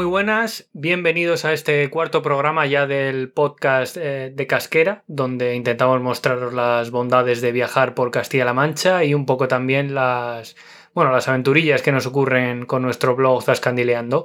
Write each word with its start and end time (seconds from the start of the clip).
Muy 0.00 0.06
buenas. 0.06 0.66
Bienvenidos 0.72 1.44
a 1.44 1.52
este 1.52 1.90
cuarto 1.90 2.22
programa 2.22 2.64
ya 2.64 2.86
del 2.86 3.30
podcast 3.30 3.98
eh, 3.98 4.32
de 4.34 4.46
Casquera, 4.46 5.04
donde 5.08 5.54
intentamos 5.54 6.00
mostraros 6.00 6.54
las 6.54 6.90
bondades 6.90 7.42
de 7.42 7.52
viajar 7.52 7.94
por 7.94 8.10
Castilla-La 8.10 8.54
Mancha 8.54 9.04
y 9.04 9.12
un 9.12 9.26
poco 9.26 9.46
también 9.46 9.94
las, 9.94 10.56
bueno, 10.94 11.12
las 11.12 11.28
aventurillas 11.28 11.82
que 11.82 11.92
nos 11.92 12.06
ocurren 12.06 12.64
con 12.64 12.80
nuestro 12.80 13.14
blog 13.14 13.42
Zascandileando. 13.42 14.24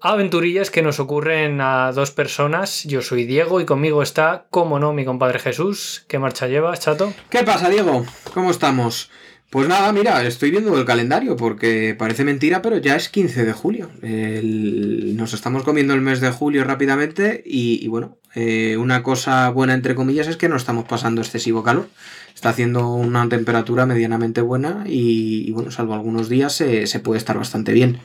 Aventurillas 0.00 0.72
que 0.72 0.82
nos 0.82 0.98
ocurren 0.98 1.60
a 1.60 1.92
dos 1.92 2.10
personas. 2.10 2.82
Yo 2.82 3.00
soy 3.00 3.26
Diego 3.26 3.60
y 3.60 3.64
conmigo 3.64 4.02
está, 4.02 4.46
como 4.50 4.80
no, 4.80 4.92
mi 4.92 5.04
compadre 5.04 5.38
Jesús. 5.38 6.04
¿Qué 6.08 6.18
marcha 6.18 6.48
llevas, 6.48 6.80
chato? 6.80 7.14
¿Qué 7.30 7.44
pasa, 7.44 7.68
Diego? 7.68 8.04
¿Cómo 8.34 8.50
estamos? 8.50 9.08
Pues 9.50 9.68
nada, 9.68 9.92
mira, 9.92 10.24
estoy 10.24 10.50
viendo 10.50 10.76
el 10.76 10.84
calendario 10.84 11.36
porque 11.36 11.94
parece 11.96 12.24
mentira, 12.24 12.62
pero 12.62 12.78
ya 12.78 12.96
es 12.96 13.08
15 13.08 13.44
de 13.44 13.52
julio. 13.52 13.90
Nos 14.02 15.34
estamos 15.34 15.62
comiendo 15.62 15.94
el 15.94 16.00
mes 16.00 16.20
de 16.20 16.30
julio 16.30 16.64
rápidamente 16.64 17.42
y, 17.46 17.86
bueno, 17.86 18.18
eh, 18.34 18.76
una 18.76 19.04
cosa 19.04 19.48
buena 19.50 19.74
entre 19.74 19.94
comillas 19.94 20.26
es 20.26 20.36
que 20.36 20.48
no 20.48 20.56
estamos 20.56 20.84
pasando 20.86 21.20
excesivo 21.20 21.62
calor. 21.62 21.88
Está 22.34 22.48
haciendo 22.48 22.92
una 22.92 23.28
temperatura 23.28 23.86
medianamente 23.86 24.40
buena 24.40 24.84
y, 24.84 25.50
bueno, 25.52 25.70
salvo 25.70 25.94
algunos 25.94 26.28
días 26.28 26.52
se 26.54 27.00
puede 27.00 27.18
estar 27.18 27.38
bastante 27.38 27.72
bien. 27.72 28.00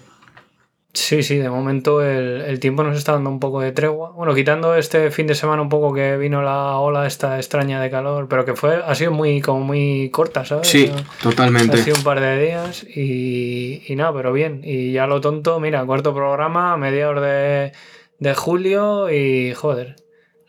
Sí, 0.94 1.24
sí, 1.24 1.38
de 1.38 1.50
momento 1.50 2.02
el, 2.02 2.42
el 2.42 2.60
tiempo 2.60 2.84
nos 2.84 2.98
está 2.98 3.14
dando 3.14 3.30
un 3.30 3.40
poco 3.40 3.62
de 3.62 3.72
tregua. 3.72 4.12
Bueno, 4.12 4.36
quitando 4.36 4.76
este 4.76 5.10
fin 5.10 5.26
de 5.26 5.36
semana 5.36 5.62
un 5.62 5.70
poco 5.70 5.94
que 5.94 6.18
vino 6.18 6.42
la 6.42 6.76
ola 6.80 7.08
esta 7.08 7.38
extraña 7.38 7.82
de 7.82 7.90
calor, 7.90 8.28
pero 8.28 8.44
que 8.44 8.56
fue, 8.56 8.82
ha 8.86 8.94
sido 8.94 9.12
muy, 9.12 9.40
como 9.40 9.62
muy 9.62 10.10
corta, 10.12 10.44
¿sabes? 10.44 10.68
Sí, 10.68 10.92
Ha 10.94 11.24
totalmente. 11.24 11.78
sido 11.78 11.96
un 11.96 12.04
par 12.04 12.20
de 12.20 12.38
días 12.46 12.84
y, 12.84 13.84
y 13.88 13.96
nada, 13.96 14.12
pero 14.14 14.34
bien. 14.34 14.60
Y 14.66 14.92
ya 14.92 15.08
lo 15.08 15.22
tonto, 15.22 15.62
mira, 15.62 15.86
cuarto 15.86 16.14
programa, 16.14 16.76
mediados 16.76 17.22
de, 17.22 17.72
de 18.20 18.36
julio 18.36 19.10
y 19.10 19.54
joder, 19.54 19.96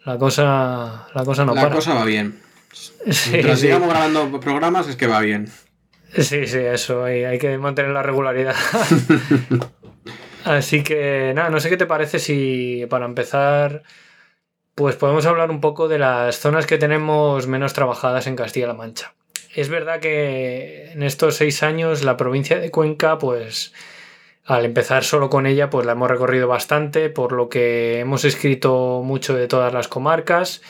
la 0.04 0.18
cosa, 0.18 1.06
la 1.14 1.24
cosa 1.24 1.44
no 1.44 1.54
La 1.54 1.62
para. 1.62 1.74
cosa 1.76 1.94
va 1.94 2.04
bien. 2.04 2.40
Sí, 2.72 3.30
Mientras 3.32 3.60
sí. 3.60 3.66
sigamos 3.66 3.88
grabando 3.90 4.40
programas 4.40 4.88
es 4.88 4.96
que 4.96 5.06
va 5.06 5.20
bien. 5.20 5.46
Sí, 6.16 6.46
sí, 6.46 6.58
eso, 6.58 7.04
hay, 7.04 7.24
hay 7.24 7.38
que 7.38 7.56
mantener 7.58 7.92
la 7.92 8.02
regularidad. 8.02 8.54
Así 10.44 10.82
que 10.82 11.32
nada, 11.34 11.50
no 11.50 11.60
sé 11.60 11.68
qué 11.68 11.76
te 11.76 11.86
parece 11.86 12.18
si 12.18 12.86
para 12.90 13.06
empezar, 13.06 13.82
pues 14.74 14.96
podemos 14.96 15.26
hablar 15.26 15.50
un 15.50 15.60
poco 15.60 15.88
de 15.88 15.98
las 15.98 16.38
zonas 16.38 16.66
que 16.66 16.78
tenemos 16.78 17.46
menos 17.46 17.72
trabajadas 17.72 18.26
en 18.26 18.36
Castilla-La 18.36 18.74
Mancha. 18.74 19.14
Es 19.54 19.68
verdad 19.68 20.00
que 20.00 20.92
en 20.92 21.02
estos 21.02 21.36
seis 21.36 21.62
años 21.62 22.02
la 22.04 22.16
provincia 22.16 22.58
de 22.58 22.70
Cuenca, 22.70 23.18
pues 23.18 23.72
al 24.44 24.64
empezar 24.64 25.04
solo 25.04 25.30
con 25.30 25.46
ella, 25.46 25.70
pues 25.70 25.86
la 25.86 25.92
hemos 25.92 26.10
recorrido 26.10 26.48
bastante, 26.48 27.10
por 27.10 27.32
lo 27.32 27.48
que 27.48 28.00
hemos 28.00 28.24
escrito 28.24 29.02
mucho 29.04 29.34
de 29.34 29.46
todas 29.46 29.72
las 29.72 29.88
comarcas, 29.88 30.62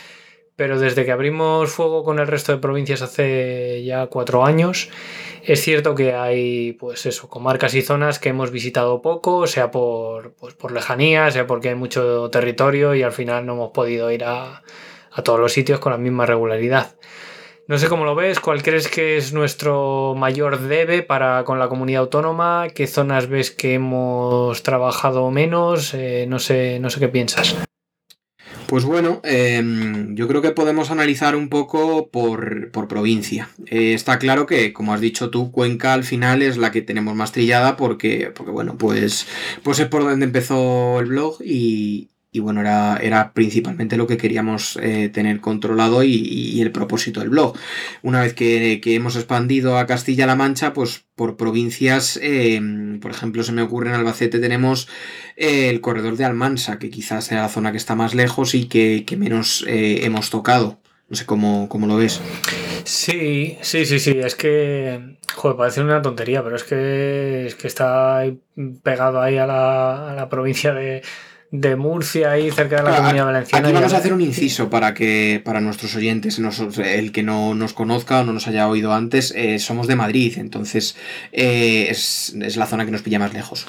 pero 0.57 0.79
desde 0.79 1.05
que 1.05 1.13
abrimos 1.13 1.71
fuego 1.71 2.05
con 2.05 2.19
el 2.19 2.27
resto 2.27 2.53
de 2.53 2.59
provincias 2.59 3.03
hace 3.03 3.83
ya 3.85 4.07
cuatro 4.07 4.45
años, 4.45 4.91
es 5.45 5.61
cierto 5.61 5.95
que 5.95 6.15
hay, 6.15 6.73
pues 6.75 7.07
eso, 7.07 7.29
comarcas 7.29 7.75
y 7.75 7.83
zonas 7.83 8.19
que 8.19 8.29
hemos 8.29 8.51
visitado 8.51 9.03
poco, 9.03 9.47
sea 9.47 9.71
por, 9.71 10.35
pues 10.35 10.55
por 10.55 10.73
lejanía, 10.73 11.31
sea 11.31 11.47
porque 11.47 11.71
hay 11.71 11.75
mucho 11.75 12.31
territorio 12.31 12.95
y 12.95 13.03
al 13.03 13.13
final 13.13 13.47
no 13.47 13.55
hemos 13.55 13.71
podido 13.71 14.11
ir 14.11 14.25
a, 14.25 14.63
a 15.11 15.23
todos 15.23 15.41
los 15.41 15.53
sitios 15.53 15.81
con 15.81 15.93
la 15.93 15.99
misma 15.99 16.27
regularidad. 16.27 16.95
No 17.69 17.79
sé 17.79 17.89
cómo 17.89 18.05
lo 18.05 18.15
ves, 18.15 18.41
cuál 18.41 18.63
crees 18.63 18.89
que 18.89 19.17
es 19.17 19.33
nuestro 19.33 20.15
mayor 20.17 20.59
debe 20.59 21.03
para 21.03 21.45
con 21.45 21.59
la 21.59 21.69
comunidad 21.69 22.03
autónoma, 22.03 22.67
qué 22.75 22.87
zonas 22.87 23.29
ves 23.29 23.51
que 23.51 23.75
hemos 23.75 24.63
trabajado 24.63 25.31
menos, 25.31 25.95
Eh, 25.95 26.27
no 26.29 26.39
sé, 26.39 26.79
no 26.81 26.91
sé 26.91 27.01
qué 27.01 27.09
piensas. 27.09 27.57
Pues 28.73 28.87
bueno, 28.87 29.21
em, 29.23 30.15
yo 30.15 30.27
creo 30.27 30.41
que 30.41 30.53
podemos 30.53 30.91
analizar 30.91 31.37
un 31.37 31.51
poco 31.51 32.09
por, 32.09 32.71
por 32.71 32.89
provincia. 32.89 33.51
Eh, 33.67 33.93
está 33.93 34.19
claro 34.19 34.47
que, 34.47 34.73
como 34.73 34.95
has 34.95 35.03
dicho 35.03 35.29
tú, 35.29 35.53
Cuenca 35.53 35.93
al 35.93 36.05
final 36.05 36.41
es 36.41 36.57
la 36.57 36.73
que 36.73 36.81
tenemos 36.81 37.15
más 37.15 37.33
trillada 37.33 37.77
porque, 37.77 38.33
porque 38.35 38.51
bueno, 38.51 38.79
pues, 38.79 39.27
pues 39.63 39.79
es 39.79 39.89
por 39.89 40.05
donde 40.05 40.25
empezó 40.25 41.01
el 41.01 41.07
blog 41.09 41.37
y, 41.45 42.12
y 42.35 42.41
bueno, 42.41 42.63
era, 42.63 42.97
era 42.97 43.35
principalmente 43.35 43.99
lo 43.99 44.07
que 44.07 44.17
queríamos 44.17 44.79
eh, 44.83 45.11
tener 45.11 45.41
controlado 45.41 46.03
y, 46.03 46.15
y 46.15 46.63
el 46.63 46.73
propósito 46.73 47.21
del 47.21 47.29
blog. 47.29 47.55
Una 48.01 48.23
vez 48.23 48.33
que, 48.33 48.81
que 48.83 48.95
hemos 48.95 49.17
expandido 49.17 49.77
a 49.77 49.87
Castilla-La 49.87 50.35
Mancha, 50.35 50.73
pues 50.73 51.05
por 51.15 51.37
provincias, 51.37 52.19
em, 52.23 53.01
por 53.01 53.11
ejemplo, 53.11 53.43
se 53.43 53.53
me 53.53 53.61
ocurre 53.61 53.91
en 53.91 53.97
Albacete 53.97 54.39
tenemos 54.39 54.89
eh, 55.37 55.69
el 55.69 55.83
corredor 55.83 56.17
de 56.17 56.25
Almansa, 56.25 56.79
que 56.79 56.89
quizás 56.89 57.27
sea 57.27 57.43
la 57.43 57.49
zona 57.51 57.71
que 57.71 57.77
está 57.77 57.95
más 57.95 58.15
lejos 58.15 58.55
y 58.55 58.65
que, 58.65 59.05
que 59.07 59.19
menos 59.19 59.65
eh, 59.69 60.07
hemos 60.07 60.31
tocado. 60.31 60.81
No 61.11 61.17
sé 61.17 61.27
cómo, 61.27 61.69
cómo 61.69 61.87
lo 61.87 61.97
ves. 61.97 62.23
Sí, 62.85 63.59
sí, 63.61 63.85
sí, 63.85 64.01
sí, 64.01 64.19
es 64.19 64.35
que, 64.35 65.19
joder, 65.35 65.59
parece 65.59 65.83
una 65.83 66.01
tontería, 66.01 66.43
pero 66.43 66.57
es 66.57 66.65
que, 66.65 67.45
es 67.45 67.55
que 67.55 67.67
está 67.67 68.25
pegado 68.83 69.21
ahí 69.21 69.37
a 69.37 69.47
la, 69.47 70.13
a 70.13 70.15
la 70.15 70.31
provincia 70.31 70.73
de, 70.73 71.03
de 71.53 71.77
Murcia, 71.77 72.31
ahí 72.33 72.51
cerca 72.51 72.77
de 72.77 72.83
la 72.83 72.89
Claro, 72.89 73.03
comunidad 73.03 73.27
valenciana. 73.27 73.69
Aquí 73.69 73.75
vamos 73.75 73.93
a 73.93 73.99
hacer 73.99 74.13
un 74.15 74.23
inciso 74.23 74.69
para 74.71 74.95
que 74.95 75.41
para 75.45 75.61
nuestros 75.61 75.95
oyentes, 75.95 76.41
el 76.79 77.13
que 77.13 77.23
no 77.23 77.55
nos 77.55 77.75
conozca 77.75 78.21
o 78.21 78.25
no 78.25 78.33
nos 78.33 78.49
haya 78.49 78.67
oído 78.69 78.93
antes, 78.95 79.33
eh, 79.37 79.59
somos 79.59 79.87
de 79.87 79.95
Madrid, 79.95 80.39
entonces 80.39 80.97
eh, 81.31 81.87
es, 81.91 82.35
es 82.41 82.57
la 82.57 82.67
zona 82.67 82.85
que 82.87 82.91
nos 82.91 83.03
pilla 83.03 83.19
más 83.19 83.35
lejos. 83.35 83.67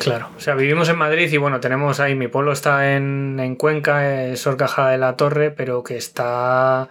Claro, 0.00 0.28
o 0.36 0.40
sea, 0.40 0.54
vivimos 0.54 0.88
en 0.88 0.96
Madrid 0.96 1.30
y 1.30 1.36
bueno, 1.36 1.60
tenemos 1.60 2.00
ahí, 2.00 2.14
mi 2.14 2.28
pueblo 2.28 2.52
está 2.52 2.96
en, 2.96 3.38
en 3.38 3.54
Cuenca, 3.56 4.24
es 4.26 4.46
Horcaja 4.46 4.88
de 4.88 4.98
la 4.98 5.16
Torre, 5.16 5.50
pero 5.50 5.82
que 5.82 5.96
está, 5.96 6.82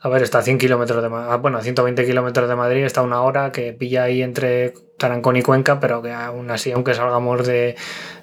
a 0.00 0.08
ver, 0.08 0.22
está 0.22 0.38
a 0.38 0.42
100 0.42 0.58
kilómetros 0.58 1.02
de 1.02 1.08
Ma- 1.08 1.32
ah, 1.32 1.36
bueno, 1.36 1.58
a 1.58 1.62
120 1.62 2.04
kilómetros 2.06 2.48
de 2.48 2.56
Madrid, 2.56 2.84
está 2.84 3.02
una 3.02 3.20
hora 3.22 3.52
que 3.52 3.72
pilla 3.72 4.04
ahí 4.04 4.22
entre 4.22 4.72
Tarancón 4.98 5.36
y 5.36 5.42
Cuenca, 5.42 5.78
pero 5.80 6.00
que 6.02 6.12
aún 6.12 6.50
así, 6.50 6.72
aunque 6.72 6.94
salgamos 6.94 7.46
de, 7.46 7.76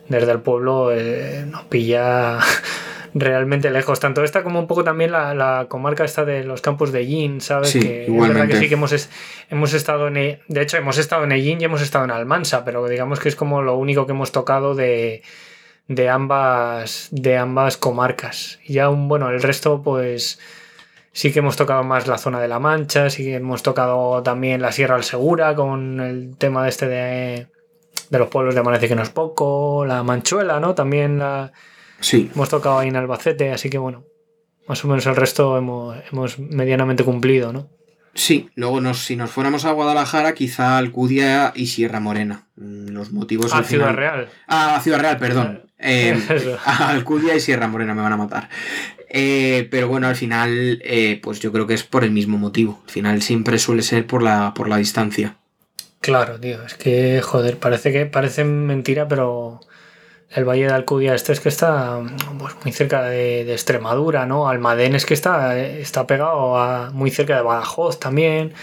desde 0.10 0.32
el 0.32 0.40
pueblo, 0.42 0.92
eh, 0.92 1.46
nos 1.50 1.64
pilla 1.64 2.40
realmente 3.14 3.72
lejos. 3.72 4.00
Tanto 4.00 4.24
esta 4.24 4.44
como 4.44 4.60
un 4.60 4.68
poco 4.68 4.84
también 4.84 5.12
la, 5.12 5.34
la 5.34 5.66
comarca 5.70 6.04
esta 6.04 6.26
de 6.26 6.44
los 6.44 6.62
campos 6.62 6.92
de 6.92 7.06
Yin, 7.08 7.42
¿sabes? 7.42 7.70
Sí, 7.70 7.80
que 7.80 8.06
es 8.06 8.10
verdad 8.34 8.48
que 8.48 8.54
sí 8.60 8.68
que 8.68 8.74
hemos, 8.76 8.92
es- 8.92 9.10
hemos 9.50 9.74
estado 9.74 10.08
en... 10.08 10.18
E- 10.18 10.40
De 10.48 10.62
hecho, 10.62 10.78
hemos 10.78 10.98
estado 10.98 11.24
en 11.24 11.32
Ellín 11.32 11.62
y 11.62 11.64
hemos 11.66 11.82
estado 11.82 12.06
en 12.06 12.12
Almansa, 12.12 12.64
pero 12.66 12.88
digamos 12.88 13.20
que 13.20 13.30
es 13.30 13.36
como 13.36 13.62
lo 13.62 13.76
único 13.78 14.06
que 14.06 14.12
hemos 14.12 14.32
tocado 14.32 14.76
de, 14.76 15.24
de, 15.88 16.10
ambas, 16.10 17.08
de 17.12 17.38
ambas 17.38 17.78
comarcas. 17.78 18.60
Y 18.66 18.74
ya, 18.74 18.90
un, 18.90 19.08
bueno, 19.08 19.30
el 19.30 19.42
resto, 19.42 19.82
pues 19.82 20.40
sí 21.14 21.32
que 21.32 21.40
hemos 21.40 21.56
tocado 21.56 21.84
más 21.84 22.08
la 22.08 22.18
zona 22.18 22.42
de 22.42 22.50
La 22.50 22.60
Mancha, 22.60 23.10
sí 23.10 23.24
que 23.24 23.36
hemos 23.36 23.64
tocado 23.64 24.22
también 24.24 24.62
la 24.62 24.74
Sierra 24.74 24.96
del 24.96 25.06
Segura 25.06 25.56
con 25.56 26.02
el 26.02 26.36
tema 26.38 26.62
de 26.64 26.70
este 26.70 26.88
de, 26.90 27.48
de 28.10 28.20
los 28.20 28.30
pueblos 28.30 28.54
de 28.54 28.60
Amanece 28.62 28.88
que 28.88 28.96
no 28.96 29.02
es 29.04 29.10
poco, 29.10 29.86
la 29.86 30.04
Manchuela, 30.04 30.60
¿no? 30.60 30.76
También 30.76 31.20
la, 31.20 31.52
Sí, 32.00 32.30
hemos 32.36 32.50
tocado 32.50 32.80
ahí 32.80 32.90
en 32.90 32.96
Albacete, 32.96 33.52
así 33.52 33.70
que 33.70 33.78
bueno, 33.78 34.04
más 34.68 34.84
o 34.84 34.88
menos 34.88 35.06
el 35.06 35.16
resto 35.16 35.58
hemos, 35.58 35.98
hemos 36.12 36.40
medianamente 36.40 37.04
cumplido, 37.04 37.52
¿no? 37.54 37.70
sí. 38.14 38.50
Luego 38.56 38.80
nos, 38.80 39.00
si 39.00 39.16
nos 39.18 39.30
fuéramos 39.30 39.66
a 39.66 39.72
Guadalajara, 39.74 40.34
quizá 40.34 40.78
Alcudia 40.78 41.52
y 41.56 41.68
Sierra 41.68 42.00
Morena. 42.00 42.48
Mm, 42.56 42.90
Los 42.90 43.12
motivos 43.12 43.52
a 43.54 43.58
al 43.58 43.64
Ah, 43.64 43.68
Ciudad 43.68 43.86
final- 43.88 43.96
Real. 43.98 44.30
Ah, 44.48 44.80
Ciudad 44.82 45.00
Real, 45.02 45.18
perdón. 45.18 45.64
Eh, 45.80 46.18
Eso. 46.30 46.58
Alcudia 46.66 47.36
y 47.36 47.40
Sierra 47.42 47.68
Morena 47.68 47.94
me 47.94 48.02
van 48.02 48.14
a 48.14 48.18
matar. 48.18 48.50
Eh, 49.10 49.68
pero 49.70 49.88
bueno, 49.90 50.08
al 50.08 50.16
final, 50.16 50.82
eh, 50.84 51.20
pues 51.22 51.40
yo 51.42 51.52
creo 51.52 51.68
que 51.68 51.74
es 51.74 51.84
por 51.84 52.04
el 52.06 52.12
mismo 52.12 52.38
motivo. 52.38 52.82
Al 52.86 52.92
final 52.92 53.22
siempre 53.22 53.60
suele 53.60 53.82
ser 53.82 54.08
por 54.08 54.24
la, 54.24 54.54
por 54.54 54.70
la 54.70 54.78
distancia. 54.78 55.38
Claro, 56.06 56.40
tío, 56.40 56.64
es 56.64 56.76
que, 56.76 57.20
joder, 57.24 57.58
parece 57.58 57.92
que 57.92 58.06
parece 58.06 58.44
mentira, 58.44 59.08
pero 59.08 59.60
el 60.30 60.46
Valle 60.46 60.68
de 60.68 60.72
Alcudia 60.74 61.16
este 61.16 61.34
es 61.34 61.40
que 61.40 61.50
está 61.50 62.00
pues, 62.38 62.54
muy 62.64 62.72
cerca 62.72 63.02
de, 63.02 63.52
Extremadura, 63.52 64.28
¿no? 64.28 64.48
Almadén 64.48 64.94
es 64.94 65.04
que 65.04 65.16
está, 65.16 65.58
está 65.58 66.06
pegado 66.06 66.60
a, 66.60 66.92
muy 66.92 67.10
cerca 67.10 67.36
de 67.36 67.42
Badajoz 67.42 68.00
también. 68.00 68.54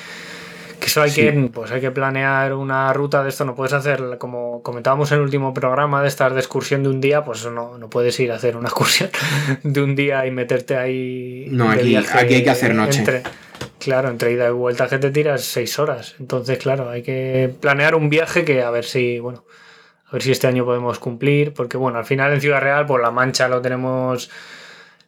Que 0.78 0.86
eso 0.86 1.02
hay 1.02 1.10
que, 1.10 1.50
pues 1.52 1.72
hay 1.72 1.80
que 1.80 1.90
planear 1.90 2.54
una 2.54 2.92
ruta 2.92 3.24
de 3.24 3.30
esto, 3.30 3.44
no 3.44 3.56
puedes 3.56 3.72
hacer, 3.72 4.18
como 4.18 4.62
comentábamos 4.62 5.10
en 5.10 5.18
el 5.18 5.24
último 5.24 5.52
programa, 5.52 6.00
de 6.00 6.08
estar 6.08 6.34
de 6.34 6.40
excursión 6.40 6.84
de 6.84 6.90
un 6.90 7.00
día, 7.00 7.24
pues 7.24 7.44
no, 7.46 7.76
no 7.76 7.90
puedes 7.90 8.18
ir 8.20 8.30
a 8.30 8.36
hacer 8.36 8.56
una 8.56 8.68
excursión 8.68 9.10
de 9.64 9.82
un 9.82 9.96
día 9.96 10.26
y 10.26 10.30
meterte 10.30 10.76
ahí. 10.76 11.46
No, 11.50 11.68
aquí, 11.68 11.96
aquí 11.96 12.34
hay 12.34 12.44
que 12.44 12.50
hacer 12.50 12.72
noche. 12.72 13.22
Claro, 13.82 14.08
entre 14.08 14.32
ida 14.32 14.48
y 14.48 14.52
vuelta 14.52 14.88
que 14.88 14.98
te 14.98 15.10
tiras 15.10 15.42
seis 15.42 15.78
horas. 15.78 16.14
Entonces, 16.20 16.58
claro, 16.58 16.88
hay 16.88 17.02
que 17.02 17.52
planear 17.60 17.94
un 17.94 18.08
viaje 18.08 18.44
que 18.44 18.62
a 18.62 18.70
ver 18.70 18.84
si, 18.84 19.18
bueno, 19.18 19.44
a 20.06 20.12
ver 20.12 20.22
si 20.22 20.30
este 20.30 20.46
año 20.46 20.64
podemos 20.64 20.98
cumplir, 20.98 21.52
porque 21.52 21.76
bueno, 21.76 21.98
al 21.98 22.04
final 22.04 22.32
en 22.32 22.40
Ciudad 22.40 22.60
Real, 22.60 22.86
pues 22.86 23.02
la 23.02 23.10
mancha 23.10 23.48
lo 23.48 23.60
tenemos, 23.60 24.30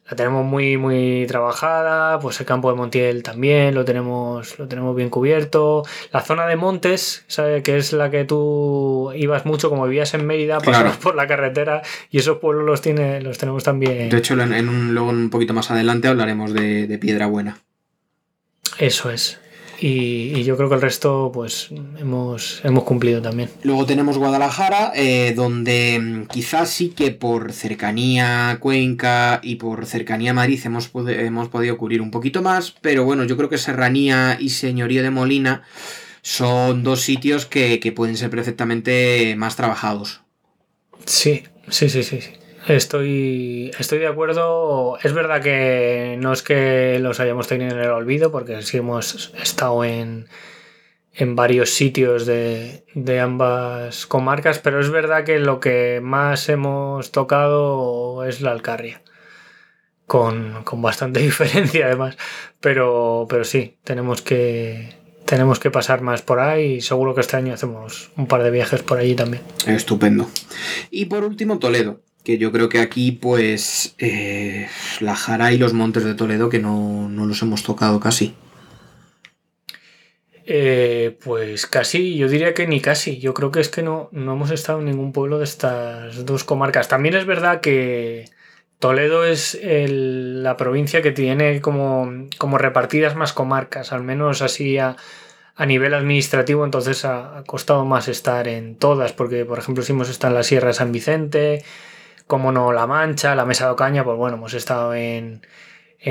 la 0.09 0.17
tenemos 0.17 0.43
muy, 0.43 0.75
muy 0.75 1.25
trabajada, 1.25 2.19
pues 2.19 2.37
el 2.41 2.45
campo 2.45 2.69
de 2.69 2.75
Montiel 2.75 3.23
también 3.23 3.73
lo 3.73 3.85
tenemos, 3.85 4.59
lo 4.59 4.67
tenemos 4.67 4.93
bien 4.93 5.09
cubierto. 5.09 5.83
La 6.11 6.19
zona 6.19 6.45
de 6.45 6.57
Montes, 6.57 7.23
¿sabes? 7.27 7.63
que 7.63 7.77
es 7.77 7.93
la 7.93 8.11
que 8.11 8.25
tú 8.25 9.13
ibas 9.15 9.45
mucho, 9.45 9.69
como 9.69 9.85
vivías 9.85 10.13
en 10.15 10.27
Mérida, 10.27 10.59
pasabas 10.59 10.97
por 10.97 11.15
la 11.15 11.27
carretera 11.27 11.81
y 12.11 12.17
esos 12.17 12.39
pueblos 12.39 12.65
los, 12.65 12.81
tiene, 12.81 13.21
los 13.21 13.37
tenemos 13.37 13.63
también. 13.63 14.09
De 14.09 14.17
hecho, 14.17 14.33
en 14.33 14.69
un, 14.69 14.93
luego 14.93 15.09
un 15.09 15.29
poquito 15.29 15.53
más 15.53 15.71
adelante 15.71 16.09
hablaremos 16.09 16.53
de, 16.53 16.87
de 16.87 16.97
Piedra 16.97 17.27
Buena. 17.27 17.64
Eso 18.79 19.09
es. 19.09 19.39
Y, 19.79 20.43
yo 20.43 20.55
creo 20.55 20.69
que 20.69 20.75
el 20.75 20.81
resto, 20.81 21.31
pues, 21.33 21.69
hemos, 21.99 22.61
hemos 22.63 22.83
cumplido 22.83 23.21
también. 23.21 23.49
Luego 23.63 23.85
tenemos 23.85 24.17
Guadalajara, 24.17 24.91
eh, 24.95 25.33
donde 25.35 25.99
mm, 25.99 26.25
quizás 26.27 26.69
sí 26.69 26.89
que 26.89 27.11
por 27.11 27.51
cercanía 27.51 28.51
a 28.51 28.59
Cuenca 28.59 29.39
y 29.43 29.55
por 29.55 29.85
cercanía 29.85 30.31
a 30.31 30.33
Madrid 30.33 30.59
hemos, 30.63 30.91
hemos 31.07 31.49
podido 31.49 31.77
cubrir 31.77 32.01
un 32.01 32.11
poquito 32.11 32.41
más, 32.41 32.71
pero 32.81 33.03
bueno, 33.03 33.25
yo 33.25 33.35
creo 33.37 33.49
que 33.49 33.57
Serranía 33.57 34.37
y 34.39 34.49
Señorío 34.49 35.03
de 35.03 35.11
Molina 35.11 35.63
son 36.21 36.83
dos 36.83 37.01
sitios 37.01 37.45
que, 37.45 37.79
que 37.79 37.91
pueden 37.91 38.17
ser 38.17 38.29
perfectamente 38.29 39.35
más 39.37 39.55
trabajados. 39.55 40.21
Sí, 41.05 41.43
sí, 41.69 41.89
sí, 41.89 42.03
sí. 42.03 42.21
Estoy, 42.67 43.71
estoy 43.77 43.99
de 43.99 44.07
acuerdo. 44.07 44.97
Es 45.03 45.13
verdad 45.13 45.41
que 45.41 46.17
no 46.19 46.33
es 46.33 46.41
que 46.41 46.97
los 46.99 47.19
hayamos 47.19 47.47
tenido 47.47 47.75
en 47.75 47.79
el 47.79 47.91
olvido, 47.91 48.31
porque 48.31 48.61
sí 48.63 48.77
hemos 48.77 49.33
estado 49.35 49.83
en, 49.83 50.27
en 51.13 51.35
varios 51.35 51.69
sitios 51.69 52.25
de, 52.25 52.83
ambas 53.21 54.07
comarcas, 54.07 54.57
pero 54.59 54.79
es 54.79 54.89
verdad 54.89 55.23
que 55.23 55.37
lo 55.37 55.59
que 55.59 55.99
más 56.01 56.49
hemos 56.49 57.11
tocado 57.11 58.25
es 58.25 58.41
la 58.41 58.51
Alcarria. 58.51 59.01
Con, 60.07 60.63
bastante 60.81 61.19
diferencia 61.21 61.85
además. 61.85 62.17
Pero, 62.59 63.27
pero 63.29 63.43
sí, 63.43 63.77
tenemos 63.83 64.23
que, 64.23 64.95
tenemos 65.25 65.59
que 65.59 65.69
pasar 65.69 66.01
más 66.01 66.23
por 66.23 66.39
ahí 66.39 66.73
y 66.73 66.81
seguro 66.81 67.13
que 67.13 67.21
este 67.21 67.37
año 67.37 67.53
hacemos 67.53 68.11
un 68.17 68.25
par 68.27 68.41
de 68.41 68.49
viajes 68.49 68.81
por 68.81 68.97
allí 68.97 69.13
también. 69.13 69.43
Estupendo. 69.67 70.27
Y 70.89 71.05
por 71.05 71.23
último, 71.23 71.59
Toledo 71.59 72.04
que 72.25 72.37
yo 72.37 72.51
creo 72.51 72.67
que 72.67 72.79
aquí 72.79 73.13
pues 73.13 73.95
eh, 73.99 74.67
la 74.99 75.15
Jara 75.15 75.53
y 75.53 75.57
los 75.57 75.73
Montes 75.73 76.03
de 76.03 76.15
Toledo 76.15 76.49
que 76.49 76.59
no, 76.59 77.09
los 77.09 77.41
hemos 77.41 77.63
tocado 77.63 77.99
casi. 78.01 78.35
Eh, 80.47 81.17
pues 81.23 81.65
casi, 81.65 82.17
yo 82.17 82.27
diría 82.27 82.53
que 82.53 82.67
ni 82.67 82.81
casi. 82.81 83.19
Yo 83.19 83.33
creo 83.33 83.51
que 83.51 83.61
es 83.61 83.69
que 83.69 83.83
no, 83.83 84.09
no 84.11 84.33
hemos 84.33 84.51
estado 84.51 84.79
en 84.79 84.85
ningún 84.85 85.13
pueblo 85.13 85.37
de 85.37 85.45
estas 85.45 86.25
dos 86.25 86.43
comarcas. 86.43 86.87
También 86.87 87.15
es 87.15 87.25
verdad 87.25 87.61
que 87.61 88.25
Toledo 88.79 89.23
es 89.23 89.57
la 89.63 90.57
provincia 90.57 91.01
que 91.01 91.11
tiene 91.11 91.61
como, 91.61 92.27
como, 92.37 92.57
repartidas 92.57 93.15
más 93.15 93.33
comarcas, 93.33 93.93
al 93.93 94.03
menos 94.03 94.41
así 94.41 94.77
a, 94.77 94.97
a 95.55 95.65
nivel 95.65 95.93
administrativo, 95.93 96.65
entonces 96.65 97.05
ha, 97.05 97.37
ha, 97.37 97.43
costado 97.43 97.85
más 97.85 98.07
estar 98.07 98.47
en 98.47 98.75
todas, 98.75 99.13
porque 99.13 99.45
por 99.45 99.57
ejemplo 99.59 99.83
si 99.83 99.93
hemos 99.93 100.09
estado 100.09 100.33
en 100.33 100.37
la 100.37 100.43
Sierra 100.43 100.67
de 100.67 100.73
San 100.73 100.91
Vicente, 100.91 101.63
como 102.27 102.51
no 102.51 102.71
La 102.71 102.87
Mancha, 102.87 103.35
la 103.35 103.45
Mesa 103.45 103.65
de 103.65 103.71
Ocaña, 103.71 104.03
pues 104.03 104.17
bueno, 104.17 104.37
hemos 104.37 104.53
estado 104.53 104.93
en, 104.93 105.41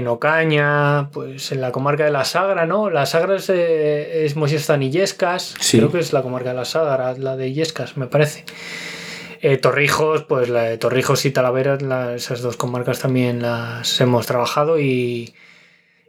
Ocaña, 0.07 1.11
pues 1.13 1.53
en 1.53 1.61
la 1.61 1.73
comarca 1.73 2.05
de 2.05 2.11
la 2.11 2.25
Sagra, 2.25 2.67
¿no? 2.67 2.91
La 2.91 3.07
Sagra 3.07 3.37
es, 3.37 3.49
eh, 3.49 4.25
es 4.25 4.37
están 4.37 4.83
y 4.83 4.91
Yescas, 4.91 5.55
creo 5.71 5.93
que 5.93 6.01
es 6.01 6.13
la 6.13 6.23
comarca 6.23 6.51
de 6.51 6.57
la 6.57 6.65
Sagra, 6.65 7.15
la 7.15 7.37
de 7.37 7.53
Yescas, 7.53 7.97
me 7.97 8.07
parece. 8.07 8.45
Eh, 9.41 9.59
Torrijos, 9.59 10.25
pues 10.25 10.49
la 10.49 10.63
de 10.63 10.79
Torrijos 10.79 11.25
y 11.27 11.31
Talavera, 11.31 12.15
esas 12.15 12.41
dos 12.41 12.57
comarcas 12.57 13.01
también 13.01 13.43
las 13.43 14.01
hemos 14.01 14.27
trabajado 14.27 14.81
y, 14.81 15.35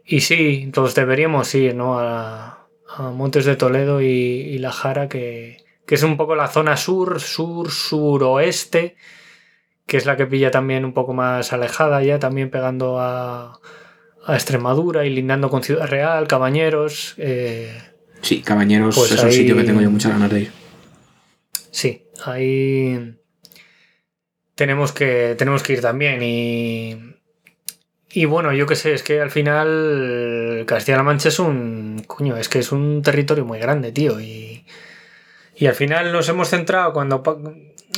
y 0.04 0.20
sí, 0.22 0.62
entonces 0.62 0.94
deberíamos 0.94 1.54
ir, 1.54 1.74
¿no? 1.74 1.98
A, 2.00 2.52
Montes 2.98 3.44
de 3.44 3.56
Toledo 3.56 4.00
y, 4.00 4.06
y 4.06 4.58
La 4.58 4.72
Jara, 4.72 5.06
que, 5.06 5.58
que 5.84 5.96
es 5.96 6.02
un 6.02 6.16
poco 6.16 6.34
la 6.34 6.48
zona 6.48 6.78
sur, 6.78 7.20
sur, 7.20 7.70
suroeste 7.70 8.96
que 9.86 9.96
es 9.96 10.06
la 10.06 10.16
que 10.16 10.26
pilla 10.26 10.50
también 10.50 10.84
un 10.84 10.92
poco 10.92 11.14
más 11.14 11.52
alejada 11.52 12.02
ya, 12.02 12.18
también 12.18 12.50
pegando 12.50 12.98
a, 13.00 13.60
Extremadura 14.28 15.04
y 15.04 15.10
lindando 15.10 15.48
con 15.50 15.62
Ciudad 15.62 15.86
Real, 15.86 16.26
Cabañeros. 16.26 17.14
Eh, 17.16 17.72
sí, 18.22 18.42
Cabañeros 18.42 18.96
pues 18.96 19.12
es 19.12 19.22
un 19.22 19.30
sitio 19.30 19.56
que 19.56 19.62
tengo 19.62 19.80
yo 19.80 19.88
muchas 19.88 20.10
ganas 20.10 20.30
de 20.32 20.40
ir. 20.40 20.52
Sí, 21.70 22.08
ahí 22.24 23.14
tenemos 24.56 24.90
que, 24.90 25.36
tenemos 25.38 25.62
que 25.62 25.74
ir 25.74 25.80
también 25.80 26.22
y... 26.22 27.12
Y 28.10 28.24
bueno, 28.24 28.52
yo 28.52 28.66
qué 28.66 28.74
sé, 28.74 28.94
es 28.94 29.02
que 29.02 29.20
al 29.20 29.30
final 29.30 30.64
Castilla-La 30.66 31.02
Mancha 31.04 31.28
es 31.28 31.38
un... 31.38 32.02
Coño, 32.06 32.36
es 32.36 32.48
que 32.48 32.58
es 32.60 32.72
un 32.72 33.02
territorio 33.02 33.44
muy 33.44 33.58
grande, 33.58 33.92
tío. 33.92 34.18
Y, 34.18 34.64
y 35.54 35.66
al 35.66 35.74
final 35.74 36.10
nos 36.12 36.28
hemos 36.30 36.48
centrado 36.48 36.94
cuando 36.94 37.22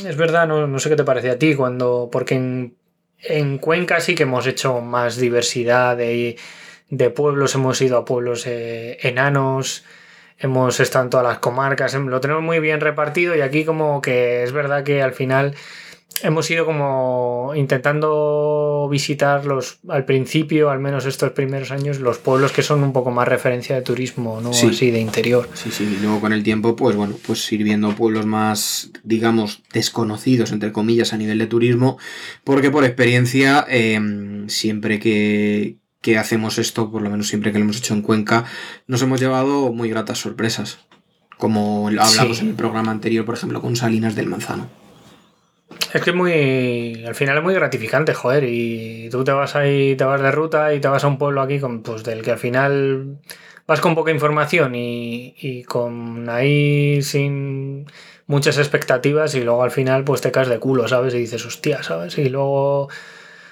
es 0.05 0.17
verdad, 0.17 0.47
no, 0.47 0.79
sé 0.79 0.89
qué 0.89 0.95
te 0.95 1.03
parece 1.03 1.31
a 1.31 1.39
ti, 1.39 1.55
cuando. 1.55 2.09
Porque 2.11 2.35
en, 2.35 3.57
Cuenca 3.59 3.99
sí 3.99 4.15
que 4.15 4.23
hemos 4.23 4.47
hecho 4.47 4.81
más 4.81 5.17
diversidad 5.17 5.97
de, 5.97 6.37
pueblos, 7.15 7.55
hemos 7.55 7.81
ido 7.81 7.97
a 7.97 8.05
pueblos 8.05 8.45
eh, 8.47 8.97
enanos, 9.01 9.83
hemos 10.37 10.79
estado 10.79 11.05
en 11.05 11.09
todas 11.09 11.27
las 11.27 11.39
comarcas, 11.39 11.93
em, 11.93 12.07
lo 12.07 12.21
tenemos 12.21 12.43
muy 12.43 12.59
bien 12.59 12.79
repartido 12.79 13.35
y 13.35 13.41
aquí 13.41 13.65
como 13.65 14.01
que 14.01 14.43
es 14.43 14.51
verdad 14.51 14.83
que 14.83 15.01
al 15.01 15.13
final 15.13 15.55
hemos 16.23 16.49
ido 16.51 16.65
como 16.65 17.53
intentando 17.55 18.87
visitar 18.89 19.45
los, 19.45 19.79
al 19.87 20.05
principio, 20.05 20.69
al 20.69 20.79
menos 20.79 21.05
estos 21.05 21.31
primeros 21.31 21.71
años, 21.71 21.99
los 21.99 22.17
pueblos 22.17 22.51
que 22.51 22.63
son 22.63 22.83
un 22.83 22.93
poco 22.93 23.11
más 23.11 23.27
referencia 23.27 23.75
de 23.75 23.81
turismo, 23.81 24.41
¿no? 24.41 24.49
Así 24.49 24.91
de 24.91 24.99
interior. 24.99 25.49
Sí, 25.53 25.71
sí, 25.71 25.83
y 25.97 26.01
luego 26.01 26.19
con 26.19 26.33
el 26.33 26.43
tiempo, 26.43 26.75
pues 26.75 26.95
bueno, 26.95 27.15
pues 27.25 27.51
ir 27.51 27.63
viendo 27.63 27.95
pueblos 27.95 28.25
más, 28.25 28.91
digamos, 29.03 29.63
desconocidos, 29.73 30.51
entre 30.51 30.71
comillas, 30.71 31.13
a 31.13 31.17
nivel 31.17 31.39
de 31.39 31.47
turismo, 31.47 31.97
porque 32.43 32.71
por 32.71 32.83
experiencia, 32.83 33.65
em, 33.67 34.47
siempre 34.49 34.99
que, 34.99 35.77
que 36.01 36.17
hacemos 36.17 36.57
esto, 36.57 36.91
por 36.91 37.01
lo 37.01 37.09
menos 37.09 37.27
siempre 37.27 37.51
que 37.51 37.59
lo 37.59 37.65
hemos 37.65 37.77
hecho 37.77 37.93
en 37.93 38.01
Cuenca, 38.01 38.45
nos 38.87 39.01
hemos 39.01 39.19
llevado 39.19 39.71
muy 39.73 39.89
gratas 39.89 40.19
sorpresas. 40.19 40.79
Como 41.37 41.87
hablamos 41.87 42.41
en 42.41 42.49
el 42.49 42.55
programa 42.55 42.91
anterior, 42.91 43.23
por 43.23 43.35
ejemplo, 43.35 43.61
con 43.61 43.77
Salinas 43.77 44.15
del 44.15 44.27
Manzano. 44.27 44.78
Es 45.93 46.01
que 46.01 46.11
es 46.11 46.15
muy. 46.15 47.03
Al 47.05 47.15
final 47.15 47.37
es 47.37 47.43
muy 47.43 47.53
gratificante, 47.53 48.13
joder. 48.13 48.43
Y 48.43 49.09
tú 49.09 49.23
te 49.23 49.31
vas 49.31 49.55
ahí, 49.55 49.95
te 49.95 50.03
vas 50.03 50.21
de 50.21 50.31
ruta 50.31 50.73
y 50.73 50.79
te 50.79 50.87
vas 50.87 51.03
a 51.03 51.07
un 51.07 51.17
pueblo 51.17 51.41
aquí 51.41 51.59
con, 51.59 51.81
pues, 51.81 52.03
del 52.03 52.21
que 52.21 52.31
al 52.31 52.37
final 52.37 53.19
vas 53.65 53.81
con 53.81 53.95
poca 53.95 54.11
información 54.11 54.75
y, 54.75 55.35
y 55.37 55.63
con 55.63 56.29
ahí 56.29 57.01
sin 57.01 57.85
muchas 58.29 58.59
expectativas 58.59 59.33
y 59.33 59.41
luego 59.41 59.63
al 59.63 59.71
final 59.71 60.03
pues 60.03 60.21
te 60.21 60.31
caes 60.31 60.47
de 60.47 60.59
culo, 60.59 60.87
¿sabes? 60.87 61.15
Y 61.15 61.19
dices, 61.19 61.45
hostia, 61.45 61.83
¿sabes? 61.83 62.17
Y 62.17 62.29
luego. 62.29 62.87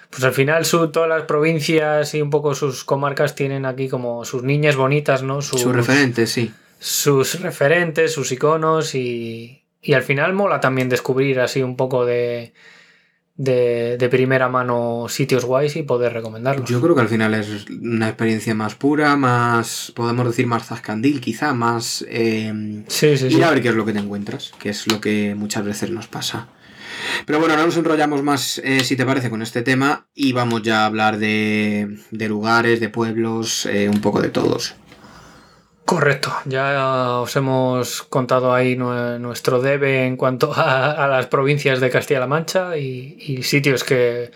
Pues 0.10 0.24
al 0.24 0.32
final 0.32 0.63
su, 0.63 0.89
todas 0.89 1.10
las 1.10 1.24
provincias 1.24 2.13
y 2.15 2.22
un 2.22 2.29
poco 2.29 2.56
sus 2.56 2.86
comarcas 2.86 3.36
tienen 3.36 3.65
aquí 3.65 3.89
como 3.89 4.24
sus 4.24 4.41
niñas 4.41 4.77
bonitas, 4.77 5.22
¿no? 5.22 5.41
Sus, 5.41 5.62
sus 5.62 5.75
referentes, 5.75 6.32
sí. 6.32 6.53
Sus 6.79 7.41
referentes, 7.41 8.13
sus 8.13 8.32
iconos 8.32 8.96
y, 8.96 9.63
y 9.88 9.94
al 9.94 10.03
final 10.03 10.34
mola 10.34 10.60
también 10.60 10.89
descubrir 10.89 11.39
así 11.39 11.63
un 11.63 11.77
poco 11.77 12.06
de, 12.06 12.51
de, 13.38 14.10
primera 14.12 14.50
mano 14.50 15.06
sitios 15.08 15.46
guays 15.46 15.77
y 15.77 15.84
poder 15.84 16.12
recomendarlos. 16.12 16.70
Yo 16.70 16.82
creo 16.82 16.94
que 16.94 17.00
al 17.00 17.08
final 17.08 17.34
es 17.34 17.70
una 17.70 18.10
experiencia 18.10 18.53
más 18.53 18.75
pura, 18.75 19.15
más, 19.15 19.94
podemos 19.96 20.25
decir, 20.25 20.46
más 20.46 20.65
zascandil 20.65 21.22
quizá, 21.22 21.53
más... 21.53 22.06
Eh, 22.10 22.84
sí, 22.88 23.15
sí, 23.15 23.27
ir 23.27 23.46
a 23.46 23.51
ver 23.51 23.62
qué 23.62 23.70
es 23.70 23.75
lo 23.75 23.86
que 23.86 23.94
te 23.94 24.00
encuentras, 24.00 24.51
que 24.60 24.72
es 24.72 24.91
lo 24.91 25.00
que 25.00 25.36
muchas 25.36 25.63
veces 25.63 25.89
nos 25.89 26.08
pasa. 26.08 26.50
Pero 27.25 27.39
bueno, 27.39 27.56
no 27.56 27.65
nos 27.65 27.77
enrollamos 27.77 28.22
más, 28.24 28.58
eh, 28.65 28.82
si 28.84 28.98
te 28.98 29.06
parece, 29.06 29.29
con 29.29 29.41
este 29.41 29.62
tema 29.62 30.10
y 30.13 30.34
vamos 30.34 30.63
ya 30.63 30.82
a 30.82 30.86
hablar 30.88 31.17
de, 31.17 31.98
de 32.12 32.27
lugares, 32.27 32.82
de 32.82 32.89
pueblos, 32.89 33.65
eh, 33.67 33.88
un 33.88 34.01
poco 34.01 34.22
de 34.22 34.29
todos. 34.32 34.75
Correcto, 35.88 36.34
ya 36.44 37.22
os 37.22 37.34
hemos 37.38 38.03
contado 38.03 38.53
ahí 38.53 38.75
nuestro 38.75 39.62
debe 39.62 40.06
en 40.06 40.17
cuanto 40.17 40.51
a, 40.56 41.08
las 41.08 41.27
provincias 41.27 41.79
de 41.79 41.89
Castilla-La 41.89 42.27
Mancha 42.27 42.75
y, 42.75 43.41
sitios 43.44 43.86
que 43.86 44.32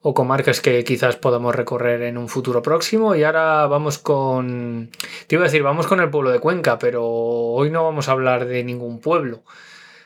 o 0.00 0.14
comarcas 0.14 0.60
que 0.60 0.84
quizás 0.84 1.16
podamos 1.16 1.56
recorrer 1.56 2.02
en 2.02 2.16
un 2.16 2.28
futuro 2.28 2.62
próximo. 2.62 3.16
Y 3.16 3.24
ahora 3.24 3.66
vamos 3.66 3.98
con, 3.98 4.92
te 5.26 5.34
iba 5.34 5.42
a 5.42 5.48
decir, 5.48 5.64
vamos 5.64 5.88
con 5.88 5.98
el 5.98 6.08
pueblo 6.08 6.30
de 6.30 6.38
Cuenca, 6.38 6.78
pero 6.78 7.04
hoy 7.04 7.68
no 7.68 7.82
vamos 7.82 8.08
a 8.08 8.12
hablar 8.12 8.46
de 8.46 8.62
ningún 8.62 9.00
pueblo. 9.00 9.42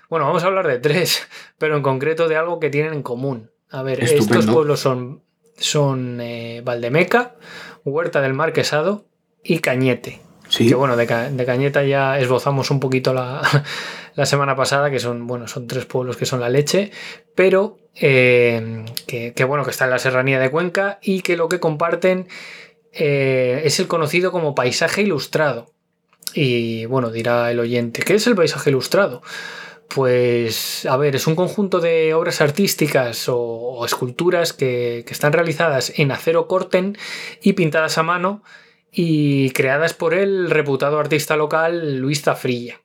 Bueno, 0.08 0.25
vamos 0.25 0.44
a 0.44 0.46
hablar 0.46 0.66
de 0.66 0.78
tres, 0.78 1.28
pero 1.58 1.76
en 1.76 1.82
concreto 1.82 2.26
de 2.26 2.37
algo 2.37 2.58
que 2.58 2.70
tienen 2.70 2.94
en 2.94 3.02
común. 3.02 3.50
A 3.70 3.82
ver, 3.82 4.02
estos 4.02 4.46
pueblos 4.46 4.80
son, 4.80 5.20
son 5.58 6.22
eh, 6.22 6.62
Valdemeca, 6.64 7.34
Huerta 7.84 8.22
del 8.22 8.32
Marquesado 8.32 9.04
y 9.44 9.58
Cañete. 9.58 10.29
Que 10.57 10.75
bueno, 10.75 10.97
de, 10.97 11.07
Cañeta 11.07 11.85
ya 11.85 12.19
esbozamos 12.19 12.71
un 12.71 12.80
poquito 12.80 13.14
la, 13.14 14.26
semana 14.26 14.57
pasada, 14.57 14.90
que 14.90 14.99
son, 14.99 15.26
bueno, 15.26 15.47
son 15.47 15.66
tres 15.66 15.87
pueblos 15.87 16.16
que 16.16 16.26
son 16.26 16.40
la 16.40 16.49
leche, 16.49 16.90
pero 17.35 17.78
eh, 17.95 18.85
que, 19.07 19.45
bueno, 19.45 19.64
que 19.64 19.71
está 19.71 19.85
en 19.85 19.90
la 19.90 19.99
serranía 19.99 20.40
de 20.40 20.50
Cuenca 20.50 20.99
y 21.02 21.23
que 21.23 21.37
lo 21.37 21.49
que 21.49 21.61
comparten 21.61 22.26
eh, 22.92 23.62
es 23.64 23.78
el 23.78 23.87
conocido 23.87 24.33
como 24.33 24.54
paisaje 24.54 25.02
ilustrado. 25.02 25.71
Y 26.35 26.85
bueno, 26.87 27.11
dirá 27.11 27.50
el 27.50 27.61
oyente, 27.61 28.02
¿qué 28.02 28.14
es 28.14 28.26
el 28.26 28.35
paisaje 28.35 28.71
ilustrado? 28.71 29.23
Pues, 29.88 30.87
a 30.87 30.97
ver, 30.97 31.16
es 31.16 31.26
un 31.26 31.35
conjunto 31.35 31.80
de 31.80 32.14
obras 32.14 32.40
artísticas 32.40 33.25
o, 33.28 33.85
esculturas 33.85 34.52
que, 34.52 35.04
que, 35.04 35.12
están 35.12 35.33
realizadas 35.33 35.92
en 35.97 36.12
acero 36.12 36.47
corten 36.47 36.97
y 37.42 37.54
pintadas 37.54 37.99
a 37.99 38.04
mano 38.04 38.42
y 38.92 39.50
creadas 39.50 39.94
por 39.94 40.14
el 40.14 40.50
reputado 40.50 40.99
artista 40.99 41.37
local 41.37 41.97
Luis 41.99 42.23
Zafrilla. 42.23 42.80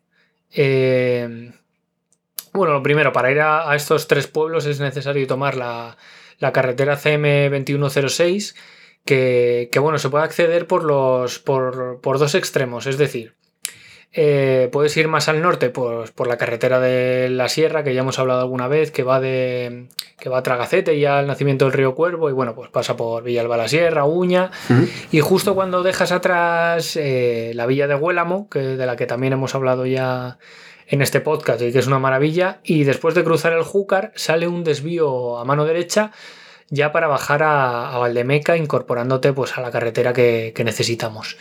Eh, 0.52 1.52
bueno, 2.54 2.74
lo 2.74 2.84
primero, 2.84 3.12
para 3.12 3.32
ir 3.32 3.42
a, 3.42 3.76
estos 3.76 4.08
tres 4.08 4.28
pueblos 4.28 4.66
es 4.66 4.80
necesario 4.80 5.28
tomar 5.28 5.56
la, 5.58 5.98
carretera 6.54 6.98
CM2106, 6.98 8.56
que, 9.04 9.70
que, 9.72 9.80
bueno, 9.80 9.98
se 9.98 10.10
puede 10.10 10.24
acceder 10.24 10.68
por, 10.68 10.84
los, 10.84 11.40
por, 11.40 12.00
por 12.02 12.18
dos 12.18 12.34
extremos, 12.36 12.88
es 12.88 12.98
decir, 12.98 13.36
eh, 14.18 14.70
puedes 14.72 14.96
ir 14.96 15.10
más 15.10 15.28
al 15.28 15.42
norte 15.42 15.70
pues, 15.70 16.12
por 16.12 16.28
la 16.28 16.38
carretera 16.38 16.80
de 16.80 17.28
la 17.30 17.50
Sierra, 17.50 17.84
que 17.84 17.94
ya 17.94 18.00
hemos 18.00 18.18
hablado 18.18 18.40
alguna 18.40 18.70
vez, 18.70 18.90
que 18.92 19.04
va 19.04 19.20
de 19.20 19.90
que 20.18 20.30
va 20.30 20.38
a 20.38 20.44
Tragacete 20.44 20.96
y 20.96 21.04
al 21.04 21.28
nacimiento 21.28 21.66
del 21.66 21.74
río 21.74 21.96
Cuervo, 21.96 22.30
y 22.30 22.34
bueno, 22.34 22.56
pues 22.56 22.70
pasa 22.70 22.96
por 22.96 23.24
Villalba 23.24 23.58
la 23.58 23.68
Sierra, 23.68 24.06
Uña, 24.06 24.52
y 25.12 25.20
justo 25.20 25.54
cuando 25.54 25.84
dejas 25.84 26.14
atrás 26.14 26.96
eh, 26.96 27.52
la 27.56 27.66
villa 27.66 27.88
de 27.88 27.96
Huélamo, 27.96 28.50
que, 28.50 28.60
de 28.60 28.86
la 28.86 28.96
que 28.96 29.06
también 29.06 29.34
hemos 29.34 29.54
hablado 29.54 29.86
ya 29.86 30.38
en 30.88 31.02
este 31.02 31.20
podcast 31.20 31.62
y 31.62 31.74
que 31.74 31.80
es 31.80 31.88
una 31.88 32.00
maravilla, 32.00 32.62
y 32.64 32.86
después 32.86 33.16
de 33.16 33.26
cruzar 33.26 33.52
el 33.52 33.64
Júcar 33.64 34.14
sale 34.16 34.48
un 34.48 34.64
desvío 34.64 35.38
a 35.38 35.44
mano 35.44 35.66
derecha 35.66 36.12
ya 36.70 36.94
para 36.94 37.08
bajar 37.08 37.44
a, 37.44 37.98
Valdemeca, 37.98 38.56
incorporándote 38.56 39.34
pues 39.34 39.58
a 39.58 39.62
la 39.62 39.72
carretera 39.72 40.14
que, 40.14 40.54
que 40.56 40.64
necesitamos. 40.64 41.38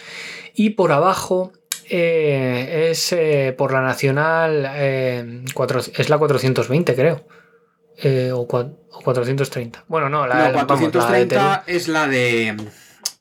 Y 0.54 0.70
por 0.70 0.90
abajo 0.90 1.52
eh, 1.88 2.88
es 2.90 3.12
eh, 3.12 3.54
por 3.56 3.72
la 3.72 3.82
nacional, 3.82 4.70
eh, 4.74 5.42
es 5.96 6.08
la 6.08 6.18
420 6.18 6.94
creo. 6.94 7.26
O, 8.32 8.48
430. 8.48 9.84
Bueno, 9.88 10.08
no, 10.08 10.26
la, 10.26 10.52
430 10.52 11.64
es 11.66 11.88
la 11.88 12.08
de... 12.08 12.56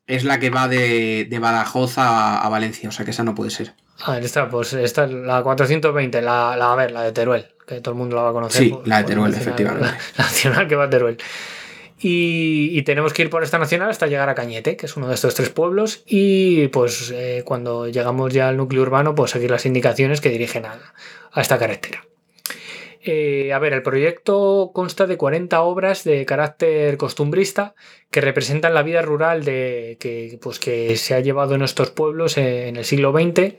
Es 0.06 0.26
la 0.26 0.38
que 0.40 0.50
va 0.50 0.68
de, 0.68 1.28
Badajoz 1.40 1.94
a, 1.98 2.48
Valencia, 2.50 2.90
o 2.90 2.92
sea 2.92 3.06
que 3.06 3.12
esa 3.12 3.24
no 3.24 3.36
puede 3.36 3.52
ser. 3.52 3.74
Ah, 4.06 4.18
esta, 4.18 4.50
pues 4.50 4.74
esta 4.74 5.06
es 5.06 5.12
la 5.12 5.42
420, 5.42 6.22
la, 6.22 6.58
la, 6.58 6.74
a 6.74 6.76
ver, 6.76 6.92
la 6.92 7.04
de 7.04 7.14
Teruel, 7.14 7.48
que 7.66 7.80
todo 7.80 7.94
el 7.94 8.00
mundo 8.00 8.18
la 8.18 8.24
va 8.24 8.30
a 8.32 8.34
conocer. 8.34 8.64
Sí, 8.64 8.78
la 8.86 8.98
de 8.98 9.04
Teruel, 9.06 9.34
efectivamente. 9.34 9.88
La, 10.18 10.24
nacional 10.26 10.68
que 10.68 10.76
va 10.76 10.86
a 10.86 10.90
Teruel. 10.90 11.18
Y, 12.06 12.82
tenemos 12.82 13.14
que 13.14 13.22
ir 13.22 13.30
por 13.30 13.44
esta 13.44 13.58
nacional 13.58 13.90
hasta 13.90 14.08
llegar 14.08 14.28
a 14.28 14.36
Cañete, 14.36 14.76
que 14.76 14.88
es 14.88 14.98
uno 14.98 15.08
de 15.08 15.16
estos 15.16 15.36
tres 15.36 15.50
pueblos. 15.50 16.04
Y 16.06 16.68
pues 16.68 17.12
eh, 17.16 17.44
cuando 17.46 17.88
llegamos 17.88 18.34
ya 18.34 18.50
al 18.50 18.58
núcleo 18.58 18.82
urbano, 18.82 19.16
pues 19.16 19.32
seguir 19.32 19.50
las 19.50 19.66
indicaciones 19.66 20.20
que 20.20 20.30
dirigen 20.30 20.66
a, 20.66 20.80
esta 21.38 21.58
carretera. 21.58 22.06
Eh, 23.06 23.54
a 23.54 23.60
ver, 23.60 23.72
el 23.72 23.84
proyecto 23.84 24.72
consta 24.74 25.08
de 25.08 25.16
40 25.16 25.62
obras 25.62 26.04
de 26.04 26.26
carácter 26.26 26.98
costumbrista 26.98 27.74
que 28.12 28.20
representan 28.20 28.74
la 28.74 28.84
vida 28.84 29.02
rural 29.02 29.46
de, 29.46 29.96
que, 29.98 30.38
pues, 30.42 30.60
que 30.60 30.98
se 30.98 31.16
ha 31.16 31.22
llevado 31.22 31.56
en 31.56 31.62
estos 31.62 31.90
pueblos 31.92 32.38
en 32.38 32.76
el 32.76 32.84
siglo 32.84 33.14
XX, 33.14 33.56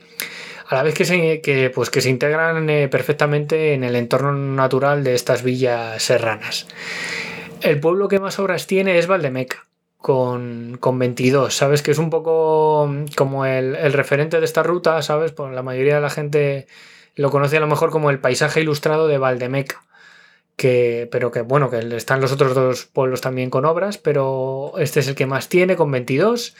a 0.67 0.75
la 0.75 0.83
vez 0.83 0.93
que 0.93 1.05
se, 1.05 1.41
que, 1.41 1.71
pues, 1.71 1.89
que 1.89 2.01
se 2.01 2.09
integran 2.09 2.69
eh, 2.69 2.89
perfectamente 2.89 3.73
en 3.73 3.83
el 3.83 3.95
entorno 3.95 4.33
natural 4.33 5.03
de 5.03 5.15
estas 5.15 5.43
villas 5.43 6.01
serranas. 6.01 6.67
El 7.65 7.79
pueblo 7.79 8.07
que 8.07 8.19
más 8.19 8.37
obras 8.37 8.67
tiene 8.67 8.99
es 8.99 9.07
Valdemeca, 9.07 9.65
con, 9.97 10.77
22. 10.79 11.51
Sabes 11.51 11.81
que 11.81 11.89
es 11.89 11.97
un 11.97 12.11
poco 12.11 12.87
como 13.15 13.43
el, 13.47 13.91
referente 13.91 14.37
de 14.39 14.45
esta 14.45 14.61
ruta, 14.61 15.01
¿sabes? 15.01 15.31
Pues 15.31 15.51
la 15.51 15.63
mayoría 15.63 15.95
de 15.95 16.01
la 16.01 16.11
gente 16.11 16.67
lo 17.15 17.31
conoce 17.31 17.57
a 17.57 17.59
lo 17.59 17.65
mejor 17.65 17.89
como 17.89 18.11
el 18.11 18.19
paisaje 18.19 18.61
ilustrado 18.61 19.07
de 19.07 19.17
Valdemeca. 19.17 19.81
Que, 20.55 21.09
pero 21.11 21.31
que 21.31 21.41
bueno, 21.41 21.71
que 21.71 21.79
están 21.95 22.21
los 22.21 22.31
otros 22.31 22.53
dos 22.53 22.85
pueblos 22.85 23.21
también 23.21 23.49
con 23.49 23.65
obras, 23.65 23.97
pero 23.97 24.73
este 24.77 24.99
es 24.99 25.07
el 25.07 25.15
que 25.15 25.25
más 25.25 25.49
tiene, 25.49 25.75
con 25.75 25.89
22. 25.89 26.55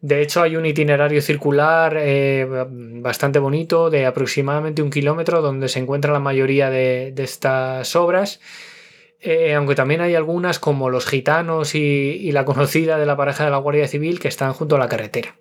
De 0.00 0.20
hecho, 0.20 0.42
hay 0.42 0.56
un 0.56 0.66
itinerario 0.66 1.22
circular 1.22 1.94
eh, 1.96 2.44
bastante 2.68 3.38
bonito 3.38 3.88
de 3.88 4.04
aproximadamente 4.04 4.82
un 4.82 4.90
kilómetro 4.90 5.42
donde 5.42 5.68
se 5.68 5.78
encuentra 5.78 6.12
la 6.12 6.18
mayoría 6.18 6.70
de, 6.70 7.12
de 7.14 7.22
estas 7.22 7.94
obras 7.94 8.40
eh, 9.22 9.54
aunque 9.54 9.74
también 9.74 10.00
hay 10.00 10.14
algunas 10.14 10.58
como 10.58 10.88
los 10.88 11.06
gitanos 11.06 11.74
y, 11.74 12.32
la 12.32 12.44
conocida 12.44 12.98
de 12.98 13.06
la 13.06 13.16
pareja 13.16 13.44
de 13.44 13.50
la 13.50 13.58
Guardia 13.58 13.86
Civil 13.86 14.18
que 14.18 14.28
están 14.28 14.52
junto 14.54 14.76
a 14.76 14.78
la 14.78 14.88
carretera. 14.88 15.34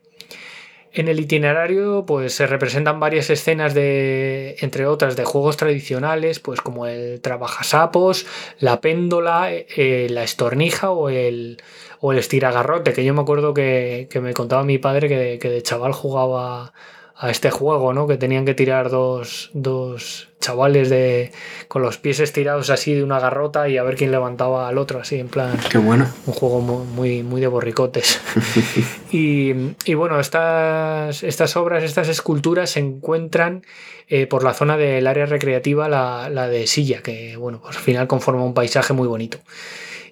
En 0.91 1.07
el 1.07 1.19
itinerario 1.19 2.03
pues 2.05 2.33
se 2.33 2.48
representan 2.48 3.00
varias 3.00 3.29
escenas 3.29 3.74
de, 3.75 4.57
entre 4.62 4.88
otras, 4.88 5.15
de 5.15 5.24
juegos 5.24 5.55
tradicionales, 5.55 6.39
pues 6.39 6.62
como 6.62 6.88
el 6.88 7.21
trabajasapos, 7.21 8.25
la 8.59 8.81
péndola, 8.81 9.50
eh, 9.51 10.07
la 10.09 10.24
estornija 10.24 10.89
o 10.89 11.09
el, 11.09 11.62
o 12.01 12.12
el 12.12 12.17
estiragarrote, 12.17 12.91
que 12.91 13.05
yo 13.05 13.13
me 13.13 13.21
acuerdo 13.21 13.53
que, 13.53 14.09
me 14.21 14.33
contaba 14.33 14.63
mi 14.63 14.79
padre 14.79 15.07
que 15.07 15.38
que 15.39 15.50
de 15.50 15.62
chaval 15.62 15.93
jugaba 15.93 16.74
a 17.21 17.29
este 17.29 17.51
juego, 17.51 17.93
¿no? 17.93 18.07
Que 18.07 18.15
tenían 18.15 18.45
que 18.45 18.53
tirar 18.53 18.89
dos, 18.89 19.51
dos 19.53 20.29
chavales 20.39 20.89
de, 20.89 21.33
con 21.67 21.81
los 21.81 21.97
pies 21.97 22.21
estirados 22.21 22.69
así 22.69 22.93
de 22.93 23.03
una 23.03 23.19
garrota 23.19 23.67
y 23.67 23.77
a 23.77 23.83
ver 23.83 23.97
quién 23.97 24.11
levantaba 24.11 24.69
al 24.69 24.77
otro, 24.77 25.01
así 25.01 25.19
en 25.19 25.27
plan. 25.27 25.59
Qué 25.69 25.77
bueno. 25.77 26.07
Un 26.25 26.33
juego 26.33 26.61
muy, 26.61 27.21
muy 27.23 27.41
de 27.41 27.47
borricotes. 27.47 28.21
y, 29.11 29.53
y, 29.83 29.93
bueno, 29.95 30.17
estas, 30.17 31.23
estas 31.23 31.57
obras, 31.57 31.83
estas 31.83 32.07
esculturas 32.07 32.69
se 32.69 32.79
encuentran 32.79 33.63
eh, 34.07 34.25
por 34.25 34.45
la 34.45 34.53
zona 34.53 34.77
del 34.77 35.05
área 35.05 35.25
recreativa, 35.25 35.89
la, 35.89 36.29
la 36.29 36.47
de 36.47 36.67
Silla, 36.67 37.01
que 37.01 37.35
bueno, 37.35 37.59
pues 37.61 37.75
al 37.75 37.83
final 37.83 38.07
conforma 38.07 38.45
un 38.45 38.53
paisaje 38.53 38.93
muy 38.93 39.09
bonito. 39.09 39.39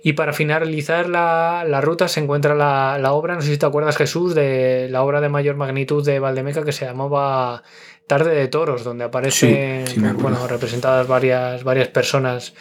Y 0.03 0.13
para 0.13 0.33
finalizar 0.33 1.09
la, 1.09 1.81
ruta 1.81 2.07
se 2.07 2.19
encuentra 2.19 2.55
la, 2.55 3.11
obra, 3.13 3.35
no 3.35 3.41
sé 3.41 3.49
si 3.49 3.57
te 3.57 3.65
acuerdas 3.65 3.97
Jesús, 3.97 4.35
de 4.35 4.87
la 4.89 5.03
obra 5.03 5.21
de 5.21 5.29
mayor 5.29 5.55
magnitud 5.55 6.05
de 6.05 6.19
Valdemeca 6.19 6.63
que 6.63 6.71
se 6.71 6.85
llamaba 6.85 7.63
Tarde 8.07 8.35
de 8.35 8.47
Toros, 8.47 8.83
donde 8.83 9.05
aparecen 9.05 9.85
bueno, 10.19 10.47
representadas 10.47 11.07
varias, 11.07 11.63
varias 11.63 11.87
personas, 11.87 12.53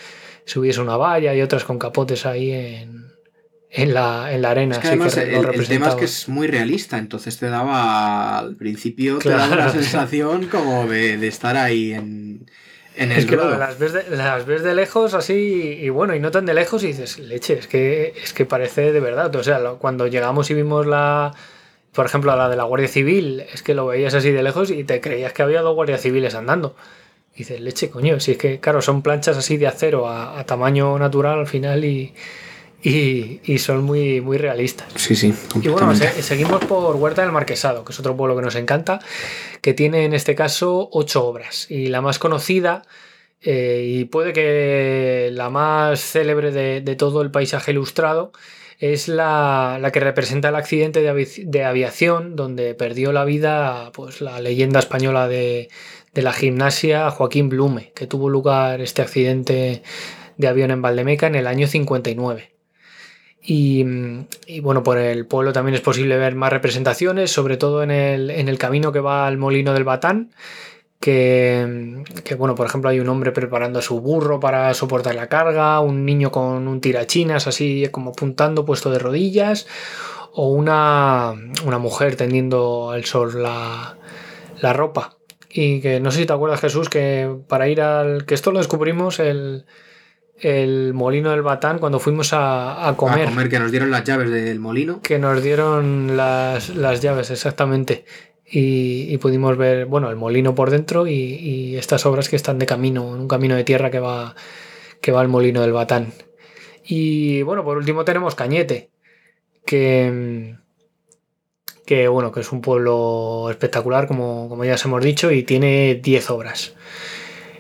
subiese 0.44 0.80
una 0.80 0.96
valla 0.96 1.34
y 1.34 1.42
otras 1.42 1.64
con 1.64 1.78
capotes 1.78 2.26
ahí 2.26 2.52
en, 2.52 3.12
en 3.70 3.94
la, 3.94 4.32
en 4.32 4.42
la 4.42 4.50
arena. 4.50 4.80
además, 4.82 5.16
el, 5.16 5.68
tema 5.68 5.88
es 5.88 5.94
que 5.94 6.04
es 6.04 6.28
muy 6.28 6.46
realista, 6.46 6.98
entonces 6.98 7.38
te 7.38 7.46
daba 7.46 8.38
al 8.38 8.56
principio 8.56 9.18
te 9.18 9.30
daba 9.30 9.56
la 9.56 9.70
sensación 9.70 10.46
como 10.46 10.86
de, 10.86 11.18
de 11.18 11.28
estar 11.28 11.56
ahí 11.56 11.92
en, 11.92 12.46
es 12.96 13.26
que 13.26 13.36
las, 13.36 13.78
ves 13.78 13.92
de, 13.92 14.04
las 14.16 14.46
ves 14.46 14.62
de 14.62 14.74
lejos 14.74 15.14
así 15.14 15.78
y 15.80 15.88
bueno, 15.90 16.14
y 16.14 16.20
no 16.20 16.30
tan 16.30 16.46
de 16.46 16.54
lejos 16.54 16.82
y 16.82 16.88
dices, 16.88 17.18
leche, 17.18 17.58
es 17.58 17.66
que, 17.66 18.14
es 18.22 18.32
que 18.32 18.46
parece 18.46 18.92
de 18.92 19.00
verdad. 19.00 19.34
O 19.36 19.42
sea, 19.42 19.60
cuando 19.78 20.06
llegamos 20.06 20.50
y 20.50 20.54
vimos 20.54 20.86
la, 20.86 21.34
por 21.92 22.06
ejemplo, 22.06 22.34
la 22.34 22.48
de 22.48 22.56
la 22.56 22.64
Guardia 22.64 22.88
Civil, 22.88 23.44
es 23.52 23.62
que 23.62 23.74
lo 23.74 23.86
veías 23.86 24.14
así 24.14 24.30
de 24.30 24.42
lejos 24.42 24.70
y 24.70 24.84
te 24.84 25.00
creías 25.00 25.32
que 25.32 25.42
había 25.42 25.62
dos 25.62 25.74
guardias 25.74 26.00
civiles 26.00 26.34
andando. 26.34 26.74
Y 27.34 27.40
dices, 27.40 27.60
leche, 27.60 27.90
coño, 27.90 28.18
si 28.18 28.32
es 28.32 28.38
que, 28.38 28.60
claro, 28.60 28.80
son 28.80 29.02
planchas 29.02 29.36
así 29.36 29.58
de 29.58 29.66
acero 29.66 30.08
a 30.08 30.42
tamaño 30.44 30.98
natural 30.98 31.38
al 31.38 31.46
final 31.46 31.84
y, 31.84 32.14
y, 32.82 33.58
son 33.58 33.84
muy, 33.84 34.20
muy 34.20 34.38
realistas. 34.38 34.88
Sí, 34.94 35.16
sí. 35.16 35.34
Y 35.62 35.68
bueno, 35.68 35.94
seguimos 35.94 36.64
por 36.66 36.96
Huerta 36.96 37.22
del 37.22 37.32
Marquesado, 37.32 37.84
que 37.84 37.92
es 37.92 37.98
otro 37.98 38.16
pueblo 38.16 38.36
que 38.36 38.42
nos 38.42 38.54
encanta, 38.54 39.00
que 39.60 39.74
tiene 39.74 40.04
en 40.04 40.12
este 40.12 40.34
caso 40.34 40.88
ocho 40.92 41.24
obras. 41.26 41.70
Y 41.70 41.88
la 41.88 42.00
más 42.00 42.18
conocida 42.18 42.82
Eh, 43.42 43.84
y 43.86 44.04
puede 44.06 44.32
que 44.32 45.30
la 45.32 45.50
más 45.50 46.00
célebre 46.00 46.50
de, 46.50 46.96
todo 46.96 47.22
el 47.22 47.30
paisaje 47.30 47.70
ilustrado 47.70 48.32
es 48.78 49.08
la, 49.08 49.78
que 49.92 50.00
representa 50.00 50.48
el 50.48 50.56
accidente 50.56 51.00
de, 51.00 51.64
aviación 51.64 52.34
donde 52.34 52.74
perdió 52.74 53.12
la 53.12 53.24
vida 53.24 53.92
pues, 53.92 54.20
la 54.20 54.40
leyenda 54.40 54.80
española 54.80 55.28
de, 55.28 55.68
de 56.12 56.22
la 56.22 56.32
gimnasia 56.32 57.10
Joaquín 57.10 57.48
Blume, 57.48 57.92
que 57.94 58.06
tuvo 58.06 58.28
lugar 58.30 58.80
este 58.80 59.02
accidente 59.02 59.82
de 60.38 60.48
avión 60.48 60.70
en 60.70 60.82
Valdemeca 60.82 61.26
en 61.26 61.36
el 61.36 61.46
año 61.46 61.68
59. 61.68 62.55
Y, 63.48 63.84
bueno, 64.60 64.82
por 64.82 64.98
el 64.98 65.24
pueblo 65.24 65.52
también 65.52 65.76
es 65.76 65.80
posible 65.80 66.18
ver 66.18 66.34
más 66.34 66.52
representaciones, 66.52 67.30
sobre 67.30 67.56
todo 67.56 67.84
en 67.84 67.92
el, 67.92 68.58
camino 68.58 68.90
que 68.90 68.98
va 68.98 69.28
al 69.28 69.38
molino 69.38 69.72
del 69.72 69.84
Batán, 69.84 70.32
que, 70.98 72.02
bueno, 72.36 72.56
por 72.56 72.66
ejemplo, 72.66 72.90
hay 72.90 72.98
un 72.98 73.08
hombre 73.08 73.30
preparando 73.30 73.78
a 73.78 73.82
su 73.82 74.00
burro 74.00 74.40
para 74.40 74.74
soportar 74.74 75.14
la 75.14 75.28
carga, 75.28 75.78
un 75.78 76.04
niño 76.04 76.32
con 76.32 76.66
un 76.66 76.80
tirachinas 76.80 77.46
así 77.46 77.86
como 77.92 78.10
apuntando, 78.10 78.64
puesto 78.64 78.90
de 78.90 78.98
rodillas, 78.98 79.68
o 80.32 80.48
una, 80.48 81.34
mujer 81.78 82.16
tendiendo 82.16 82.90
al 82.90 83.04
sol 83.04 83.44
la, 83.44 83.96
la 84.60 84.72
ropa. 84.72 85.18
Y 85.48 85.80
que 85.80 86.00
no 86.00 86.10
sé 86.10 86.18
si 86.18 86.26
te 86.26 86.32
acuerdas, 86.32 86.60
Jesús, 86.60 86.88
que 86.88 87.32
para 87.46 87.68
ir 87.68 87.80
al. 87.80 88.26
que 88.26 88.34
esto 88.34 88.50
lo 88.50 88.58
descubrimos 88.58 89.20
el, 89.20 89.66
el 90.40 90.92
molino 90.92 91.30
del 91.30 91.42
Batán 91.42 91.78
cuando 91.78 91.98
fuimos 91.98 92.30
a, 92.32 92.94
comer. 92.96 93.26
A 93.26 93.30
comer, 93.30 93.48
que 93.48 93.58
nos 93.58 93.70
dieron 93.70 93.90
las 93.90 94.04
llaves 94.04 94.30
del 94.30 94.58
molino. 94.58 95.00
Que 95.00 95.18
nos 95.18 95.42
dieron 95.42 96.16
las, 96.16 96.70
llaves, 97.00 97.30
exactamente. 97.30 98.04
Y, 98.44 99.16
pudimos 99.18 99.56
ver, 99.56 99.86
bueno, 99.86 100.10
el 100.10 100.16
molino 100.16 100.54
por 100.54 100.70
dentro 100.70 101.06
y, 101.06 101.76
estas 101.76 102.06
obras 102.06 102.28
que 102.28 102.36
están 102.36 102.58
de 102.58 102.66
camino, 102.66 103.14
en 103.14 103.22
un 103.22 103.28
camino 103.28 103.56
de 103.56 103.64
tierra 103.64 103.90
que 103.90 103.98
va, 103.98 104.34
que 105.00 105.12
va 105.12 105.20
al 105.20 105.28
molino 105.28 105.62
del 105.62 105.72
Batán. 105.72 106.12
Y 106.84 107.42
bueno, 107.42 107.64
por 107.64 107.76
último 107.76 108.04
tenemos 108.04 108.34
Cañete, 108.34 108.90
que, 109.64 110.54
que 111.84 112.08
bueno, 112.08 112.30
que 112.30 112.40
es 112.40 112.52
un 112.52 112.60
pueblo 112.60 113.48
espectacular, 113.50 114.06
como, 114.06 114.48
como 114.48 114.64
ya 114.64 114.74
os 114.74 114.84
hemos 114.84 115.02
dicho, 115.02 115.32
y 115.32 115.42
tiene 115.42 115.96
10 115.96 116.30
obras. 116.30 116.74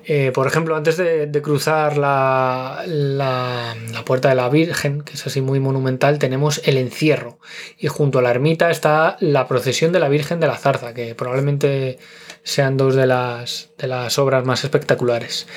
Eh, 0.08 0.30
por 0.32 0.46
ejemplo, 0.46 0.76
antes 0.76 0.96
de, 0.96 1.28
cruzar 1.42 1.98
la, 1.98 2.84
puerta 4.04 4.28
de 4.28 4.36
la 4.36 4.48
Virgen, 4.48 5.02
que 5.02 5.14
es 5.14 5.26
así 5.26 5.40
muy 5.40 5.58
monumental, 5.58 6.20
tenemos 6.20 6.62
el 6.64 6.76
encierro. 6.76 7.40
Y 7.76 7.88
junto 7.88 8.20
a 8.20 8.22
la 8.22 8.30
ermita 8.30 8.70
está 8.70 9.16
la 9.18 9.48
procesión 9.48 9.90
de 9.90 9.98
la 9.98 10.08
Virgen 10.08 10.38
de 10.38 10.46
la 10.46 10.56
Zarza, 10.56 10.94
que 10.94 11.16
probablemente 11.16 11.98
sean 12.44 12.76
dos 12.76 12.94
de 12.94 13.08
las, 13.08 13.70
de 13.78 13.88
las 13.88 14.16
obras 14.20 14.44
más 14.44 14.62
espectaculares. 14.62 15.48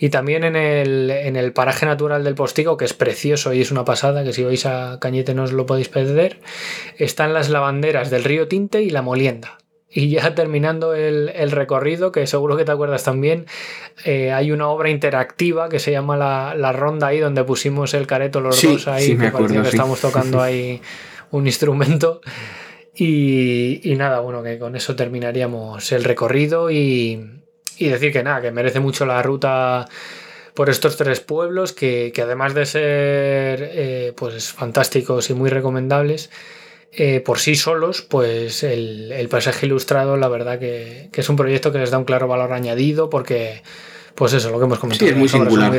Y 0.00 0.08
también 0.08 0.42
en 0.42 0.56
el, 0.56 1.52
paraje 1.52 1.86
natural 1.86 2.24
del 2.24 2.34
Postigo, 2.34 2.76
que 2.76 2.86
es 2.86 2.94
precioso 2.94 3.52
y 3.52 3.60
es 3.60 3.70
una 3.70 3.84
pasada, 3.84 4.24
que 4.24 4.32
si 4.32 4.42
vais 4.42 4.66
a 4.66 4.98
Cañete 5.00 5.34
no 5.34 5.44
os 5.44 5.52
lo 5.52 5.64
podéis 5.64 5.88
perder, 5.88 6.40
están 6.98 7.34
las 7.34 7.50
lavanderas 7.50 8.10
del 8.10 8.24
río 8.24 8.48
Tinte 8.48 8.82
y 8.82 8.90
la 8.90 9.02
Molienda. 9.02 9.61
Y 9.94 10.08
ya 10.08 10.34
terminando 10.34 10.94
el, 10.94 11.50
recorrido, 11.50 12.12
que 12.12 12.26
seguro 12.26 12.56
que 12.56 12.64
te 12.64 12.72
acuerdas 12.72 13.04
también, 13.04 13.46
eh, 14.04 14.32
hay 14.32 14.50
una 14.50 14.68
obra 14.68 14.88
interactiva 14.88 15.68
que 15.68 15.78
se 15.78 15.92
llama 15.92 16.16
la, 16.16 16.72
Ronda 16.72 17.08
ahí, 17.08 17.18
donde 17.18 17.44
pusimos 17.44 17.92
el 17.92 18.06
careto 18.06 18.40
los 18.40 18.60
dos 18.62 18.88
ahí, 18.88 19.18
que 19.18 19.30
parecía 19.30 19.60
que 19.60 19.68
estamos 19.68 20.00
tocando 20.00 20.40
ahí 20.42 20.80
un 21.30 21.46
instrumento. 21.46 22.22
Y, 22.94 23.94
nada, 23.96 24.20
bueno, 24.20 24.42
que 24.42 24.58
con 24.58 24.76
eso 24.76 24.96
terminaríamos 24.96 25.92
el 25.92 26.04
recorrido 26.04 26.70
y, 26.70 27.40
decir 27.78 28.12
que 28.12 28.22
nada, 28.22 28.40
que 28.40 28.50
merece 28.50 28.80
mucho 28.80 29.04
la 29.04 29.22
ruta 29.22 29.88
por 30.54 30.70
estos 30.70 30.96
tres 30.96 31.20
pueblos, 31.20 31.72
que, 31.72 32.12
además 32.16 32.54
de 32.54 32.64
ser 32.64 33.70
eh, 33.72 34.12
pues 34.16 34.52
fantásticos 34.52 35.28
y 35.28 35.34
muy 35.34 35.50
recomendables, 35.50 36.30
eh, 36.94 37.20
por 37.20 37.38
sí 37.38 37.54
solos, 37.54 38.02
pues 38.02 38.62
el, 38.62 39.26
paisaje 39.30 39.64
ilustrado, 39.64 40.18
la 40.18 40.28
verdad 40.28 40.58
que, 40.58 41.08
es 41.12 41.28
un 41.30 41.36
proyecto 41.36 41.72
que 41.72 41.78
les 41.78 41.90
da 41.90 41.96
un 41.96 42.04
claro 42.04 42.28
valor 42.28 42.52
añadido 42.52 43.08
porque, 43.08 43.62
pues 44.14 44.34
eso, 44.34 44.50
lo 44.50 44.58
que 44.58 44.66
hemos 44.66 44.78
comentado. 44.78 45.06
Sí, 45.06 45.12
es 45.12 45.18
muy 45.18 45.28
singular. 45.28 45.72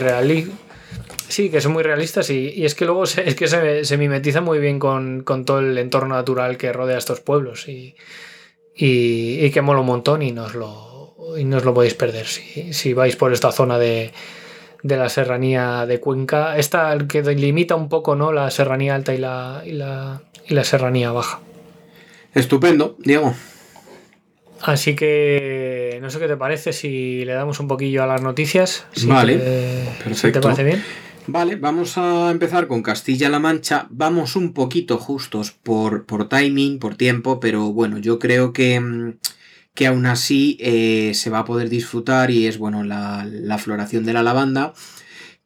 sí, 1.27 1.49
que 1.49 1.61
son 1.61 1.73
muy 1.73 1.83
realistas 1.83 2.31
y, 2.31 2.65
es 2.65 2.73
que 2.73 2.85
luego 2.85 3.05
se, 3.05 3.29
es 3.29 3.35
que 3.35 3.47
se, 3.47 3.97
mimetiza 3.97 4.41
muy 4.41 4.57
bien 4.57 4.79
con, 4.79 5.23
todo 5.45 5.59
el 5.59 5.77
entorno 5.77 6.15
natural 6.15 6.57
que 6.57 6.73
rodea 6.73 6.97
estos 6.97 7.19
pueblos 7.19 7.67
y, 7.67 7.95
y, 8.75 9.51
que 9.51 9.61
mola 9.61 9.81
un 9.81 9.87
montón 9.87 10.23
y 10.23 10.31
no 10.31 10.45
os 10.45 10.55
lo, 10.55 11.15
y 11.37 11.43
no 11.43 11.59
lo 11.59 11.75
podéis 11.75 11.93
perder 11.93 12.25
si, 12.25 12.73
si 12.73 12.93
vais 12.93 13.15
por 13.15 13.33
esta 13.33 13.51
zona 13.51 13.77
de, 13.77 14.11
de 14.83 14.97
la 14.97 15.09
serranía 15.09 15.85
de 15.85 15.99
Cuenca. 15.99 16.57
Esta 16.57 16.95
que 17.07 17.23
delimita 17.23 17.75
un 17.75 17.89
poco 17.89 18.15
¿no? 18.15 18.31
la 18.31 18.51
serranía 18.51 18.93
alta 18.95 19.13
y 19.15 19.17
la, 19.17 19.63
y 19.65 19.71
la, 19.71 20.21
y 20.47 20.53
la 20.53 20.63
serranía 20.63 21.11
baja. 21.11 21.39
Estupendo, 22.33 22.95
Diego. 22.99 23.33
Así 24.61 24.95
que 24.95 25.99
no 26.01 26.09
sé 26.09 26.19
qué 26.19 26.27
te 26.27 26.37
parece 26.37 26.71
si 26.71 27.25
le 27.25 27.33
damos 27.33 27.59
un 27.59 27.67
poquillo 27.67 28.03
a 28.03 28.07
las 28.07 28.21
noticias. 28.21 28.85
vale, 29.05 29.37
perfecto. 30.03 30.39
¿Te 30.39 30.43
parece 30.43 30.63
bien? 30.63 30.83
Vale, 31.27 31.55
vamos 31.55 31.97
a 31.97 32.31
empezar 32.31 32.67
con 32.67 32.81
Castilla-La 32.81 33.39
Mancha. 33.39 33.87
Vamos 33.89 34.35
un 34.35 34.53
poquito 34.53 34.97
justos 34.97 35.51
por, 35.51 36.05
por, 36.05 36.27
timing, 36.27 36.79
por 36.79 36.95
tiempo, 36.95 37.39
pero 37.39 37.71
bueno, 37.71 37.97
yo 37.97 38.19
creo 38.19 38.51
que, 38.51 38.79
mm, 38.79 39.13
que 39.73 39.87
aún 39.87 40.05
así 40.05 40.57
eh, 40.59 41.13
se 41.15 41.29
va 41.29 41.39
a 41.39 41.45
poder 41.45 41.69
disfrutar 41.69 42.31
y 42.31 42.47
es 42.47 42.57
bueno 42.57 42.83
la, 42.83 43.25
la 43.29 43.57
floración 43.57 44.05
de 44.05 44.13
la 44.13 44.23
lavanda 44.23 44.73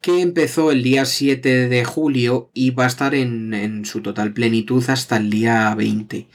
que 0.00 0.20
empezó 0.20 0.70
el 0.70 0.82
día 0.82 1.04
7 1.04 1.68
de 1.68 1.84
julio 1.84 2.50
y 2.54 2.70
va 2.70 2.84
a 2.84 2.88
estar 2.88 3.14
en, 3.14 3.84
su 3.84 4.00
total 4.02 4.32
plenitud 4.32 4.84
hasta 4.88 5.16
el 5.16 5.30
día 5.30 5.74
20. 5.74 6.28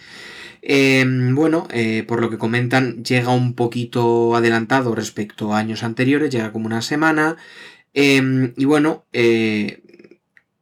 Em, 0.62 1.36
bueno, 1.36 1.68
eh, 1.72 2.04
por 2.08 2.22
lo 2.22 2.30
que 2.30 2.38
comentan, 2.38 3.04
llega 3.04 3.32
un 3.34 3.54
poquito 3.54 4.36
adelantado 4.36 4.96
respecto 4.96 5.54
a 5.54 5.60
años 5.60 5.84
anteriores, 5.84 6.30
llega 6.32 6.52
como 6.52 6.68
una 6.68 6.82
semana. 6.82 7.38
Em, 7.94 8.54
y 8.58 8.66
bueno, 8.66 9.06
eh, 9.14 9.82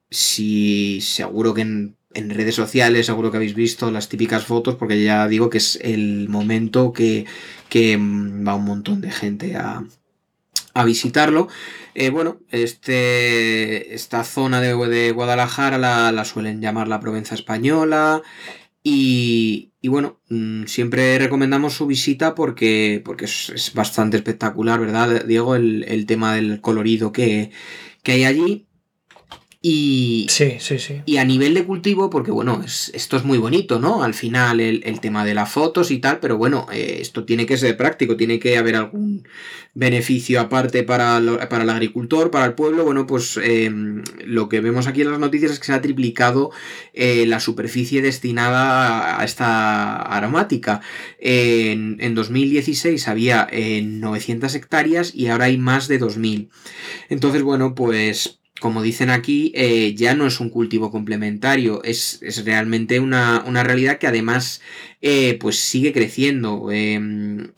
si 0.09 1.01
seguro 1.01 1.53
que 1.53 1.93
en, 2.13 2.29
redes 2.29 2.55
sociales, 2.55 3.05
seguro 3.05 3.31
que 3.31 3.37
habéis 3.37 3.55
visto 3.55 3.91
las 3.91 4.09
típicas 4.09 4.45
fotos, 4.45 4.75
porque 4.75 5.03
ya 5.03 5.27
digo 5.27 5.49
que 5.49 5.57
es 5.59 5.79
el 5.81 6.29
momento 6.29 6.93
que, 6.93 7.25
que 7.69 7.97
mm, 7.97 8.47
va 8.47 8.55
un 8.55 8.65
montón 8.65 9.01
de 9.01 9.11
gente 9.11 9.55
a, 9.55 9.83
a 10.73 10.85
visitarlo. 10.85 11.47
Eh, 11.93 12.09
bueno, 12.09 12.39
este, 12.49 13.93
esta 13.93 14.23
zona 14.23 14.61
de, 14.61 15.11
Guadalajara 15.11 15.77
la, 15.77 16.25
suelen 16.25 16.61
llamar 16.61 16.87
la 16.87 16.99
Provenza 16.99 17.35
Española. 17.35 18.21
Y, 18.83 19.71
bueno, 19.83 20.19
mm, 20.29 20.65
siempre 20.65 21.17
recomendamos 21.19 21.73
su 21.73 21.85
visita 21.87 22.33
porque, 22.35 23.01
porque 23.05 23.25
es, 23.25 23.71
bastante 23.75 24.17
espectacular, 24.17 24.79
¿verdad, 24.79 25.25
Diego? 25.25 25.55
El, 25.55 25.83
el 25.87 26.05
tema 26.05 26.35
del 26.35 26.61
colorido 26.61 27.11
que, 27.11 27.51
que 28.03 28.13
hay 28.13 28.23
allí. 28.25 28.67
Y, 29.63 30.25
sí, 30.27 30.55
sí, 30.57 30.79
sí. 30.79 31.03
Y 31.05 31.17
a 31.17 31.23
nivel 31.23 31.53
de 31.53 31.65
cultivo, 31.65 32.09
porque 32.09 32.31
bueno, 32.31 32.63
esto 32.65 33.17
es 33.17 33.23
muy 33.23 33.37
bonito, 33.37 33.79
¿no? 33.79 34.01
Al 34.01 34.15
final 34.15 34.59
el, 34.59 34.99
tema 35.01 35.23
de 35.23 35.35
las 35.35 35.51
fotos 35.51 35.91
y 35.91 35.99
tal, 35.99 36.19
pero 36.19 36.35
bueno, 36.35 36.65
eh, 36.73 36.97
esto 36.99 37.25
tiene 37.25 37.45
que 37.45 37.57
ser 37.57 37.77
práctico, 37.77 38.17
tiene 38.17 38.39
que 38.39 38.57
haber 38.57 38.75
algún 38.75 39.27
beneficio 39.75 40.41
aparte 40.41 40.81
para, 40.81 41.21
para 41.47 41.63
el 41.63 41.69
agricultor, 41.69 42.31
para 42.31 42.45
el 42.45 42.55
pueblo. 42.55 42.83
Bueno, 42.83 43.05
pues 43.05 43.37
em, 43.37 44.01
lo 44.25 44.49
que 44.49 44.61
vemos 44.61 44.87
aquí 44.87 45.03
en 45.03 45.11
las 45.11 45.19
noticias 45.19 45.51
es 45.51 45.59
que 45.59 45.67
se 45.67 45.73
ha 45.73 45.81
triplicado 45.81 46.49
eh, 46.93 47.27
la 47.27 47.39
superficie 47.39 48.01
destinada 48.01 49.21
a 49.21 49.23
esta 49.23 49.97
aromática. 50.01 50.81
En, 51.19 51.97
en 51.99 52.15
2016 52.15 53.07
había 53.07 53.47
900 53.51 54.55
hectáreas 54.55 55.13
y 55.13 55.27
ahora 55.27 55.45
hay 55.45 55.59
más 55.59 55.87
de 55.87 55.99
2000. 55.99 56.49
Entonces, 57.09 57.43
bueno, 57.43 57.75
pues 57.75 58.40
como 58.61 58.83
dicen 58.83 59.09
aquí, 59.09 59.51
eh, 59.55 59.95
ya 59.95 60.13
no 60.13 60.27
es 60.27 60.39
un 60.39 60.51
cultivo 60.51 60.91
complementario, 60.91 61.81
es, 61.83 62.21
realmente 62.45 62.99
una, 62.99 63.43
realidad 63.63 63.97
que 63.97 64.05
además 64.05 64.61
eh, 65.01 65.35
pues 65.41 65.57
sigue 65.57 65.91
creciendo. 65.91 66.71
Em, 66.71 67.53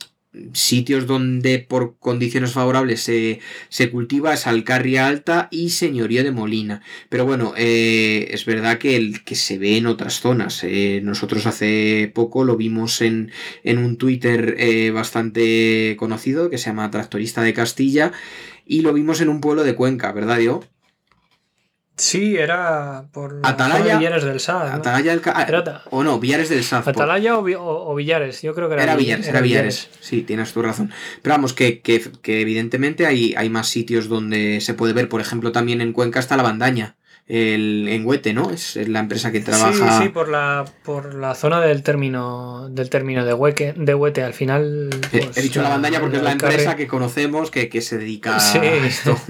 sitios 0.53 1.05
donde 1.05 1.59
por 1.59 1.97
condiciones 1.99 2.53
favorables 2.53 3.01
se, 3.01 3.91
cultiva 3.91 4.33
es 4.33 4.47
Alcarria 4.47 5.07
Alta 5.07 5.49
y 5.51 5.71
Señorío 5.71 6.23
de 6.23 6.31
Molina. 6.31 6.81
Pero 7.09 7.25
bueno, 7.25 7.53
eh, 7.57 8.29
es 8.31 8.45
verdad 8.45 8.77
que, 8.79 8.95
el, 8.95 9.23
que 9.25 9.35
se 9.35 9.57
ve 9.59 9.77
en 9.77 9.87
otras 9.87 10.21
zonas. 10.21 10.65
nosotros 11.03 11.45
hace 11.45 12.11
poco 12.15 12.45
lo 12.45 12.55
vimos 12.55 13.01
en, 13.01 13.31
en 13.63 13.77
un 13.77 13.97
Twitter 13.97 14.57
bastante 14.93 15.95
conocido 15.99 16.49
que 16.49 16.57
se 16.57 16.67
llama 16.69 16.91
Tractorista 16.91 17.41
de 17.43 17.53
Castilla 17.53 18.13
y 18.65 18.81
lo 18.81 18.93
vimos 18.93 19.21
en 19.21 19.29
un 19.29 19.41
pueblo 19.41 19.63
de 19.63 19.75
Cuenca, 19.75 20.11
¿verdad, 20.13 20.37
Diego? 20.37 20.63
Sí, 21.95 22.35
era 22.37 23.05
por 23.13 23.33
la 23.41 23.49
Atalaya- 23.49 23.97
Villares 23.99 24.23
del 24.23 24.39
Saz. 24.39 24.69
¿no? 24.71 24.75
Atalaya 24.77 25.11
del 25.11 25.21
Ca- 25.21 25.33
ah, 25.35 25.43
Era 25.47 25.83
o 25.91 26.03
no, 26.03 26.19
Villares 26.19 26.49
del 26.49 26.63
por- 26.63 26.89
Atalaya 26.89 27.37
o, 27.37 27.41
o- 27.47 27.91
o 27.91 27.95
Villares, 27.95 28.41
yo 28.41 28.55
creo 28.55 28.67
que 28.67 28.73
era, 28.73 28.83
Era 28.83 28.95
Vi- 28.95 29.03
Villares, 29.05 29.27
era 29.27 29.41
Villares. 29.41 29.89
Sí, 29.99 30.23
tienes 30.23 30.51
tu 30.53 30.61
razón. 30.63 30.91
Pero 31.21 31.35
vamos, 31.35 31.53
que, 31.53 31.81
que- 31.81 32.09
que 32.23 32.41
evidentemente 32.41 33.05
hay, 33.05 33.35
hay 33.37 33.49
más 33.49 33.67
sitios 33.67 34.09
donde 34.09 34.59
se 34.61 34.73
puede 34.73 34.93
ver. 34.93 35.07
Por 35.07 35.21
ejemplo, 35.21 35.51
también 35.51 35.81
en 35.81 35.93
Cuenca 35.93 36.19
está 36.19 36.35
la 36.35 36.43
bandaña. 36.43 36.95
El, 37.25 37.87
en 37.87 38.05
Huete, 38.05 38.33
¿no? 38.33 38.49
Es, 38.51 38.75
es 38.75 38.89
la 38.89 38.99
empresa 38.99 39.31
que 39.31 39.39
trabaja. 39.39 39.97
Sí, 39.99 40.03
sí, 40.03 40.09
por 40.09 40.27
la, 40.27 40.65
por 40.83 41.13
la 41.15 41.35
zona 41.35 41.61
del 41.61 41.81
término 41.81 42.67
del 42.69 42.89
término 42.89 43.23
de, 43.23 43.33
Hueque, 43.33 43.73
de 43.77 43.95
Huete. 43.95 44.23
Al 44.23 44.33
final. 44.33 44.89
He- 45.13 45.19
pues, 45.23 45.37
He 45.37 45.41
dicho 45.41 45.61
la 45.61 45.69
bandaña 45.69 46.01
porque 46.01 46.17
es 46.17 46.23
la 46.23 46.33
empresa 46.33 46.75
que 46.75 46.85
conocemos 46.87 47.49
que, 47.49 47.69
que 47.69 47.79
se 47.81 47.97
dedica 47.97 48.39
Sí. 48.41 48.57
a 48.57 48.63
esto. 48.85 49.15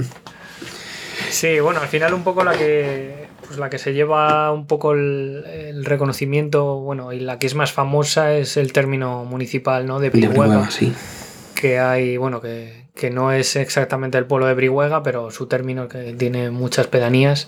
Sí, 1.33 1.59
bueno, 1.59 1.81
al 1.81 1.87
final 1.87 2.13
un 2.13 2.23
poco 2.23 2.43
la 2.43 2.55
que 2.55 3.27
pues 3.47 3.57
la 3.57 3.69
que 3.69 3.79
se 3.79 3.93
lleva 3.93 4.51
un 4.51 4.67
poco 4.67 4.93
el, 4.93 5.43
el 5.47 5.83
reconocimiento, 5.83 6.79
bueno, 6.79 7.11
y 7.11 7.19
la 7.19 7.39
que 7.39 7.47
es 7.47 7.55
más 7.55 7.71
famosa 7.71 8.35
es 8.35 8.55
el 8.55 8.71
término 8.71 9.25
municipal, 9.25 9.87
¿no? 9.87 9.99
De 9.99 10.11
Brihuega, 10.11 10.69
sí. 10.69 10.93
que 11.55 11.79
hay, 11.79 12.17
bueno, 12.17 12.39
que, 12.39 12.85
que 12.95 13.09
no 13.09 13.31
es 13.31 13.55
exactamente 13.55 14.19
el 14.19 14.25
pueblo 14.25 14.45
de 14.45 14.53
Brihuega, 14.53 15.01
pero 15.01 15.31
su 15.31 15.47
término 15.47 15.87
que 15.87 16.13
tiene 16.13 16.51
muchas 16.51 16.85
pedanías, 16.85 17.47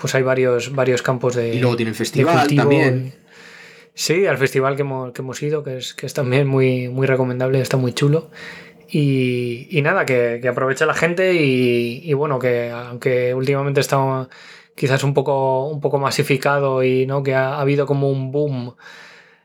pues 0.00 0.14
hay 0.14 0.22
varios, 0.22 0.72
varios 0.72 1.02
campos 1.02 1.34
de, 1.34 1.52
Y 1.52 1.58
luego 1.58 1.76
tiene 1.76 1.90
el 1.90 1.94
de 1.94 1.98
festival 1.98 2.54
también. 2.54 3.12
Sí, 3.94 4.26
al 4.26 4.38
festival 4.38 4.76
que 4.76 4.82
hemos, 4.82 5.12
que 5.12 5.22
hemos 5.22 5.42
ido, 5.42 5.64
que 5.64 5.78
es, 5.78 5.94
que 5.94 6.06
es 6.06 6.14
también 6.14 6.46
muy, 6.46 6.88
muy 6.88 7.06
recomendable, 7.06 7.60
está 7.60 7.76
muy 7.76 7.92
chulo. 7.92 8.30
Y, 8.88 9.66
y 9.70 9.82
nada, 9.82 10.06
que, 10.06 10.38
que 10.40 10.48
aproveche 10.48 10.86
la 10.86 10.94
gente 10.94 11.34
y, 11.34 12.00
y 12.04 12.12
bueno, 12.14 12.38
que 12.38 12.70
aunque 12.70 13.34
últimamente 13.34 13.80
está 13.80 14.28
quizás 14.76 15.02
un 15.04 15.12
poco, 15.14 15.68
un 15.68 15.80
poco 15.80 15.98
masificado 15.98 16.84
y 16.84 17.06
¿no? 17.06 17.22
que 17.22 17.34
ha, 17.34 17.54
ha 17.54 17.60
habido 17.60 17.86
como 17.86 18.10
un 18.10 18.30
boom 18.30 18.74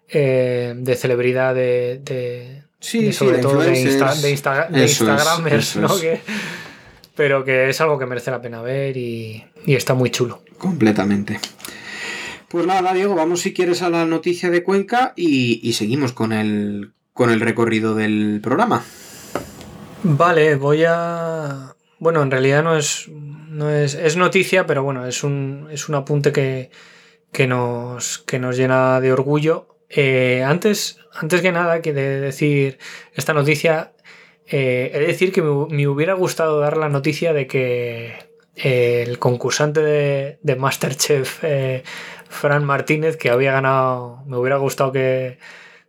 eh, 0.10 0.73
de 0.77 0.95
celebridad 0.95 1.56
de, 1.56 2.01
de- 2.04 2.63
Sí, 2.80 3.04
de 3.06 3.13
sí, 3.13 3.19
sobre 3.19 3.38
todo 3.39 3.62
de. 3.62 3.73
Insta- 3.73 4.15
de, 4.19 4.32
Insta- 4.32 4.67
de 4.69 4.84
Eso 4.86 5.04
es, 5.06 5.10
Instagramers, 5.12 5.75
¿no? 5.77 5.95
es. 5.95 6.01
Que- 6.01 6.21
pero 7.15 7.43
que 7.43 7.69
es 7.69 7.80
algo 7.82 7.99
que 7.99 8.06
merece 8.08 8.32
la 8.32 8.41
pena 8.41 8.62
ver 8.62 8.97
y, 8.97 9.43
y 9.65 9.75
está 9.75 9.93
muy 9.93 10.10
chulo. 10.10 10.41
Completamente. 10.58 11.39
Pues 12.47 12.65
nada, 12.65 12.93
Diego, 12.93 13.15
vamos 13.15 13.41
si 13.41 13.54
quieres 13.54 13.82
a 13.82 13.89
la 13.89 14.06
noticia 14.06 14.49
de 14.49 14.63
Cuenca 14.63 15.13
y, 15.15 15.60
y 15.67 15.73
seguimos 15.73 16.12
con 16.13 16.34
el, 16.34 16.91
con 17.13 17.30
el 17.30 17.39
recorrido 17.39 17.93
del 17.95 18.39
programa. 18.41 18.84
Vale, 20.04 20.56
voy 20.56 20.84
a. 20.88 21.76
Bueno, 22.00 22.22
en 22.24 22.32
realidad 22.32 22.64
no 22.64 22.76
es. 22.76 23.08
No 23.10 23.70
es, 23.70 23.96
es 23.96 24.16
noticia, 24.16 24.66
pero 24.66 24.82
bueno, 24.84 25.06
es 25.06 25.24
un, 25.24 25.68
es 25.72 25.90
un 25.90 25.96
apunte 25.96 26.32
que, 26.32 26.72
que, 27.34 27.48
nos, 27.48 28.20
que 28.20 28.40
nos 28.40 28.56
llena 28.58 29.02
de 29.02 29.12
orgullo. 29.12 29.68
Eh, 29.90 30.42
antes, 30.46 31.00
antes 31.14 31.42
que 31.42 31.52
nada, 31.52 31.82
que 31.82 31.92
de 31.94 32.22
decir 32.22 32.80
esta 33.14 33.34
noticia, 33.34 33.94
eh, 34.48 34.92
he 34.94 35.00
de 35.02 35.08
decir 35.08 35.34
que 35.34 35.42
me, 35.42 35.50
hu- 35.50 35.68
me 35.70 35.86
hubiera 35.88 36.14
gustado 36.14 36.60
dar 36.62 36.78
la 36.78 36.88
noticia 36.90 37.34
de 37.34 37.46
que 37.48 38.16
eh, 38.56 39.04
el 39.06 39.20
concursante 39.20 39.82
de, 39.82 40.40
de 40.42 40.56
Masterchef, 40.56 41.44
eh, 41.44 41.84
Fran 42.30 42.64
Martínez, 42.64 43.18
que 43.18 43.30
había 43.30 43.52
ganado. 43.52 44.24
Me 44.28 44.38
hubiera 44.38 44.56
gustado 44.58 44.94
que 44.94 45.40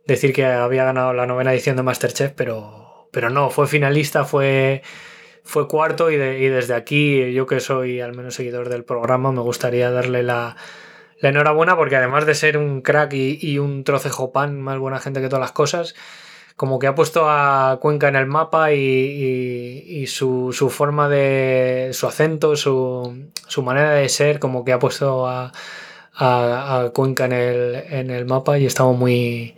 decir 0.05 0.33
que 0.33 0.45
había 0.45 0.83
ganado 0.83 1.13
la 1.13 1.25
novena 1.25 1.53
edición 1.53 1.77
de 1.77 1.83
Masterchef, 1.83 2.33
pero, 2.35 2.82
pero 3.13 3.29
no, 3.29 3.49
fue 3.49 3.67
finalista, 3.67 4.25
fue, 4.25 4.81
fue 5.43 5.67
cuarto 5.69 6.11
y, 6.11 6.17
de- 6.17 6.39
y 6.39 6.47
desde 6.49 6.73
aquí, 6.73 7.31
yo 7.33 7.45
que 7.47 7.59
soy 7.61 8.01
al 8.01 8.13
menos 8.15 8.35
seguidor 8.35 8.67
del 8.69 8.83
programa, 8.83 9.31
me 9.31 9.41
gustaría 9.41 9.89
darle 9.91 10.23
la, 10.23 10.57
la 11.21 11.29
enhorabuena 11.29 11.77
porque 11.77 11.95
además 11.95 12.25
de 12.25 12.35
ser 12.35 12.57
un 12.57 12.81
crack 12.81 13.13
y, 13.13 13.59
un 13.59 13.83
trocejo 13.85 14.31
pan, 14.33 14.59
más 14.61 14.77
buena 14.79 14.99
gente 14.99 15.21
que 15.21 15.27
todas 15.29 15.41
las 15.41 15.51
cosas, 15.53 15.95
como 16.55 16.77
que 16.79 16.87
ha 16.87 16.95
puesto 16.95 17.23
a 17.29 17.79
Cuenca 17.81 18.07
en 18.09 18.15
el 18.15 18.25
mapa 18.27 18.71
y 18.73 20.05
su, 20.07 20.51
su 20.53 20.69
forma 20.69 21.09
de. 21.09 21.89
su 21.93 22.07
acento, 22.07 22.55
su, 22.55 23.29
su 23.47 23.63
manera 23.63 23.91
de 23.91 24.07
ser, 24.09 24.39
como 24.39 24.63
que 24.65 24.73
ha 24.73 24.79
puesto 24.79 25.25
a, 25.27 25.51
a- 26.15 26.81
a 26.85 26.89
Cuenca 26.91 27.25
en 27.25 27.31
el, 27.33 27.75
en 27.89 28.09
el 28.11 28.25
mapa 28.25 28.57
y 28.59 28.65
estamos 28.65 28.97
muy, 28.97 29.55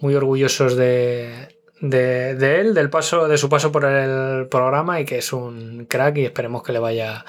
muy 0.00 0.14
orgullosos 0.14 0.76
de, 0.76 1.55
de, 1.80 2.34
de 2.34 2.60
él, 2.60 2.74
del 2.74 2.90
paso, 2.90 3.28
de 3.28 3.38
su 3.38 3.48
paso 3.48 3.70
por 3.72 3.84
el 3.84 4.46
programa 4.48 5.00
y 5.00 5.04
que 5.04 5.18
es 5.18 5.32
un 5.32 5.86
crack 5.88 6.16
y 6.18 6.24
esperemos 6.24 6.62
que 6.62 6.72
le 6.72 6.78
vaya. 6.78 7.24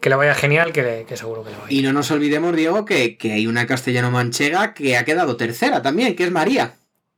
Que 0.00 0.10
le 0.10 0.16
vaya 0.16 0.34
genial, 0.34 0.72
que, 0.72 0.82
le- 0.82 1.04
que 1.04 1.16
seguro 1.16 1.42
que 1.42 1.50
le 1.50 1.56
va 1.56 1.66
a 1.66 1.72
ir. 1.72 1.80
Y 1.80 1.82
no 1.82 1.92
nos 1.92 2.10
olvidemos, 2.10 2.54
Diego, 2.54 2.84
que, 2.84 3.16
que 3.16 3.32
hay 3.32 3.46
una 3.46 3.66
castellano-manchega 3.66 4.74
que 4.74 4.96
ha 4.96 5.04
quedado 5.04 5.36
tercera 5.36 5.82
también, 5.82 6.14
que 6.14 6.24
es 6.24 6.30
María, 6.30 6.74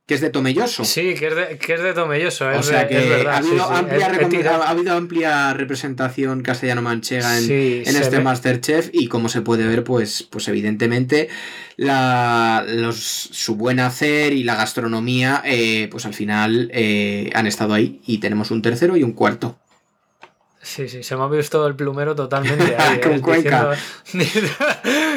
que 0.09 0.15
es 0.15 0.21
de 0.21 0.29
Tomelloso. 0.31 0.83
Sí, 0.83 1.13
que 1.13 1.27
es 1.27 1.35
de, 1.35 1.57
que 1.59 1.75
es 1.75 1.81
de 1.83 1.93
Tomelloso, 1.93 2.49
es, 2.51 2.57
o 2.57 2.63
sea 2.63 2.79
de- 2.81 2.87
que 2.89 2.97
es 2.97 3.09
verdad. 3.09 3.35
ha, 3.35 3.37
habido 3.37 3.67
sí, 3.67 3.73
amplia 3.75 4.07
ha 4.07 4.69
habido 4.71 4.93
amplia 4.97 5.53
representación 5.53 6.41
castellano-manchega 6.41 7.37
en, 7.37 7.43
Sí, 7.45 7.83
en 7.85 7.95
este 7.95 8.17
ve- 8.17 8.23
Masterchef 8.23 8.89
y 8.91 9.07
como 9.07 9.29
se 9.29 9.41
puede 9.41 9.65
ver, 9.67 9.83
pues, 9.83 10.23
pues 10.23 10.47
evidentemente 10.47 11.29
la, 11.77 12.65
los, 12.67 12.97
su 12.97 13.55
buen 13.55 13.79
hacer 13.79 14.33
y 14.33 14.43
la 14.43 14.55
gastronomía, 14.55 15.41
eh, 15.45 15.87
pues 15.91 16.05
al 16.05 16.13
final 16.13 16.69
eh, 16.73 17.29
han 17.33 17.47
estado 17.47 17.73
ahí 17.73 18.01
y 18.05 18.17
tenemos 18.17 18.51
un 18.51 18.61
tercero 18.61 18.97
y 18.97 19.03
un 19.03 19.13
cuarto. 19.13 19.59
Sí, 20.61 20.89
sí, 20.89 21.03
se 21.03 21.15
me 21.15 21.23
ha 21.23 21.27
visto 21.27 21.65
el 21.65 21.75
plumero 21.75 22.15
totalmente 22.15 22.75
ahí, 22.77 22.99
Con 23.03 23.13
¿eh? 23.13 23.21
Cuenca. 23.21 23.71
Diciendo, 24.13 24.51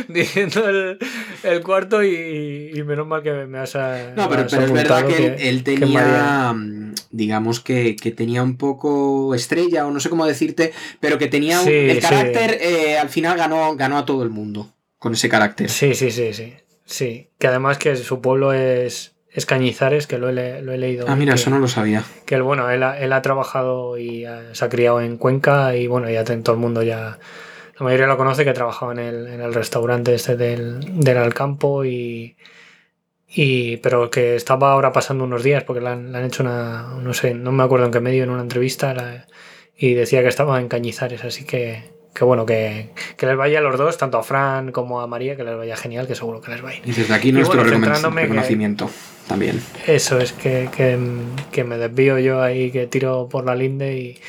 diciendo 0.09 0.69
el, 0.69 0.99
el 1.43 1.61
cuarto 1.63 2.03
y, 2.05 2.71
y 2.75 2.83
menos 2.85 3.07
mal 3.07 3.23
que 3.23 3.33
me 3.47 3.59
has 3.59 3.75
eh, 3.75 4.13
No, 4.17 4.29
pero, 4.29 4.43
has 4.43 4.51
pero 4.53 4.65
es 4.67 4.73
verdad 4.73 5.07
que, 5.07 5.49
él- 5.49 5.65
tenía, 5.65 6.53
mm, 6.55 6.95
digamos 7.11 7.61
que, 7.61 7.97
que 7.97 8.13
tenía 8.13 8.43
un 8.43 8.57
poco 8.57 9.35
estrella, 9.35 9.87
o 9.87 9.91
no 9.91 9.99
sé 10.01 10.11
cómo 10.11 10.27
decirte, 10.27 10.73
pero 11.01 11.19
que 11.19 11.27
tenía 11.29 11.59
un- 11.61 11.67
Sí, 11.67 11.73
el 11.73 11.97
sí. 11.97 12.01
carácter, 12.01 12.59
eh, 12.61 12.99
al 12.99 13.09
final 13.09 13.37
ganó, 13.37 13.75
ganó 13.77 13.99
a 13.99 14.05
todo 14.07 14.23
el 14.23 14.31
mundo 14.31 14.71
con 14.99 15.15
ese 15.15 15.29
carácter. 15.29 15.69
Sí, 15.71 15.95
sí, 15.95 16.11
sí, 16.11 16.33
sí. 16.33 16.55
Sí, 16.85 17.29
que 17.39 17.47
además 17.47 17.79
que 17.79 17.97
su 17.97 18.21
pueblo 18.21 18.53
es, 18.53 19.12
es 19.33 19.47
Cañizares, 19.47 20.07
que 20.07 20.19
lo 20.19 20.29
he, 20.29 20.63
lo 20.63 20.73
he 20.73 20.79
leído. 20.79 21.07
Ah, 21.09 21.17
mira, 21.17 21.33
que, 21.35 21.41
eso 21.41 21.51
no 21.51 21.59
lo 21.59 21.69
sabía. 21.69 22.05
que 22.27 22.35
él, 22.35 22.43
bueno, 22.43 22.69
él 22.71 22.83
ha, 22.83 22.99
él 23.01 23.13
ha 23.13 23.23
trabajado 23.23 23.97
y 23.99 24.25
ha- 24.27 24.55
se 24.55 24.65
ha 24.65 24.69
criado 24.69 25.01
en 25.01 25.17
Cuenca 25.17 25.75
y 25.77 25.87
bueno, 25.87 26.11
ya 26.11 26.25
todo 26.25 26.53
el 26.55 26.61
mundo 26.61 26.83
ya, 26.83 27.19
la 27.79 27.85
mayoría 27.85 28.07
lo 28.07 28.17
conoce, 28.19 28.45
que 28.45 28.53
trabajaba 28.53 28.93
en 28.93 28.99
el, 28.99 29.27
en 29.29 29.41
el 29.41 29.55
restaurante 29.55 30.15
este 30.15 30.37
del, 30.37 30.81
del 31.03 31.17
Alcampo 31.17 31.85
y, 31.85 32.37
y 33.29 33.79
pero 33.79 34.11
que 34.11 34.37
estaba 34.37 34.73
ahora 34.73 34.93
pasando 34.93 35.25
unos 35.25 35.43
días 35.43 35.65
porque 35.65 35.81
le 35.81 35.89
han, 35.89 36.13
le 36.13 36.19
han 36.19 36.25
hecho 36.25 36.43
una, 36.43 36.95
no 37.01 37.15
sé, 37.15 37.33
no 37.35 37.53
me 37.53 37.63
acuerdo 37.63 37.87
en 37.87 37.93
qué 37.93 38.01
medio, 38.01 38.25
en 38.25 38.31
una 38.31 38.43
entrevista 38.43 38.93
la- 38.95 39.27
y 39.77 39.95
decía 39.95 40.21
que 40.23 40.29
estaba 40.29 40.61
en 40.61 40.69
Cañizares, 40.69 41.25
así 41.25 41.45
que, 41.45 41.83
que 42.15 42.25
bueno, 42.25 42.45
que, 42.47 42.91
que 43.17 43.27
les 43.27 43.37
vaya 43.37 43.59
a 43.59 43.63
los 43.63 43.79
dos, 43.79 43.97
tanto 43.99 44.19
a 44.19 44.23
Fran 44.23 44.71
como 44.73 45.01
a 45.01 45.07
María, 45.07 45.37
que 45.37 45.45
les 45.45 45.57
vaya 45.57 45.77
genial, 45.77 46.07
que 46.07 46.15
seguro 46.15 46.41
que 46.41 46.51
les 46.51 46.65
va 46.65 46.71
a 46.71 46.75
ir. 46.75 46.83
Y 46.85 46.93
desde 46.93 47.15
aquí 47.15 47.31
Y 47.31 47.33
nuestro 47.33 47.61
bueno, 47.63 47.73
centrándome 47.73 48.23
que- 48.23 48.29
reconocimiento 48.29 48.91
también. 49.29 49.63
Eso 49.87 50.19
es 50.19 50.33
que, 50.33 50.69
que, 50.77 50.99
que 51.51 51.65
me 51.65 51.79
desvío 51.79 52.19
yo 52.19 52.43
ahí, 52.43 52.71
que 52.71 52.87
tiro 52.87 53.29
por 53.31 53.47
la 53.47 53.55
linde 53.55 53.97
y, 53.97 54.21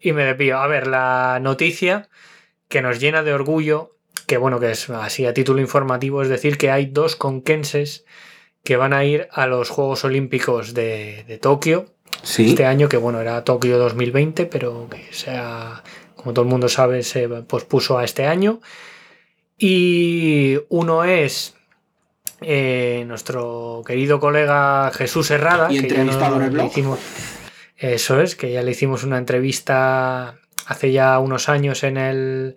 y 0.00 0.12
me 0.12 0.24
desvío. 0.24 0.58
A 0.58 0.66
ver, 0.66 0.86
la 0.86 1.38
noticia 1.40 2.08
que 2.68 2.82
nos 2.82 3.00
llena 3.00 3.22
de 3.22 3.32
orgullo, 3.32 3.96
que 4.26 4.36
bueno, 4.36 4.60
que 4.60 4.70
es 4.70 4.90
así 4.90 5.24
a 5.26 5.32
título 5.34 5.60
informativo, 5.60 6.22
es 6.22 6.28
decir, 6.28 6.58
que 6.58 6.70
hay 6.70 6.86
dos 6.86 7.16
conquenses 7.16 8.04
que 8.64 8.76
van 8.76 8.92
a 8.92 9.04
ir 9.04 9.28
a 9.32 9.46
los 9.46 9.68
Juegos 9.70 10.04
Olímpicos 10.04 10.74
de, 10.74 11.24
de 11.28 11.38
Tokio 11.38 11.86
Sí. 12.22 12.50
este 12.50 12.64
año, 12.64 12.88
que 12.88 12.96
bueno, 12.96 13.20
era 13.20 13.44
Tokio 13.44 13.76
2020, 13.78 14.46
pero 14.46 14.88
que 14.90 15.12
sea, 15.12 15.82
como 16.24 16.32
todo 16.32 16.46
el 16.46 16.50
mundo 16.50 16.70
sabe, 16.70 17.02
se 17.02 17.28
pospuso 17.28 17.98
a 17.98 18.04
este 18.04 18.24
año. 18.24 18.62
Y 19.58 20.56
uno 20.70 21.04
es 21.04 21.54
eh, 22.40 23.04
nuestro 23.06 23.82
querido 23.86 24.20
colega 24.20 24.90
Jesús 24.94 25.30
Herrada, 25.30 25.70
Y 25.70 25.80
que 25.80 25.88
ya 25.88 26.00
entrevistado 26.00 26.36
en 26.36 26.42
el 26.44 26.50
blog. 26.50 26.66
hicimos. 26.68 26.98
Eso 27.76 28.22
es, 28.22 28.36
que 28.36 28.50
ya 28.50 28.62
le 28.62 28.70
hicimos 28.70 29.04
una 29.04 29.18
entrevista 29.18 30.36
hace 30.64 30.92
ya 30.92 31.18
unos 31.18 31.50
años 31.50 31.84
en 31.84 31.98
el, 31.98 32.56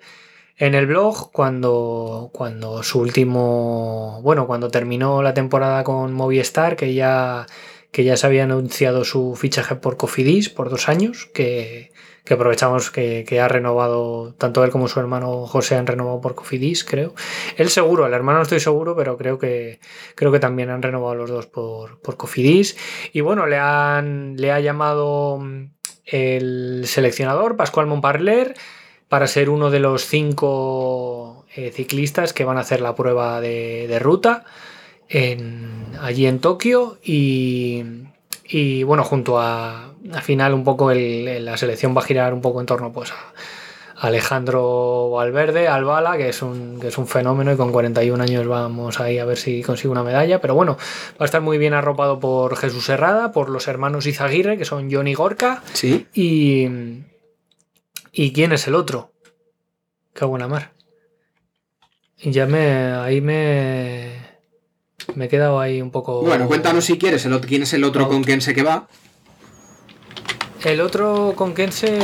en 0.56 0.74
el 0.74 0.88
blog, 0.88 1.34
cuando, 1.34 2.30
cuando 2.32 2.84
su 2.84 3.02
último. 3.02 4.22
Bueno, 4.24 4.48
cuando 4.48 4.70
terminó 4.70 5.22
la 5.22 5.34
temporada 5.34 5.84
con 5.84 6.14
Movistar, 6.14 6.78
que 6.78 6.94
ya, 6.94 7.48
que 7.92 8.06
ya 8.06 8.16
se 8.16 8.28
había 8.28 8.46
anunciado 8.46 9.04
su 9.04 9.36
fichaje 9.36 9.76
por 9.76 9.98
Cofidis 9.98 10.48
por 10.48 10.70
dos 10.70 10.88
años, 10.88 11.30
que, 11.34 11.92
que 12.28 12.34
aprovechamos 12.34 12.92
que, 12.92 13.40
ha 13.42 13.48
renovado, 13.48 14.34
tanto 14.38 14.64
él 14.64 14.72
como 14.72 14.88
su 14.88 15.00
hermano 15.00 15.46
José 15.48 15.76
han 15.76 15.88
renovado 15.88 16.20
por 16.20 16.36
Cofidis, 16.36 16.84
creo. 16.84 17.16
Él 17.56 17.70
seguro, 17.70 18.06
el 18.06 18.14
hermano 18.14 18.40
no 18.40 18.44
estoy 18.44 18.60
seguro, 18.60 18.96
pero 18.96 19.18
creo 19.18 19.40
que, 19.40 19.80
creo 20.16 20.32
que 20.32 20.40
también 20.40 20.70
han 20.70 20.82
renovado 20.82 21.16
los 21.16 21.30
dos 21.30 21.48
por, 21.48 22.02
por 22.02 22.18
Cofidis. 22.18 22.78
Y 23.14 23.22
bueno, 23.22 23.48
le, 23.48 23.58
han, 23.58 24.36
le 24.38 24.52
ha 24.52 24.60
llamado 24.60 25.42
el 26.06 26.84
seleccionador, 26.86 27.56
Pascual 27.56 27.88
Montparler, 27.88 28.56
para 29.08 29.28
ser 29.28 29.50
uno 29.50 29.70
de 29.70 29.80
los 29.80 30.06
cinco 30.06 31.46
eh, 31.56 31.72
ciclistas 31.72 32.34
que 32.34 32.44
van 32.44 32.58
a 32.58 32.62
hacer 32.62 32.82
la 32.82 32.96
prueba 32.96 33.40
de, 33.42 33.98
ruta 34.00 34.44
allí 36.02 36.26
en 36.26 36.40
Tokio 36.40 36.98
y, 37.02 37.84
bueno, 38.84 39.04
junto 39.04 39.40
a 39.40 39.87
al 40.14 40.22
final 40.22 40.54
un 40.54 40.64
poco 40.64 40.92
la 40.94 41.58
selección 41.58 41.96
va 41.96 42.02
a 42.02 42.06
girar 42.06 42.34
un 42.34 42.42
poco 42.42 42.60
en 42.60 42.66
torno 42.66 42.92
pues 42.92 43.12
a 43.12 43.34
Alejandro 44.00 45.10
Valverde, 45.10 45.68
Albala, 45.68 46.18
que 46.18 46.30
es, 46.30 46.42
un, 46.44 46.80
que 46.80 46.90
es 46.90 46.98
un 46.98 47.08
fenómeno 47.08 47.52
y 47.52 47.58
con 47.58 47.72
41 47.72 48.24
años 48.24 48.48
vamos 48.48 49.00
ahí 49.00 49.18
a 49.18 49.26
ver 49.26 49.38
si 49.38 49.64
consigue 49.64 49.90
una 49.90 50.04
medalla. 50.04 50.40
Pero 50.40 50.54
bueno, 50.54 50.78
va 51.20 51.24
a 51.24 51.26
estar 51.26 51.42
muy 51.42 51.58
bien 51.58 51.74
arropado 51.74 52.20
por 52.20 52.56
Jesús 52.58 52.88
Herrada, 52.90 53.32
por 53.32 53.50
los 53.50 53.68
hermanos 53.68 54.06
Izaguirre, 54.06 54.58
que 54.58 54.66
son 54.66 54.92
Johnny 54.92 55.16
Gorka. 55.16 55.64
Sí. 55.74 56.06
Y. 56.14 56.68
¿Y 58.12 58.34
quién 58.34 58.52
es 58.52 58.68
el 58.68 58.76
otro? 58.76 59.12
Qué 60.14 60.26
buena 60.26 60.48
mar. 60.48 60.74
Y 62.20 62.32
ya 62.32 62.46
me. 62.46 62.92
Ahí 62.94 63.22
me. 63.22 64.28
Me 65.16 65.26
he 65.26 65.28
quedado 65.28 65.60
ahí 65.60 65.82
un 65.82 65.90
poco. 65.90 66.22
Bueno, 66.22 66.48
cuéntanos 66.48 66.86
si 66.86 66.98
quieres 67.00 67.26
el, 67.26 67.40
quién 67.42 67.64
es 67.64 67.74
el 67.74 67.84
otro 67.84 68.08
con 68.08 68.24
quien 68.24 68.42
se 68.42 68.54
que 68.54 68.62
va. 68.62 68.88
El 70.68 70.82
otro 70.82 71.34
con 71.38 71.54
quien 71.54 71.72
se 71.72 71.98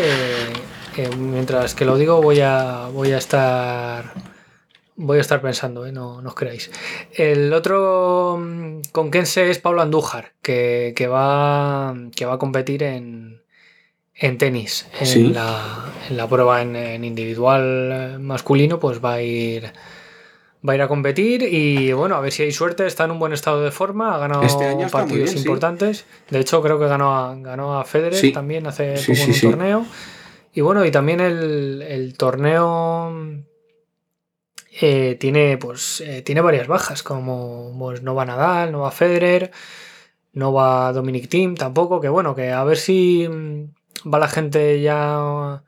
mientras 1.18 1.76
que 1.76 1.84
lo 1.84 1.98
digo 1.98 2.22
voy 2.22 2.40
a, 2.40 2.88
voy 2.94 3.12
a 3.12 3.18
estar 3.18 4.14
voy 4.96 5.18
a 5.18 5.22
estar 5.22 5.42
pensando, 5.42 5.86
¿eh? 5.86 5.92
no, 5.92 6.22
no, 6.22 6.30
os 6.30 6.36
creáis. 6.36 6.72
El 7.14 7.52
otro 7.52 8.38
mm, 8.40 8.80
con 8.94 9.12
Kense 9.12 9.50
es 9.50 9.60
Pablo 9.60 9.82
Andújar, 9.82 10.32
que, 10.42 10.94
va, 11.12 11.94
que 12.16 12.26
va 12.26 12.36
a 12.36 12.38
competir 12.38 12.84
en, 12.84 13.42
en 14.16 14.38
tenis. 14.38 14.88
En, 14.98 15.34
la, 15.34 15.92
en, 16.10 16.16
la, 16.16 16.30
prueba 16.30 16.62
en, 16.62 17.04
individual 17.04 18.18
masculino, 18.22 18.80
pues 18.80 19.04
va 19.04 19.16
a 19.16 19.22
ir. 19.22 19.74
Va 20.68 20.74
a 20.74 20.76
ir 20.76 20.82
a 20.82 20.88
competir 20.88 21.44
y 21.44 21.92
bueno, 21.92 22.16
a 22.16 22.22
ver 22.22 22.32
si 22.32 22.44
hay 22.44 22.52
suerte, 22.54 22.88
está 22.88 23.04
en 23.04 23.12
un 23.12 23.20
buen 23.20 23.34
estado 23.34 23.62
de 23.62 23.72
forma, 23.72 24.16
ha 24.16 24.18
ganado 24.18 24.44
este 24.44 24.88
partidos 24.90 25.36
importantes. 25.36 26.06
De 26.30 26.40
hecho, 26.40 26.62
creo 26.62 26.80
que 26.80 26.88
ganó 26.88 27.14
a, 27.14 27.36
ganó 27.36 27.78
a 27.78 27.84
Federer 27.84 28.32
también 28.32 28.66
hace 28.68 28.96
poco 28.96 29.32
un 29.32 29.42
torneo. 29.42 29.86
Y 30.54 30.62
bueno, 30.62 30.86
y 30.86 30.92
también 30.92 31.20
el, 31.20 32.14
torneo 32.16 33.12
eh, 34.80 35.18
tiene, 35.20 35.58
pues, 35.58 36.02
eh, 36.02 36.22
tiene 36.22 36.42
varias 36.42 36.68
bajas, 36.68 37.04
como 37.04 37.76
pues, 37.78 38.04
no 38.04 38.14
va 38.16 38.24
Nadal, 38.24 38.72
no 38.72 38.82
va 38.82 38.92
Federer, 38.92 39.52
no 40.32 40.54
va 40.54 40.94
Dominic 40.94 41.28
Thiem 41.28 41.56
tampoco, 41.56 42.00
que 42.00 42.10
bueno, 42.10 42.36
que 42.36 42.52
a 42.52 42.64
ver 42.64 42.78
si 42.78 43.28
mm, 43.28 44.10
va 44.14 44.20
la 44.20 44.28
gente 44.28 44.80
ya 44.80 45.64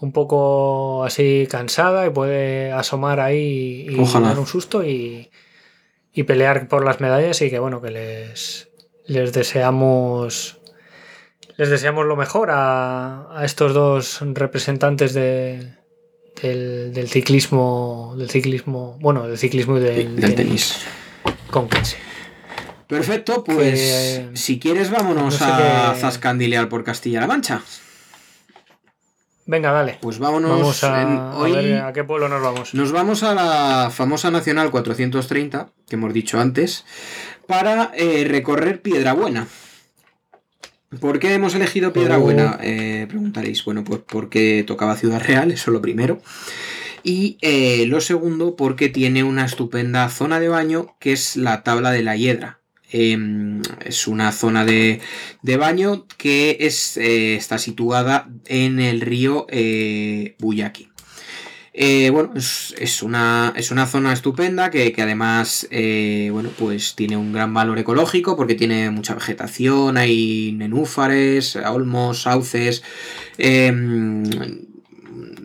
un 0.00 0.12
poco 0.12 1.04
así 1.04 1.46
cansada 1.50 2.06
y 2.06 2.10
puede 2.10 2.72
asomar 2.72 3.20
ahí 3.20 3.86
y, 3.88 4.20
dar 4.20 4.38
un 4.38 4.46
susto 4.46 4.84
y, 4.84 5.30
y, 6.12 6.22
pelear 6.22 6.68
por 6.68 6.84
las 6.84 7.00
medallas 7.00 7.42
y 7.42 7.50
que 7.50 7.58
bueno, 7.58 7.82
que 7.82 7.90
les, 7.90 8.68
les 9.06 9.32
deseamos 9.32 10.60
les 11.56 11.68
deseamos 11.68 12.06
lo 12.06 12.16
mejor 12.16 12.48
a, 12.50 13.42
estos 13.44 13.74
dos 13.74 14.20
representantes 14.22 15.12
de, 15.12 15.74
del, 16.40 17.08
ciclismo, 17.08 18.14
del 18.16 18.30
ciclismo, 18.30 18.96
bueno, 18.98 19.28
del 19.28 19.36
ciclismo 19.36 19.76
y 19.76 19.80
del, 19.80 20.34
tenis. 20.34 20.78
Con 21.50 21.68
Perfecto, 22.86 23.44
pues 23.44 24.22
si 24.32 24.58
quieres 24.58 24.90
vámonos 24.90 25.42
a 25.42 25.94
Zascandilear 25.98 26.70
por 26.70 26.82
Castilla-La 26.82 27.26
Mancha. 27.26 27.62
Venga, 29.50 29.72
dale. 29.72 29.98
Pues 30.00 30.20
vámonos. 30.20 30.84
a, 30.84 31.36
hoy, 31.36 31.72
a, 31.72 31.92
qué 31.92 32.04
pueblo 32.04 32.28
nos 32.28 32.40
vamos. 32.40 32.72
Nos 32.72 32.92
vamos 32.92 33.24
a 33.24 33.34
la 33.34 33.90
famosa 33.90 34.30
Nacional 34.30 34.70
430, 34.70 35.72
que 35.88 35.96
hemos 35.96 36.14
dicho 36.14 36.38
antes, 36.38 36.84
para 37.48 37.90
eh, 37.94 38.24
recorrer 38.28 38.80
Piedrabuena. 38.80 39.48
¿Por 41.00 41.18
qué 41.18 41.34
hemos 41.34 41.56
elegido 41.56 41.92
Piedra 41.92 42.16
Buena? 42.16 42.60
Eh, 42.62 43.06
preguntaréis. 43.08 43.64
Bueno, 43.64 43.82
pues 43.82 44.02
porque 44.06 44.62
tocaba 44.64 44.94
Ciudad 44.94 45.20
Real, 45.20 45.50
eso 45.50 45.72
es 45.72 45.74
lo 45.74 45.82
primero. 45.82 46.20
Y 47.02 47.36
eh, 47.40 47.86
lo 47.86 48.00
segundo, 48.00 48.54
porque 48.54 48.88
tiene 48.88 49.24
una 49.24 49.44
estupenda 49.46 50.08
zona 50.10 50.38
de 50.38 50.48
baño 50.48 50.94
que 51.00 51.12
es 51.12 51.36
la 51.36 51.64
tabla 51.64 51.90
de 51.90 52.04
la 52.04 52.14
hiedra. 52.14 52.59
Em, 52.92 53.62
es 53.84 54.06
una 54.08 54.32
zona 54.32 54.64
de, 54.64 55.00
baño 55.58 56.06
que 56.16 56.56
es, 56.60 56.96
eh, 56.96 57.36
está 57.36 57.58
situada 57.58 58.28
en 58.46 58.80
el 58.80 59.00
río 59.00 59.46
Buyaki. 60.38 60.90
Eh, 61.72 62.10
bueno, 62.10 62.32
es, 62.34 63.02
una, 63.02 63.52
es, 63.56 63.70
una, 63.70 63.86
zona 63.86 64.12
estupenda 64.12 64.70
que, 64.70 64.92
además, 64.98 65.68
eh, 65.70 66.28
bueno, 66.32 66.50
pues 66.58 66.96
tiene 66.96 67.16
un 67.16 67.32
gran 67.32 67.54
valor 67.54 67.78
ecológico 67.78 68.36
porque 68.36 68.56
tiene 68.56 68.90
mucha 68.90 69.14
vegetación, 69.14 69.96
hay 69.96 70.52
nenúfares, 70.52 71.56
olmos, 71.56 72.22
sauces. 72.22 72.82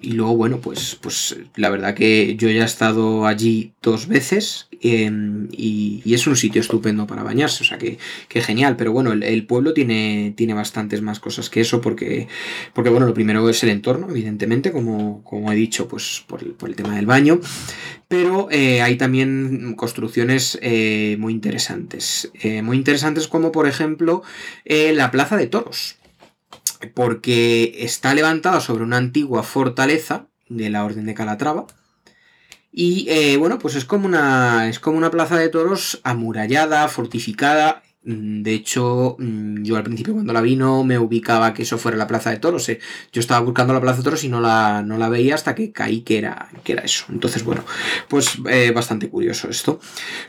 Y 0.05 0.11
luego, 0.11 0.37
bueno, 0.37 0.59
pues, 0.59 0.99
pues 1.01 1.35
la 1.55 1.71
verdad 1.71 1.95
que 1.95 2.35
yo 2.35 2.47
ya 2.51 2.61
he 2.61 2.65
estado 2.65 3.25
allí 3.25 3.73
dos 3.81 4.07
veces 4.07 4.67
em, 4.81 5.47
y, 5.51 6.13
es 6.13 6.27
un 6.27 6.35
sitio 6.35 6.61
estupendo 6.61 7.07
para 7.07 7.23
bañarse, 7.23 7.63
o 7.63 7.65
sea 7.65 7.79
que, 7.79 7.97
genial, 8.29 8.75
pero 8.77 8.91
bueno, 8.91 9.13
el, 9.13 9.47
pueblo 9.47 9.73
tiene, 9.73 10.31
tiene 10.37 10.53
bastantes 10.53 11.01
más 11.01 11.19
cosas 11.19 11.49
que 11.49 11.61
eso 11.61 11.81
porque, 11.81 12.27
porque 12.73 12.91
bueno, 12.91 13.07
lo 13.07 13.15
primero 13.15 13.49
es 13.49 13.63
el 13.63 13.69
entorno, 13.69 14.07
evidentemente, 14.11 14.71
como, 14.71 15.23
como 15.23 15.51
he 15.51 15.55
dicho, 15.55 15.87
pues 15.87 16.23
por 16.27 16.43
el, 16.43 16.75
tema 16.75 16.95
del 16.95 17.07
baño, 17.07 17.39
pero 18.07 18.47
eh, 18.51 18.83
hay 18.83 18.97
también 18.97 19.73
construcciones 19.75 20.59
eh, 20.61 21.17
muy 21.19 21.33
interesantes, 21.33 22.31
eh, 22.43 22.61
muy 22.61 22.77
interesantes 22.77 23.27
como 23.27 23.51
por 23.51 23.67
ejemplo 23.67 24.21
la 24.65 25.09
Plaza 25.09 25.35
de 25.35 25.47
Toros 25.47 25.97
porque 26.93 27.75
está 27.79 28.13
levantada 28.13 28.59
sobre 28.59 28.83
una 28.83 28.97
antigua 28.97 29.43
fortaleza 29.43 30.27
de 30.49 30.69
la 30.69 30.85
Orden 30.85 31.05
de 31.05 31.13
Calatrava. 31.13 31.67
Y 32.71 33.07
eh, 33.09 33.37
bueno, 33.37 33.57
pues 33.57 33.75
es 33.75 33.85
como, 33.85 34.05
una, 34.05 34.67
es 34.67 34.79
como 34.79 34.97
una 34.97 35.11
plaza 35.11 35.37
de 35.37 35.49
toros 35.49 36.01
amurallada, 36.03 36.87
fortificada, 36.89 37.83
de 38.07 38.53
hecho, 38.53 39.15
mm, 39.17 39.63
yo 39.63 39.77
al 39.77 39.83
principio 39.83 40.13
cuando 40.13 40.31
la 40.31 40.41
vi 40.41 40.55
no 40.55 40.83
me 40.83 40.99
ubicaba 40.99 41.55
que 41.55 41.63
eso 41.63 41.79
fuera 41.79 41.97
la 41.97 42.05
Plaza 42.05 42.29
de 42.29 42.37
Toros. 42.37 42.69
Eh. 42.69 42.79
Yo 43.11 43.19
estaba 43.19 43.39
buscando 43.43 43.73
la 43.73 43.81
Plaza 43.81 43.97
de 43.97 44.03
Toros 44.03 44.23
y 44.23 44.29
no 44.29 44.41
la, 44.41 44.83
no 44.83 44.99
la 44.99 45.09
veía 45.09 45.33
hasta 45.33 45.55
que 45.55 45.71
caí 45.71 46.01
que 46.01 46.19
era, 46.19 46.49
que 46.63 46.73
era 46.73 46.83
eso. 46.83 47.05
Entonces, 47.09 47.43
bueno, 47.43 47.65
pues 48.07 48.37
eh, 48.47 48.71
bastante 48.71 49.09
curioso 49.09 49.49
esto. 49.49 49.79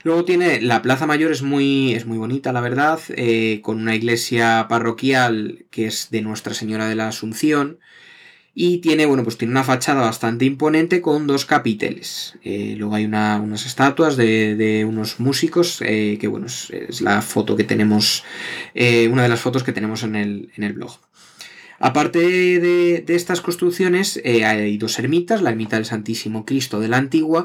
Luego 0.04 0.24
tiene 0.24 0.62
la 0.62 0.80
Plaza 0.80 1.06
Mayor, 1.06 1.32
es 1.32 1.42
muy, 1.42 1.92
es 1.92 2.06
muy 2.06 2.16
bonita, 2.16 2.50
la 2.52 2.62
verdad, 2.62 2.98
eh, 3.10 3.60
con 3.62 3.78
una 3.78 3.94
iglesia 3.94 4.66
parroquial 4.70 5.66
que 5.70 5.86
es 5.86 6.08
de 6.10 6.22
Nuestra 6.22 6.54
Señora 6.54 6.88
de 6.88 6.94
la 6.94 7.08
Asunción. 7.08 7.78
Y 8.58 8.78
tiene, 8.78 9.04
bueno, 9.04 9.22
pues 9.22 9.36
tiene 9.36 9.52
una 9.52 9.64
fachada 9.64 10.00
bastante 10.00 10.46
imponente 10.46 11.02
con 11.02 11.26
dos 11.26 11.44
capiteles. 11.44 12.38
Eh, 12.42 12.74
luego 12.78 12.94
hay 12.94 13.04
unas 13.04 13.66
estatuas 13.66 14.16
de, 14.16 14.86
unos 14.88 15.20
músicos, 15.20 15.82
eh, 15.82 16.16
que 16.18 16.26
bueno, 16.26 16.46
es, 16.46 17.02
la 17.02 17.20
foto 17.20 17.54
que 17.54 17.64
tenemos, 17.64 18.24
eh, 18.74 19.08
una 19.12 19.24
de 19.24 19.28
las 19.28 19.40
fotos 19.40 19.62
que 19.62 19.74
tenemos 19.74 20.04
en 20.04 20.16
el, 20.16 20.50
en 20.56 20.64
el 20.64 20.72
blog. 20.72 20.98
Aparte 21.78 22.18
de, 22.18 23.04
de 23.06 23.14
estas 23.14 23.42
construcciones, 23.42 24.22
hay 24.24 24.78
dos 24.78 24.98
ermitas, 24.98 25.42
la 25.42 25.50
ermita 25.50 25.76
del 25.76 25.84
Santísimo 25.84 26.46
Cristo 26.46 26.80
de 26.80 26.88
la 26.88 26.96
Antigua 26.96 27.44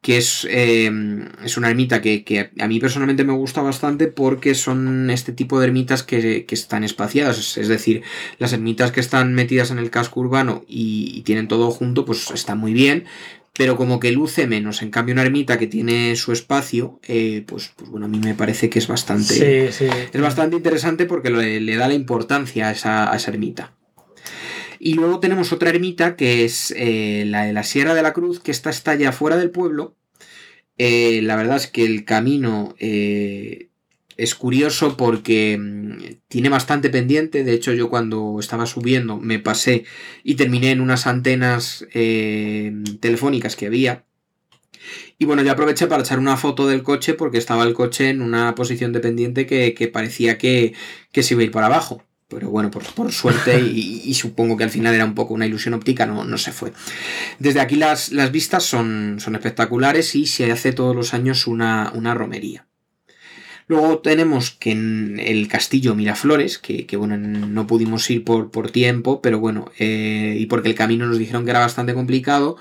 que 0.00 0.16
es, 0.18 0.46
em, 0.50 1.28
es 1.44 1.56
una 1.56 1.70
ermita 1.70 2.00
que, 2.00 2.50
a 2.58 2.68
mí 2.68 2.78
personalmente 2.78 3.24
me 3.24 3.32
gusta 3.32 3.62
bastante 3.62 4.06
porque 4.06 4.54
son 4.54 5.10
este 5.10 5.32
tipo 5.32 5.58
de 5.58 5.66
ermitas 5.66 6.02
que, 6.02 6.46
están 6.48 6.84
espaciadas, 6.84 7.58
es 7.58 7.68
decir, 7.68 8.02
las 8.38 8.52
ermitas 8.52 8.92
que 8.92 9.00
están 9.00 9.34
metidas 9.34 9.70
en 9.70 9.78
el 9.78 9.90
casco 9.90 10.20
urbano 10.20 10.64
y, 10.68 11.22
tienen 11.22 11.48
todo 11.48 11.70
junto, 11.70 12.04
pues 12.04 12.30
está 12.30 12.54
muy 12.54 12.72
bien, 12.72 13.04
pero 13.52 13.76
como 13.76 13.98
que 13.98 14.12
luce 14.12 14.46
menos. 14.46 14.82
En 14.82 14.90
cambio, 14.90 15.14
una 15.14 15.22
ermita 15.22 15.58
que 15.58 15.66
tiene 15.66 16.14
su 16.16 16.32
espacio, 16.32 17.00
eh, 17.06 17.44
pues, 17.46 17.72
pues, 17.76 17.90
bueno, 17.90 18.06
a 18.06 18.08
mí 18.08 18.20
me 18.20 18.34
parece 18.34 18.70
que 18.70 18.78
es 18.78 18.86
bastante, 18.86 19.66
Es 19.68 20.20
bastante 20.20 20.56
interesante 20.56 21.06
porque 21.06 21.30
le, 21.30 21.76
da 21.76 21.88
la 21.88 21.94
importancia 21.94 22.68
a 22.68 22.72
esa, 22.72 23.12
a 23.12 23.16
esa 23.16 23.32
ermita. 23.32 23.72
Y 24.78 24.94
luego 24.94 25.20
tenemos 25.20 25.52
otra 25.52 25.70
ermita 25.70 26.16
que 26.16 26.44
es 26.44 26.72
eh, 26.76 27.24
la 27.26 27.44
de 27.44 27.52
la 27.52 27.64
Sierra 27.64 27.94
de 27.94 28.02
la 28.02 28.12
Cruz, 28.12 28.40
que 28.40 28.50
está, 28.50 28.70
está 28.70 28.94
ya 28.94 29.12
fuera 29.12 29.36
del 29.36 29.50
pueblo. 29.50 29.96
Eh, 30.78 31.20
la 31.22 31.36
verdad 31.36 31.56
es 31.56 31.66
que 31.66 31.84
el 31.84 32.04
camino 32.04 32.74
eh, 32.78 33.70
es 34.16 34.34
curioso 34.36 34.96
porque 34.96 35.58
mm, 35.58 36.20
tiene 36.28 36.48
bastante 36.48 36.90
pendiente. 36.90 37.44
De 37.44 37.54
hecho, 37.54 37.72
yo 37.72 37.90
cuando 37.90 38.38
estaba 38.38 38.66
subiendo 38.66 39.18
me 39.18 39.38
pasé 39.40 39.84
y 40.22 40.36
terminé 40.36 40.70
en 40.70 40.80
unas 40.80 41.06
antenas 41.06 41.86
telefónicas 43.00 43.56
que 43.56 43.66
había. 43.66 44.04
Y 45.18 45.24
bueno, 45.24 45.42
yo 45.42 45.52
aproveché 45.52 45.86
para 45.88 46.02
echar 46.02 46.18
una 46.18 46.36
foto 46.36 46.66
del 46.66 46.82
coche 46.82 47.14
porque 47.14 47.38
estaba 47.38 47.64
el 47.64 47.74
coche 47.74 48.10
en 48.10 48.22
una 48.22 48.54
posición 48.54 48.92
de 48.92 49.00
pendiente 49.00 49.46
que, 49.46 49.90
parecía 49.92 50.38
que, 50.38 50.74
que 51.12 51.22
se 51.22 51.34
iba 51.34 51.42
a 51.42 51.44
ir 51.44 51.50
para 51.50 51.66
abajo. 51.66 52.04
Pero 52.28 52.50
bueno, 52.50 52.70
por, 52.70 52.84
por 52.92 53.10
suerte 53.10 53.58
y, 53.58 54.12
supongo 54.14 54.56
que 54.56 54.64
al 54.64 54.70
final 54.70 54.94
era 54.94 55.04
un 55.04 55.14
poco 55.14 55.34
una 55.34 55.46
ilusión 55.46 55.74
óptica, 55.74 56.04
no, 56.04 56.24
no 56.24 56.36
se 56.36 56.52
fue. 56.52 56.72
Desde 57.38 57.60
aquí 57.60 57.76
las, 57.76 58.12
las 58.12 58.30
vistas 58.30 58.64
son, 58.64 59.16
son, 59.18 59.34
espectaculares 59.34 60.14
y 60.14 60.26
se 60.26 60.52
hace 60.52 60.72
todos 60.72 60.94
los 60.94 61.14
años 61.14 61.46
una, 61.46 61.90
una 61.94 62.14
romería. 62.14 62.66
Luego 63.66 63.98
tenemos 63.98 64.50
que 64.50 64.72
en 64.72 65.20
el 65.20 65.48
castillo 65.48 65.94
Miraflores, 65.94 66.58
que, 66.58 66.86
que 66.86 66.96
bueno, 66.96 67.16
no 67.16 67.66
pudimos 67.66 68.08
ir 68.10 68.24
por, 68.24 68.50
por 68.50 68.70
tiempo, 68.70 69.20
pero 69.20 69.40
bueno, 69.40 69.70
eh, 69.78 70.36
y 70.38 70.46
porque 70.46 70.68
el 70.68 70.74
camino 70.74 71.06
nos 71.06 71.18
dijeron 71.18 71.44
que 71.44 71.50
era 71.50 71.60
bastante 71.60 71.94
complicado. 71.94 72.56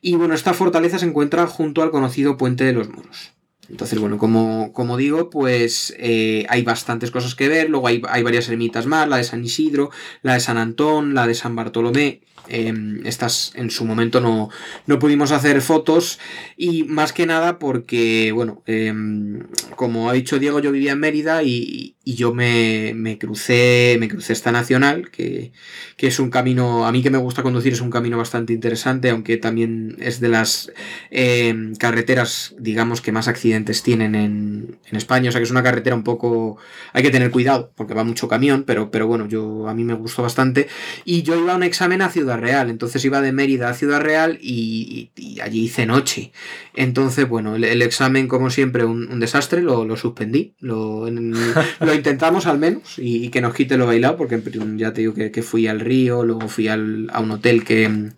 Y 0.00 0.14
bueno, 0.14 0.34
esta 0.34 0.52
fortaleza 0.52 0.98
se 0.98 1.06
encuentra 1.06 1.46
junto 1.46 1.82
al 1.82 1.92
conocido 1.92 2.36
Puente 2.36 2.64
de 2.64 2.72
los 2.72 2.88
Moros. 2.88 3.32
Entonces, 3.72 3.98
bueno, 3.98 4.18
como, 4.18 4.70
como 4.74 4.98
digo, 4.98 5.30
pues 5.30 5.94
eh, 5.98 6.44
hay 6.50 6.62
bastantes 6.62 7.10
cosas 7.10 7.34
que 7.34 7.48
ver. 7.48 7.70
Luego 7.70 7.88
hay, 7.88 8.02
hay, 8.10 8.22
varias 8.22 8.50
ermitas 8.50 8.84
más, 8.84 9.08
la 9.08 9.16
de 9.16 9.24
San 9.24 9.42
Isidro, 9.42 9.90
la 10.20 10.34
de 10.34 10.40
San 10.40 10.58
Antón, 10.58 11.14
la 11.14 11.26
de 11.26 11.34
San 11.34 11.56
Bartolomé. 11.56 12.20
Em, 12.48 13.06
estas 13.06 13.52
en 13.54 13.70
su 13.70 13.84
momento 13.84 14.20
no, 14.20 14.50
no, 14.86 14.98
pudimos 14.98 15.30
hacer 15.30 15.62
fotos 15.62 16.18
y 16.56 16.82
más 16.84 17.12
que 17.12 17.24
nada 17.24 17.58
porque, 17.58 18.32
bueno, 18.32 18.62
em, 18.66 19.44
como 19.76 20.10
ha 20.10 20.12
dicho 20.12 20.38
Diego, 20.38 20.58
yo 20.58 20.72
vivía 20.72 20.92
en 20.92 21.00
Mérida 21.00 21.42
y, 21.42 21.94
y 22.04 22.14
yo 22.14 22.34
me, 22.34 22.92
me, 22.96 23.16
crucé, 23.16 23.96
me 24.00 24.08
crucé 24.08 24.32
esta 24.32 24.50
nacional, 24.50 25.10
que, 25.10 25.52
que, 25.96 26.08
es 26.08 26.18
un 26.18 26.30
camino, 26.30 26.84
a 26.84 26.90
mí 26.90 27.00
que 27.00 27.10
me 27.10 27.18
gusta 27.18 27.44
conducir, 27.44 27.72
es 27.72 27.80
un 27.80 27.90
camino 27.90 28.18
bastante 28.18 28.52
interesante, 28.52 29.10
aunque 29.10 29.36
también 29.36 29.96
es 30.00 30.18
de 30.18 30.28
las 30.28 30.72
em, 31.10 31.76
carreteras, 31.76 32.56
digamos, 32.58 33.00
que 33.00 33.12
más 33.12 33.28
accidentes 33.28 33.84
tienen 33.84 34.16
en, 34.16 34.78
en, 34.84 34.96
España, 34.96 35.28
o 35.28 35.32
sea 35.32 35.40
que 35.40 35.44
es 35.44 35.50
una 35.52 35.62
carretera 35.62 35.94
un 35.94 36.02
poco, 36.02 36.58
hay 36.92 37.04
que 37.04 37.10
tener 37.10 37.30
cuidado, 37.30 37.70
porque 37.76 37.94
va 37.94 38.02
mucho 38.02 38.26
camión, 38.26 38.64
pero, 38.64 38.90
pero 38.90 39.06
bueno, 39.06 39.28
yo, 39.28 39.68
a 39.68 39.74
mí 39.74 39.84
me 39.84 39.94
gustó 39.94 40.22
bastante, 40.22 40.66
y 41.04 41.22
yo 41.22 41.38
iba 41.38 41.52
a 41.52 41.56
un 41.56 41.62
examen 41.62 42.02
a 42.02 42.10
Ciudad 42.10 42.38
Real, 42.38 42.68
entonces 42.68 43.04
iba 43.04 43.20
de 43.20 43.30
Mérida 43.30 43.68
a 43.68 43.74
Ciudad 43.74 44.00
Real 44.00 44.38
y, 44.40 45.10
allí 45.40 45.64
hice 45.64 45.86
noche, 45.86 46.32
entonces, 46.74 47.28
bueno, 47.28 47.54
el, 47.54 47.82
examen, 47.82 48.26
como 48.26 48.50
siempre, 48.50 48.84
un, 48.84 49.20
desastre, 49.20 49.62
lo, 49.62 49.84
lo 49.84 49.96
suspendí, 49.96 50.54
lo 50.58 51.06
intentamos 51.94 52.46
al 52.46 52.58
menos 52.58 52.98
y, 52.98 53.28
que 53.30 53.40
nos 53.40 53.54
quite 53.54 53.76
lo 53.76 53.86
bailado, 53.86 54.16
porque 54.16 54.40
ya 54.76 54.92
te 54.92 55.02
digo 55.02 55.14
que, 55.14 55.42
fui 55.42 55.66
al 55.66 55.80
río, 55.80 56.24
luego 56.24 56.48
fui 56.48 56.68
al, 56.68 57.08
a 57.12 57.20
un 57.20 57.30
hotel 57.30 57.64
que, 57.64 58.10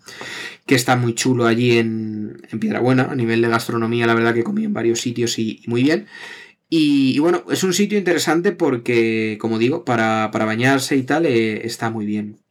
que 0.67 0.75
está 0.75 0.97
muy 0.97 1.15
chulo 1.15 1.47
allí 1.47 1.79
en, 1.79 2.43
en 2.51 2.61
Piedrabuena, 2.61 3.05
a 3.05 3.15
nivel 3.15 3.43
de 3.43 3.49
gastronomía, 3.49 4.07
la 4.07 4.15
verdad 4.15 4.35
que 4.35 4.45
comí 4.45 4.65
en 4.65 4.75
varios 4.75 5.01
sitios 5.01 5.39
y, 5.39 5.63
muy 5.67 5.83
bien. 5.83 6.07
Y, 6.71 7.19
bueno, 7.21 7.45
es 7.51 7.63
un 7.63 7.73
sitio 7.73 7.99
interesante 7.99 8.53
porque, 8.53 9.39
como 9.41 9.59
digo, 9.59 9.85
para, 9.85 10.31
para 10.33 10.45
bañarse 10.45 10.97
y 10.97 11.03
tal, 11.05 11.27
eh, 11.27 11.67
está 11.67 11.91
muy 11.91 12.07
bien. 12.07 12.44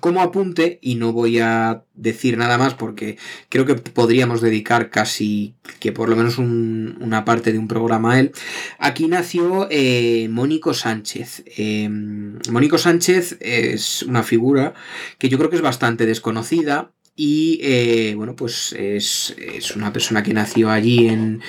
Como 0.00 0.20
apunte, 0.22 0.78
y 0.82 0.94
no 0.94 1.12
voy 1.12 1.38
a 1.38 1.84
decir 1.94 2.38
nada 2.38 2.58
más 2.58 2.74
porque 2.74 3.18
creo 3.48 3.66
que 3.66 3.74
podríamos 3.74 4.40
dedicar 4.40 4.90
casi 4.90 5.54
que 5.80 5.92
por 5.92 6.08
lo 6.08 6.16
menos 6.16 6.38
una 6.38 7.24
parte 7.24 7.52
de 7.52 7.58
un 7.58 7.68
programa 7.68 8.12
a 8.14 8.20
él, 8.20 8.32
aquí 8.78 9.08
nació 9.08 9.68
eh, 9.70 10.28
Mónico 10.30 10.74
Sánchez. 10.74 11.44
Em, 11.56 12.38
Mónico 12.50 12.78
Sánchez 12.78 13.38
es 13.40 14.02
una 14.02 14.22
figura 14.22 14.74
que 15.18 15.28
yo 15.28 15.38
creo 15.38 15.50
que 15.50 15.56
es 15.56 15.62
bastante 15.62 16.06
desconocida 16.06 16.92
y 17.16 17.58
eh, 17.62 18.14
bueno, 18.16 18.36
pues 18.36 18.72
es, 18.78 19.34
una 19.74 19.92
persona 19.92 20.22
que 20.22 20.32
nació 20.32 20.70
allí 20.70 21.08
en, 21.08 21.42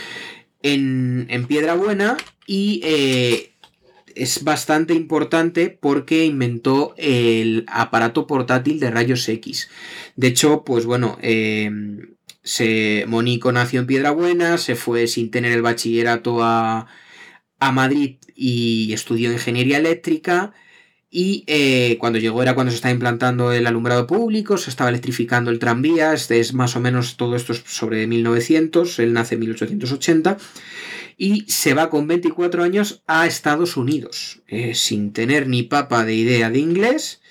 en, 0.63 1.27
en 1.29 1.45
Piedrabuena 1.45 2.17
y 2.47 2.81
eh, 2.83 3.51
es 4.15 4.43
bastante 4.43 4.93
importante 4.93 5.69
porque 5.69 6.25
inventó 6.25 6.93
el 6.97 7.65
aparato 7.67 8.27
portátil 8.27 8.79
de 8.79 8.91
rayos 8.91 9.27
X. 9.27 9.69
De 10.15 10.27
hecho, 10.27 10.63
pues 10.63 10.85
bueno, 10.85 11.17
em, 11.21 12.15
se, 12.43 13.05
Monico 13.07 13.51
nació 13.51 13.81
en 13.81 13.87
Piedrabuena, 13.87 14.57
se 14.57 14.75
fue 14.75 15.07
sin 15.07 15.31
tener 15.31 15.51
el 15.51 15.61
bachillerato 15.61 16.43
a, 16.43 16.87
a 17.59 17.71
Madrid 17.71 18.17
y 18.35 18.93
estudió 18.93 19.31
ingeniería 19.31 19.77
eléctrica. 19.77 20.53
Y 21.11 21.43
eh, 21.47 21.97
cuando 21.99 22.19
llegó 22.19 22.43
era 22.43 22.53
cuando 22.53 22.69
se 22.71 22.75
estaba 22.75 22.93
implantando 22.93 23.51
el 23.51 23.65
alumbrado 23.65 24.05
público, 24.05 24.57
se 24.57 24.69
estaba 24.69 24.91
electrificando 24.91 25.49
el 25.49 25.57
tranvía, 25.57 26.13
este 26.13 26.39
es 26.39 26.53
más 26.53 26.75
o 26.75 26.79
menos 26.79 27.17
todo 27.17 27.35
esto 27.35 27.51
es 27.51 27.63
sobre 27.65 28.05
1900, 28.05 28.99
él 28.99 29.13
nace 29.13 29.33
en 29.33 29.41
1880 29.41 30.37
y 31.19 31.43
se 31.49 31.73
va 31.73 31.89
con 31.89 32.07
24 32.07 32.63
años 32.63 33.03
a 33.05 33.27
Estados 33.27 33.75
Unidos, 33.75 34.41
eh, 34.47 34.73
sin 34.73 35.11
tener 35.11 35.49
ni 35.49 35.63
papa 35.63 36.05
de 36.05 36.15
idea 36.15 36.49
de 36.49 36.59
inglés, 36.59 37.21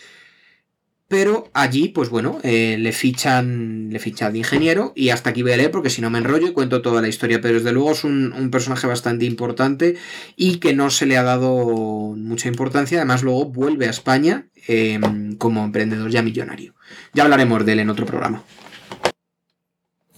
pero 1.09 1.49
allí, 1.55 1.89
pues 1.89 2.11
bueno, 2.11 2.39
eh, 2.43 2.77
le 2.79 2.93
fichan 2.93 3.89
le 3.91 3.99
fichan 3.99 4.35
de 4.35 4.41
ingeniero 4.41 4.93
y 4.95 5.09
hasta 5.09 5.31
aquí 5.31 5.43
voy 5.43 5.53
a 5.53 5.57
leer 5.57 5.71
porque 5.71 5.89
si 5.89 6.03
no 6.03 6.11
me 6.11 6.19
enrollo 6.19 6.49
y 6.49 6.53
cuento 6.53 6.83
toda 6.83 7.01
la 7.01 7.09
historia, 7.09 7.41
pero 7.41 7.55
desde 7.55 7.73
luego 7.73 7.93
es 7.93 8.05
un, 8.05 8.51
personaje 8.53 8.87
bastante 8.87 9.25
importante 9.25 9.97
y 10.37 10.59
que 10.59 10.75
no 10.75 10.91
se 10.91 11.07
le 11.07 11.17
ha 11.17 11.23
dado 11.23 12.15
mucha 12.15 12.49
importancia, 12.49 12.99
además 12.99 13.23
luego 13.23 13.47
vuelve 13.47 13.87
a 13.87 13.91
España 13.91 14.49
em, 14.67 15.35
como 15.37 15.65
emprendedor 15.65 16.11
ya 16.11 16.21
millonario. 16.21 16.75
Ya 17.15 17.23
hablaremos 17.25 17.65
de 17.65 17.73
él 17.73 17.79
en 17.81 17.89
otro 17.89 18.05
programa. 18.05 18.43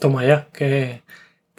Toma 0.01 0.27
ya, 0.27 0.49
que 0.53 1.03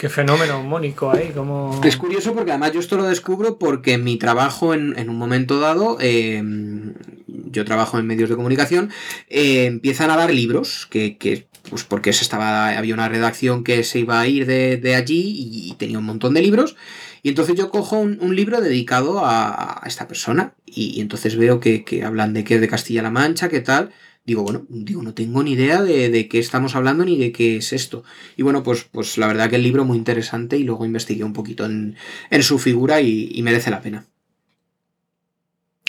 Qué 0.01 0.09
fenómeno 0.09 0.63
mónico 0.63 1.11
ahí, 1.11 1.29
como... 1.31 1.79
Es 1.83 1.95
curioso 1.95 2.33
porque 2.33 2.49
además 2.49 2.71
yo 2.71 2.79
esto 2.79 2.97
lo 2.97 3.03
descubro 3.03 3.59
porque 3.59 3.99
mi 3.99 4.17
trabajo 4.17 4.73
en, 4.73 4.97
un 5.07 5.15
momento 5.15 5.59
dado, 5.59 5.97
em, 5.99 6.95
yo 7.27 7.65
trabajo 7.65 7.99
en 7.99 8.07
medios 8.07 8.27
de 8.27 8.35
comunicación, 8.35 8.89
eh, 9.29 9.65
empiezan 9.65 10.09
a 10.09 10.17
dar 10.17 10.33
libros 10.33 10.87
que, 10.89 11.45
pues 11.69 11.83
porque 11.83 12.13
se 12.13 12.23
estaba, 12.23 12.69
había 12.69 12.95
una 12.95 13.09
redacción 13.09 13.63
que 13.63 13.83
se 13.83 13.99
iba 13.99 14.19
a 14.19 14.27
ir 14.27 14.47
de, 14.47 14.95
allí 14.95 15.67
y 15.69 15.75
tenía 15.75 15.99
un 15.99 16.05
montón 16.05 16.33
de 16.33 16.41
libros. 16.41 16.75
Y 17.21 17.29
entonces 17.29 17.53
yo 17.53 17.69
cojo 17.69 17.99
un, 17.99 18.35
libro 18.35 18.59
dedicado 18.59 19.21
a, 19.23 19.83
esta 19.85 20.07
persona 20.07 20.55
y, 20.65 20.99
entonces 20.99 21.35
veo 21.35 21.59
que, 21.59 21.83
que 21.83 22.03
hablan 22.03 22.33
de 22.33 22.43
que 22.43 22.55
es 22.55 22.61
de 22.61 22.67
Castilla-La 22.67 23.11
Mancha, 23.11 23.49
qué 23.49 23.61
tal 23.61 23.91
digo, 24.23 24.43
bueno, 24.43 24.65
digo, 24.69 25.01
no 25.01 25.13
tengo 25.13 25.43
ni 25.43 25.53
idea 25.53 25.81
de, 25.81 26.27
qué 26.27 26.39
estamos 26.39 26.75
hablando 26.75 27.05
ni 27.05 27.17
de 27.17 27.31
qué 27.31 27.57
es 27.57 27.73
esto. 27.73 28.03
Y 28.37 28.43
bueno, 28.43 28.63
pues, 28.63 28.83
pues 28.83 29.17
la 29.17 29.27
verdad 29.27 29.49
que 29.49 29.55
el 29.55 29.63
libro 29.63 29.85
muy 29.85 29.97
interesante 29.97 30.57
y 30.57 30.63
luego 30.63 30.85
investigué 30.85 31.23
un 31.23 31.33
poquito 31.33 31.65
en, 31.65 31.95
su 32.41 32.59
figura 32.59 33.01
y, 33.01 33.39
merece 33.41 33.71
la 33.71 33.81
pena. 33.81 34.05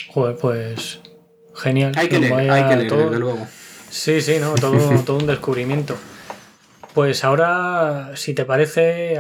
Joder, 0.08 0.36
pues 0.36 1.00
genial. 1.54 1.92
Hay 1.96 2.08
que 2.08 2.18
leer, 2.18 2.50
hay 2.50 2.68
que 2.68 2.76
leer, 2.76 2.92
desde 2.92 3.18
luego. 3.18 3.46
Sí, 3.90 4.20
sí, 4.20 4.36
no, 4.40 4.54
todo, 4.54 5.02
todo 5.06 5.18
un 5.18 5.26
descubrimiento. 5.26 5.96
Pues 6.94 7.24
ahora, 7.24 8.12
si 8.16 8.34
te 8.34 8.44
parece, 8.44 9.18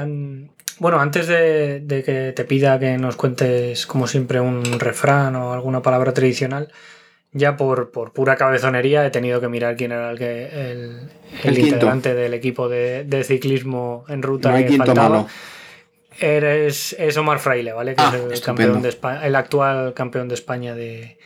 bueno, 0.78 1.00
antes 1.00 1.26
de, 1.26 1.80
de, 1.80 2.02
que 2.02 2.32
te 2.32 2.44
pida 2.44 2.78
que 2.78 2.98
nos 2.98 3.16
cuentes, 3.16 3.86
como 3.86 4.06
siempre, 4.06 4.40
un 4.40 4.78
refrán 4.78 5.36
o 5.36 5.52
alguna 5.52 5.80
palabra 5.80 6.12
tradicional, 6.12 6.70
ya 7.32 7.56
por, 7.56 7.90
pura 8.12 8.36
cabezonería 8.36 9.06
he 9.06 9.10
tenido 9.10 9.40
que 9.40 9.48
mirar 9.48 9.76
quién 9.76 9.92
era 9.92 10.10
el 10.10 10.18
que 10.18 10.70
el, 11.44 11.58
integrante 11.58 12.14
del 12.14 12.34
equipo 12.34 12.68
de, 12.68 13.24
ciclismo 13.24 14.04
en 14.08 14.22
ruta 14.22 14.56
que 14.64 14.76
faltaba. 14.76 15.26
Eres, 16.20 16.94
es 16.98 17.16
Omar 17.16 17.38
Fraile, 17.38 17.72
¿vale? 17.72 17.94
Que 17.94 18.02
es 18.02 18.08
ah, 18.12 18.20
el, 18.30 18.40
campeón 18.42 18.82
de 18.82 18.94
el 19.22 19.34
actual 19.34 19.94
campeón 19.94 20.28
de 20.28 20.34
España 20.34 20.74
de, 20.74 21.16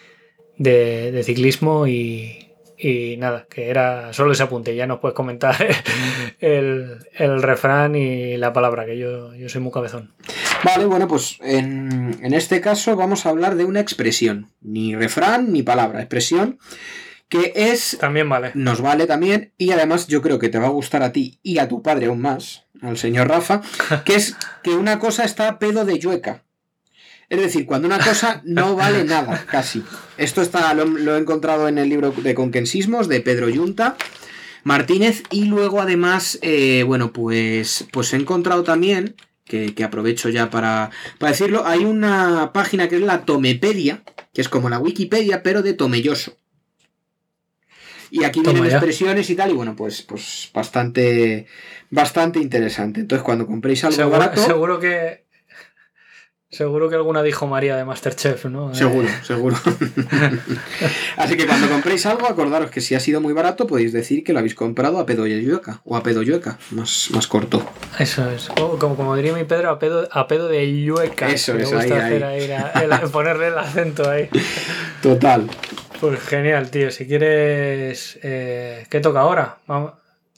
de 0.56 1.22
ciclismo 1.24 1.88
y, 1.88 2.46
y 2.78 3.16
nada, 3.16 3.46
que 3.48 3.70
era 3.70 4.12
solo 4.12 4.32
ese 4.32 4.42
apunte. 4.42 4.76
Ya 4.76 4.86
nos 4.86 4.98
puedes 5.00 5.14
comentar 5.14 5.56
el, 6.40 6.98
refrán 7.42 7.96
y 7.96 8.36
la 8.36 8.52
palabra, 8.52 8.84
que 8.84 8.98
yo, 8.98 9.34
yo 9.34 9.48
soy 9.48 9.60
muy 9.60 9.72
cabezón. 9.72 10.14
Vale, 10.66 10.86
bueno, 10.86 11.06
pues 11.06 11.38
en, 11.42 12.18
este 12.34 12.60
caso 12.60 12.96
vamos 12.96 13.24
a 13.24 13.28
hablar 13.28 13.54
de 13.54 13.64
una 13.64 13.80
expresión. 13.80 14.50
Ni 14.60 14.96
refrán 14.96 15.52
ni 15.52 15.62
palabra, 15.62 16.00
expresión 16.00 16.58
que 17.28 17.52
es... 17.54 17.96
También 18.00 18.28
vale. 18.28 18.50
Nos 18.54 18.80
vale 18.80 19.06
también 19.06 19.52
y 19.58 19.70
además 19.70 20.06
yo 20.06 20.22
creo 20.22 20.38
que 20.38 20.48
te 20.48 20.58
va 20.58 20.66
a 20.66 20.70
gustar 20.70 21.02
a 21.02 21.12
ti 21.12 21.38
y 21.42 21.58
a 21.58 21.68
tu 21.68 21.82
padre 21.82 22.06
aún 22.06 22.20
más, 22.20 22.64
al 22.82 22.98
señor 22.98 23.28
Rafa, 23.28 23.62
que 24.04 24.14
es 24.14 24.36
que 24.62 24.70
una 24.70 24.98
cosa 24.98 25.24
está 25.24 25.48
a 25.48 25.58
pedo 25.58 25.84
de 25.84 25.98
yueca. 25.98 26.42
Es 27.28 27.40
decir, 27.40 27.66
cuando 27.66 27.86
una 27.88 27.98
cosa 27.98 28.42
no 28.44 28.76
vale 28.76 29.04
nada, 29.04 29.44
casi. 29.48 29.84
Esto 30.16 30.42
está, 30.42 30.72
lo, 30.74 31.16
he 31.16 31.18
encontrado 31.18 31.68
en 31.68 31.78
el 31.78 31.88
libro 31.88 32.10
de 32.12 32.34
Conquensismos 32.34 33.08
de 33.08 33.20
Pedro 33.20 33.48
Yunta 33.48 33.96
Martínez 34.62 35.22
y 35.30 35.44
luego 35.44 35.80
además, 35.80 36.38
eh, 36.42 36.82
bueno, 36.84 37.12
pues, 37.12 37.86
pues 37.92 38.12
he 38.12 38.16
encontrado 38.16 38.64
también, 38.64 39.14
que, 39.46 39.84
aprovecho 39.84 40.28
ya 40.28 40.50
para, 40.50 40.90
para, 41.18 41.32
decirlo, 41.32 41.66
hay 41.66 41.84
una 41.84 42.52
página 42.52 42.88
que 42.88 42.96
es 42.96 43.02
la 43.02 43.24
Tomepedia, 43.24 44.02
que 44.34 44.40
es 44.40 44.48
como 44.48 44.68
la 44.68 44.78
Wikipedia, 44.78 45.42
pero 45.42 45.62
de 45.62 45.74
Tomelloso. 45.74 46.36
Y 48.10 48.24
aquí 48.24 48.40
vienen 48.40 48.64
expresiones 48.64 49.28
y 49.30 49.36
tal, 49.36 49.50
y 49.50 49.54
bueno, 49.54 49.74
pues, 49.74 50.02
pues 50.02 50.50
bastante, 50.54 51.46
bastante 51.90 52.38
interesante. 52.38 53.00
Entonces, 53.00 53.24
cuando 53.24 53.46
compréis 53.46 53.84
algo 53.84 53.96
seguro, 53.96 54.18
barato... 54.18 54.42
Seguro 54.42 54.78
que 54.78 55.25
Seguro 56.48 56.88
que 56.88 56.94
alguna 56.94 57.22
dijo 57.24 57.46
María 57.48 57.76
de 57.76 57.84
Masterchef, 57.84 58.44
¿no? 58.46 58.72
Seguro, 58.74 59.08
seguro. 59.24 59.56
Así 61.16 61.36
que 61.36 61.46
cuando 61.46 61.68
compréis 61.68 62.06
algo, 62.06 62.26
acordaros 62.26 62.70
que 62.70 62.80
si 62.80 62.94
ha 62.94 63.00
sido 63.00 63.20
muy 63.20 63.32
barato, 63.32 63.66
podéis 63.66 63.92
decir 63.92 64.22
que 64.22 64.32
lo 64.32 64.38
habéis 64.38 64.54
comprado 64.54 64.98
a 64.98 65.06
pedo 65.06 65.26
yueca 65.26 65.80
o 65.84 65.96
a 65.96 66.02
pedo 66.02 66.22
yueca, 66.22 66.58
más, 66.70 67.08
más 67.12 67.26
corto. 67.26 67.68
Eso 67.98 68.30
es. 68.30 68.48
Como, 68.78 68.94
como 68.96 69.16
diría 69.16 69.32
mi 69.32 69.44
Pedro, 69.44 69.70
a 69.70 69.78
pedo, 69.78 70.08
a 70.12 70.28
pedo 70.28 70.48
de 70.48 70.82
yueca. 70.84 71.28
Eso 71.28 71.54
Me 71.54 71.62
es, 71.62 71.72
gusta 71.72 71.82
ahí, 71.94 72.00
hacer 72.00 72.24
ahí. 72.24 72.40
ahí 72.42 72.86
la- 72.86 72.96
el- 73.02 73.10
ponerle 73.10 73.48
el 73.48 73.58
acento 73.58 74.08
ahí. 74.08 74.28
Total. 75.02 75.48
Pues 76.00 76.20
genial, 76.20 76.70
tío. 76.70 76.90
Si 76.90 77.06
quieres. 77.06 78.18
eh, 78.22 78.86
¿Qué 78.88 79.00
toca 79.00 79.20
ahora? 79.20 79.58
Vamos. 79.66 79.92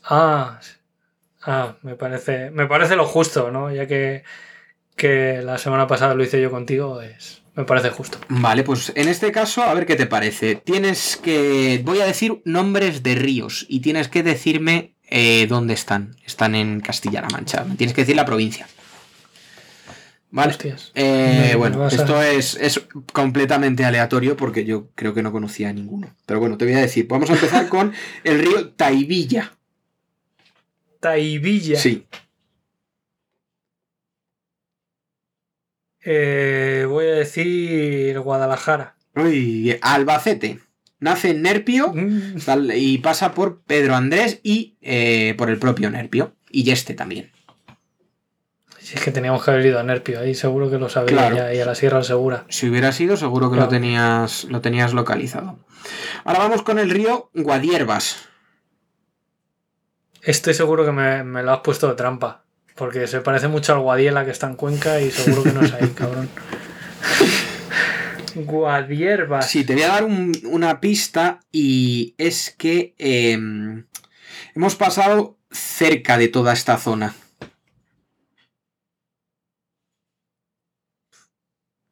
Ah. 0.04 0.58
Ah, 1.42 1.76
me 1.82 1.94
parece. 1.96 2.50
Me 2.50 2.66
parece 2.66 2.96
lo 2.96 3.04
justo, 3.04 3.50
¿no? 3.50 3.70
Ya 3.72 3.86
que, 3.86 4.22
que 4.98 5.40
la 5.42 5.56
semana 5.56 5.86
pasada 5.86 6.14
lo 6.14 6.22
hice 6.22 6.42
yo 6.42 6.50
contigo, 6.50 7.00
es, 7.00 7.40
me 7.54 7.64
parece 7.64 7.88
justo. 7.88 8.18
Vale, 8.28 8.62
pues 8.64 8.92
en 8.94 9.08
este 9.08 9.32
caso, 9.32 9.62
a 9.62 9.72
ver 9.72 9.86
qué 9.86 9.96
te 9.96 10.06
parece. 10.06 10.56
Tienes 10.56 11.16
que. 11.16 11.80
Voy 11.84 12.00
a 12.00 12.04
decir 12.06 12.42
nombres 12.44 13.02
de 13.02 13.14
ríos 13.14 13.64
y 13.68 13.80
tienes 13.80 14.08
que 14.08 14.22
decirme 14.22 14.94
eh, 15.08 15.46
dónde 15.48 15.72
están. 15.72 16.14
Están 16.26 16.54
en 16.54 16.80
Castilla-La 16.80 17.28
Mancha. 17.30 17.64
Me 17.64 17.76
tienes 17.76 17.94
que 17.94 18.02
decir 18.02 18.16
la 18.16 18.26
provincia. 18.26 18.68
Vale. 20.30 20.50
Hostias. 20.50 20.92
Eh, 20.94 21.54
bueno, 21.56 21.84
a- 21.84 21.88
esto 21.88 22.22
es, 22.22 22.54
es 22.56 22.82
completamente 23.14 23.84
aleatorio 23.86 24.36
porque 24.36 24.66
yo 24.66 24.90
creo 24.94 25.14
que 25.14 25.22
no 25.22 25.32
conocía 25.32 25.70
a 25.70 25.72
ninguno. 25.72 26.14
Pero 26.26 26.38
bueno, 26.40 26.58
te 26.58 26.66
voy 26.66 26.74
a 26.74 26.80
decir. 26.80 27.06
Vamos 27.08 27.30
a 27.30 27.32
empezar 27.32 27.68
con 27.70 27.94
el 28.24 28.38
río 28.40 28.68
Taivilla. 28.72 29.52
Taivilla. 31.00 31.78
Sí. 31.78 32.06
Eh, 36.04 36.86
voy 36.88 37.06
a 37.06 37.14
decir 37.14 38.18
Guadalajara. 38.20 38.96
Uy, 39.16 39.78
Albacete. 39.82 40.60
Nace 41.00 41.30
en 41.30 41.42
Nerpio 41.42 41.92
Mm, 41.94 42.38
tal- 42.44 42.72
y 42.76 42.98
pasa 42.98 43.32
por 43.32 43.60
Pedro 43.62 43.94
Andrés 43.94 44.40
y 44.42 44.76
eh, 44.80 45.34
por 45.38 45.48
el 45.50 45.58
propio 45.58 45.90
Nerpio. 45.90 46.34
Y 46.50 46.70
este 46.70 46.94
también. 46.94 47.30
Si 48.80 48.94
es 48.96 49.02
que 49.04 49.10
teníamos 49.12 49.44
que 49.44 49.50
haber 49.50 49.66
ido 49.66 49.78
a 49.78 49.82
Nerpio, 49.82 50.18
ahí 50.18 50.34
seguro 50.34 50.70
que 50.70 50.78
lo 50.78 50.88
sabía 50.88 51.12
Claro. 51.14 51.36
ya, 51.36 51.52
y 51.54 51.60
a 51.60 51.66
la 51.66 51.74
Sierra 51.74 52.02
Segura. 52.02 52.46
Si 52.48 52.68
hubiera 52.68 52.90
sido, 52.92 53.16
seguro 53.18 53.50
que 53.50 53.56
lo, 53.58 53.68
tenías, 53.68 54.44
lo 54.44 54.60
tenías 54.62 54.94
localizado. 54.94 55.58
Ahora 56.24 56.38
vamos 56.40 56.62
con 56.62 56.78
el 56.78 56.88
río 56.90 57.30
Guadierbas. 57.34 58.28
Estoy 60.22 60.54
seguro 60.54 60.84
que 60.86 60.92
me, 60.92 61.22
me 61.22 61.42
lo 61.42 61.52
has 61.52 61.60
puesto 61.60 61.86
de 61.88 61.94
trampa. 61.94 62.44
Porque 62.78 63.06
se 63.06 63.20
parece 63.20 63.48
mucho 63.48 63.72
al 63.74 63.80
Guadiela 63.80 64.24
que 64.24 64.30
está 64.30 64.46
en 64.46 64.54
Cuenca 64.54 65.00
y 65.00 65.10
seguro 65.10 65.42
que 65.42 65.52
no 65.52 65.62
es 65.64 65.72
ahí, 65.72 65.88
cabrón. 65.96 66.28
Guadierbas. 68.34 69.48
Sí, 69.50 69.64
te 69.64 69.74
voy 69.74 69.82
a 69.82 69.88
dar 69.88 70.04
un- 70.04 70.32
una 70.44 70.80
pista 70.80 71.40
y 71.50 72.14
es 72.18 72.54
que 72.56 72.94
em, 72.98 73.84
hemos 74.54 74.76
pasado 74.76 75.38
cerca 75.50 76.18
de 76.18 76.28
toda 76.28 76.52
esta 76.52 76.76
zona. 76.76 77.14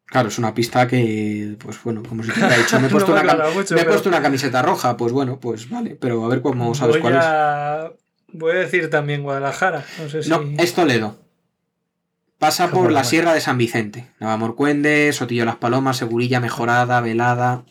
Claro, 0.07 0.29
es 0.29 0.39
una 0.39 0.55
pista 0.55 0.87
que, 0.87 1.57
pues 1.59 1.83
bueno, 1.83 2.03
como 2.09 2.23
si 2.23 2.31
te 2.31 2.39
hubiera 2.39 2.57
dicho, 2.59 2.79
me 2.81 2.87
he 2.87 2.91
puesto, 2.93 3.11
No 3.11 3.17
me 3.17 3.21
una, 3.23 3.29
cam- 3.33 3.35
aclara 3.35 3.51
mucho, 3.55 3.75
me 3.75 3.81
he 3.81 3.85
pero 3.85 3.91
puesto 3.95 4.09
una 4.09 4.23
camiseta 4.23 4.63
roja, 4.63 4.97
pues 4.97 5.13
bueno, 5.13 5.41
pues 5.41 5.69
vale, 5.69 5.97
pero 5.97 6.25
a 6.25 6.29
ver 6.29 6.43
cómo 6.43 6.75
sabes 6.77 6.95
voy 6.95 7.01
cuál 7.03 7.17
es. 7.17 7.97
Voy 8.39 8.53
a 8.53 8.59
decir 8.59 8.91
también 8.91 9.23
Guadalajara. 9.23 9.85
No 9.99 10.09
sé 10.11 10.23
si. 10.23 10.31
No, 10.31 10.43
es 10.59 10.75
Toledo. 10.75 11.17
Pasa 12.39 12.71
por 12.71 12.93
la. 12.93 13.03
Sierra 13.03 13.33
de 13.33 13.41
San 13.41 13.57
Vicente. 13.57 14.11
Navalmorcuende, 14.21 15.13
Sotillo 15.13 15.47
las 15.47 15.57
Palomas, 15.57 15.97
Segurilla 15.97 16.39
Mejorada, 16.39 17.01
Velada. 17.01 17.65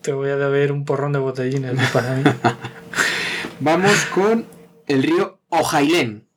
Te 0.00 0.12
voy 0.12 0.30
a 0.30 0.36
deber 0.36 0.70
un 0.70 0.84
porrón 0.84 1.12
de 1.12 1.18
botellines 1.18 1.90
para 1.90 2.14
mí. 2.14 2.22
Vamos 3.60 4.04
con 4.14 4.46
el 4.86 5.02
río 5.02 5.40
Ojailén, 5.48 6.28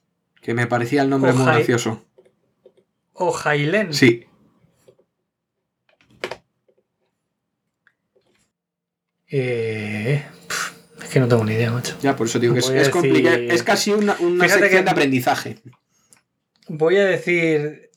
que 0.42 0.54
me 0.54 0.66
parecía 0.66 1.04
el 1.04 1.10
nombre 1.10 1.34
muy 1.34 1.46
gracioso. 1.46 2.04
O 3.14 3.32
Jailén. 3.32 3.94
Sí. 3.94 4.26
Eh, 9.30 10.24
es 11.08 11.14
que 11.14 11.20
no 11.20 11.28
tengo 11.28 11.44
ni 11.46 11.54
idea, 11.54 11.72
macho. 11.72 11.96
Ya, 12.02 12.16
por 12.16 12.28
eso 12.28 12.38
digo 12.40 12.54
que 12.54 12.60
es, 12.60 12.90
complicado. 12.90 13.38
decir- 13.38 13.52
Es 13.54 13.64
casi 13.64 13.92
una, 13.92 14.16
una 14.20 14.44
Fíjate 14.44 14.62
sección 14.64 14.82
que- 14.82 14.86
de 14.86 14.92
aprendizaje. 14.92 15.58
Voy 16.68 16.98
a 16.98 17.06
decir. 17.06 17.90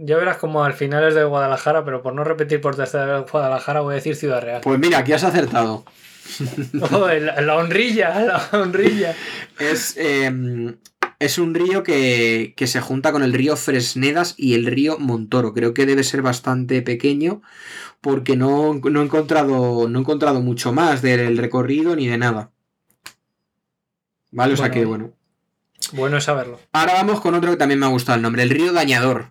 Ya 0.00 0.16
verás 0.16 0.36
como 0.36 0.62
al 0.62 0.74
final 0.74 1.08
es 1.08 1.14
de 1.16 1.24
Guadalajara, 1.24 1.84
pero 1.84 2.02
por 2.02 2.14
no 2.14 2.22
repetir 2.22 2.60
por 2.60 2.76
tercera 2.76 3.20
vez 3.20 3.30
Guadalajara, 3.32 3.80
voy 3.80 3.92
a 3.92 3.96
decir 3.96 4.14
Ciudad 4.14 4.40
Real. 4.40 4.60
Pues 4.62 4.78
mira, 4.78 4.98
aquí 4.98 5.12
has 5.12 5.24
acertado. 5.24 5.84
Oh, 6.92 7.08
la, 7.08 7.40
la 7.40 7.56
honrilla, 7.56 8.20
la 8.20 8.48
honrilla. 8.52 9.16
Es, 9.58 9.96
eh, 9.96 10.30
es 11.18 11.38
un 11.38 11.54
río 11.54 11.82
que, 11.82 12.52
que 12.54 12.66
se 12.66 12.80
junta 12.82 13.12
con 13.12 13.22
el 13.22 13.32
río 13.32 13.56
Fresnedas 13.56 14.34
y 14.36 14.54
el 14.54 14.66
río 14.66 14.98
Montoro. 14.98 15.54
Creo 15.54 15.72
que 15.72 15.86
debe 15.86 16.04
ser 16.04 16.20
bastante 16.20 16.82
pequeño 16.82 17.40
porque 18.00 18.36
no, 18.36 18.74
no 18.74 19.00
he, 19.00 19.04
encontrado, 19.04 19.88
no 19.88 19.98
he 19.98 20.02
encontrado 20.02 20.40
mucho 20.40 20.72
más 20.72 21.02
del 21.02 21.36
recorrido 21.38 21.96
ni 21.96 22.06
de 22.06 22.18
nada. 22.18 22.50
Vale, 24.30 24.54
o 24.54 24.56
sea 24.56 24.68
Bueno. 24.68 24.74
que 24.80 24.84
bueno. 24.86 25.12
Bueno 25.92 26.16
es 26.18 26.24
saberlo. 26.24 26.60
Ahora 26.72 26.94
vamos 26.94 27.20
con 27.20 27.34
otro 27.34 27.50
que 27.50 27.56
también 27.56 27.80
me 27.80 27.86
ha 27.86 27.90
gustado 27.90 28.16
el 28.16 28.22
nombre, 28.22 28.42
el 28.42 28.50
río 28.50 28.72
Dañador. 28.72 29.30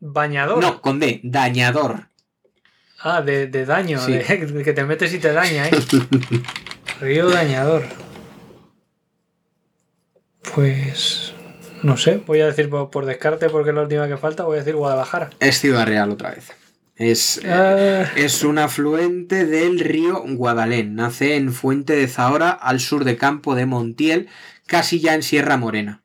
Bañador. 0.00 0.60
No, 0.62 0.80
con 0.80 0.98
D, 0.98 1.20
Dañador. 1.22 2.08
Ah, 3.00 3.20
de, 3.22 3.46
de 3.48 3.64
daño, 3.66 3.98
Sí. 4.00 4.12
de 4.12 4.62
que 4.64 4.72
te 4.72 4.84
metes 4.84 5.12
y 5.14 5.18
te 5.18 5.32
daña, 5.32 5.68
¿eh? 5.68 5.70
Río 7.00 7.28
dañador. 7.30 7.84
Pues. 10.54 11.34
No 11.82 11.96
sé, 11.96 12.18
voy 12.26 12.40
a 12.40 12.46
decir 12.46 12.70
por, 12.70 12.90
por 12.90 13.06
descarte 13.06 13.48
porque 13.48 13.70
es 13.70 13.74
la 13.74 13.82
última 13.82 14.06
que 14.06 14.16
falta, 14.16 14.44
voy 14.44 14.56
a 14.56 14.58
decir 14.60 14.76
Guadalajara. 14.76 15.30
Es 15.40 15.58
Ciudad 15.58 15.84
Real 15.86 16.10
otra 16.10 16.30
vez. 16.30 16.52
Es, 17.02 17.38
eh, 17.42 17.50
Ah, 17.52 18.12
es 18.16 18.44
un 18.44 18.58
afluente 18.58 19.44
del 19.44 19.80
río 19.80 20.22
Guadalén. 20.26 20.94
Nace 20.94 21.36
en 21.36 21.52
Fuente 21.52 21.94
de 21.96 22.06
Zahora, 22.06 22.50
al 22.50 22.80
sur 22.80 23.04
de 23.04 23.16
Campo 23.16 23.54
de 23.54 23.66
Montiel, 23.66 24.28
casi 24.66 25.00
ya 25.00 25.14
en 25.14 25.22
Sierra 25.22 25.56
Morena. 25.56 26.02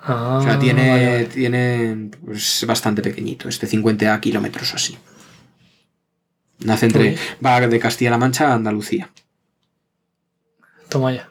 ah, 0.00 0.38
O 0.40 0.42
sea, 0.42 0.58
tiene, 0.58 0.88
vale, 0.90 1.06
vale. 1.06 1.24
tiene 1.26 2.10
pues, 2.24 2.64
bastante 2.66 3.02
pequeñito, 3.02 3.48
este 3.48 3.66
50 3.66 4.18
kilómetros 4.20 4.72
o 4.72 4.76
así. 4.76 4.96
Nace 6.60 6.86
entre. 6.86 7.16
Va 7.44 7.60
de 7.60 7.78
Castilla-La 7.78 8.18
Mancha 8.18 8.48
a 8.50 8.54
Andalucía. 8.54 9.10
Toma 10.88 11.12
ya. 11.12 11.30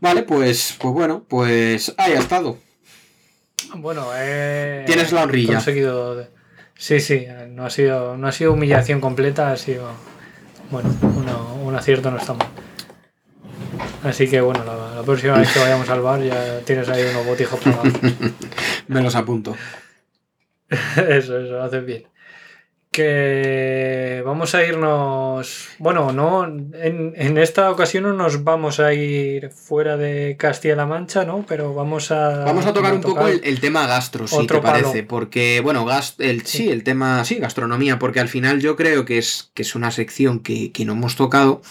Vale, 0.00 0.22
pues, 0.22 0.76
pues 0.78 0.94
bueno, 0.94 1.24
pues 1.28 1.94
ahí 1.98 2.12
ha 2.12 2.18
estado. 2.20 2.58
Bueno, 3.74 4.06
eh, 4.14 4.84
Tienes 4.86 5.12
la 5.12 5.24
honrilla. 5.24 5.54
conseguido 5.54 6.26
Sí, 6.80 7.00
sí, 7.00 7.26
no 7.50 7.66
ha 7.66 7.70
sido, 7.70 8.16
no 8.16 8.28
ha 8.28 8.32
sido 8.32 8.52
humillación 8.52 9.00
completa, 9.00 9.50
ha 9.52 9.56
sido 9.56 9.88
bueno, 10.70 10.88
uno- 11.16 11.54
un 11.64 11.74
acierto 11.74 12.10
no 12.10 12.18
está 12.18 12.34
mal. 12.34 12.46
Así 14.04 14.28
que 14.28 14.40
bueno, 14.40 14.62
la, 14.64 14.94
la 14.96 15.02
próxima 15.02 15.38
vez 15.38 15.52
que 15.52 15.58
vayamos 15.58 15.88
al 15.90 16.00
bar 16.02 16.22
ya 16.22 16.60
tienes 16.60 16.88
ahí 16.88 17.02
unos 17.10 17.26
botijos 17.26 17.58
pagados. 17.60 17.92
Me 18.88 19.02
los 19.02 19.14
apunto. 19.16 19.56
eso, 21.08 21.38
eso, 21.38 21.62
haces 21.62 21.84
bien. 21.84 22.04
Que 22.98 24.24
vamos 24.26 24.56
a 24.56 24.64
irnos. 24.64 25.68
Bueno, 25.78 26.12
no. 26.12 26.44
En, 26.44 27.12
en 27.14 27.38
esta 27.38 27.70
ocasión 27.70 28.02
no 28.02 28.12
nos 28.12 28.42
vamos 28.42 28.80
a 28.80 28.92
ir 28.92 29.50
fuera 29.50 29.96
de 29.96 30.34
Castilla-La 30.36 30.84
Mancha, 30.84 31.24
¿no? 31.24 31.44
Pero 31.46 31.74
vamos 31.74 32.10
a. 32.10 32.44
Vamos 32.44 32.66
a 32.66 32.72
tocar 32.72 32.92
un 32.92 33.00
poco 33.00 33.28
el, 33.28 33.40
el 33.44 33.60
tema 33.60 33.86
gastro, 33.86 34.26
si 34.26 34.48
te 34.48 34.58
parece. 34.58 35.04
palo. 35.04 35.08
Porque, 35.08 35.60
bueno, 35.62 35.86
el, 36.18 36.44
sí. 36.44 36.58
Sí. 36.58 36.70
el 36.70 36.82
tema, 36.82 37.24
sí, 37.24 37.36
gastronomía, 37.36 38.00
porque 38.00 38.18
al 38.18 38.28
final 38.28 38.58
yo 38.60 38.74
creo 38.74 39.04
que 39.04 39.18
es, 39.18 39.52
que 39.54 39.62
es 39.62 39.76
una 39.76 39.92
sección 39.92 40.40
que, 40.40 40.72
que 40.72 40.84
no 40.84 40.94
hemos 40.94 41.14
tocado 41.14 41.62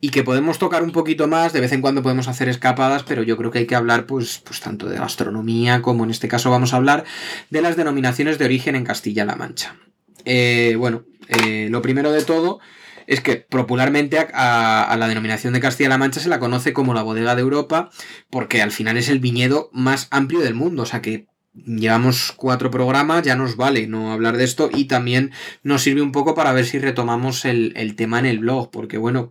y 0.00 0.08
que 0.08 0.22
podemos 0.24 0.58
tocar 0.58 0.82
un 0.82 0.92
poquito 0.92 1.28
más, 1.28 1.52
de 1.52 1.60
vez 1.60 1.72
en 1.72 1.82
cuando 1.82 2.02
podemos 2.02 2.26
hacer 2.28 2.48
escapadas, 2.48 3.02
pero 3.02 3.22
yo 3.22 3.36
creo 3.36 3.50
que 3.50 3.58
hay 3.58 3.66
que 3.66 3.76
hablar, 3.76 4.06
pues, 4.06 4.40
pues 4.42 4.60
tanto 4.60 4.88
de 4.88 4.96
gastronomía 4.96 5.82
como 5.82 6.04
en 6.04 6.10
este 6.10 6.26
caso 6.26 6.50
vamos 6.50 6.72
a 6.72 6.76
hablar 6.76 7.04
de 7.50 7.60
las 7.60 7.76
denominaciones 7.76 8.38
de 8.38 8.46
origen 8.46 8.76
en 8.76 8.84
Castilla-La 8.84 9.36
Mancha. 9.36 9.76
Eh, 10.24 10.76
bueno, 10.78 11.04
eh, 11.28 11.68
lo 11.70 11.82
primero 11.82 12.12
de 12.12 12.24
todo 12.24 12.60
es 13.06 13.20
que 13.20 13.36
popularmente 13.36 14.18
a, 14.18 14.96
la 14.98 15.08
denominación 15.08 15.52
de 15.52 15.60
Castilla-La 15.60 15.98
Mancha 15.98 16.20
se 16.20 16.28
la 16.28 16.40
conoce 16.40 16.72
como 16.72 16.94
la 16.94 17.02
bodega 17.02 17.34
de 17.34 17.42
Europa, 17.42 17.90
porque 18.30 18.62
al 18.62 18.70
final 18.70 18.96
es 18.96 19.08
el 19.08 19.20
viñedo 19.20 19.70
más 19.72 20.08
amplio 20.10 20.40
del 20.40 20.54
mundo, 20.54 20.84
o 20.84 20.86
sea 20.86 21.02
que 21.02 21.26
llevamos 21.52 22.32
cuatro 22.34 22.70
programas, 22.70 23.22
ya 23.22 23.36
nos 23.36 23.56
vale 23.56 23.86
no 23.86 24.12
hablar 24.12 24.36
de 24.36 24.44
esto 24.44 24.70
y 24.72 24.86
también 24.86 25.32
nos 25.62 25.82
sirve 25.82 26.02
un 26.02 26.12
poco 26.12 26.34
para 26.34 26.52
ver 26.52 26.64
si 26.64 26.78
retomamos 26.78 27.44
el 27.44 27.94
tema 27.94 28.18
en 28.18 28.26
el 28.26 28.38
blog, 28.38 28.70
porque 28.70 28.98
bueno, 28.98 29.30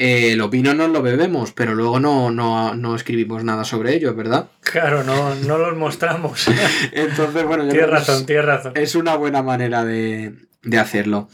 eh, 0.00 0.36
los 0.36 0.48
vinos 0.48 0.76
nos 0.76 0.90
lo 0.90 1.02
bebemos, 1.02 1.50
pero 1.50 1.74
luego 1.74 1.98
no, 1.98 2.30
no, 2.30 2.94
escribimos 2.94 3.42
nada 3.42 3.64
sobre 3.64 3.96
ellos, 3.96 4.14
¿verdad? 4.14 4.48
Claro, 4.60 5.02
no, 5.02 5.34
no 5.34 5.58
los 5.58 5.76
mostramos. 5.76 6.46
Entonces, 6.92 7.44
bueno, 7.44 7.64
yo 7.64 7.70
tienes 7.70 7.90
razón, 7.90 8.24
tienes 8.24 8.44
razón. 8.44 8.72
Es 8.76 8.94
una 8.94 9.16
buena 9.16 9.42
manera 9.42 9.84
de, 9.84 10.34
hacerlo. 10.78 11.28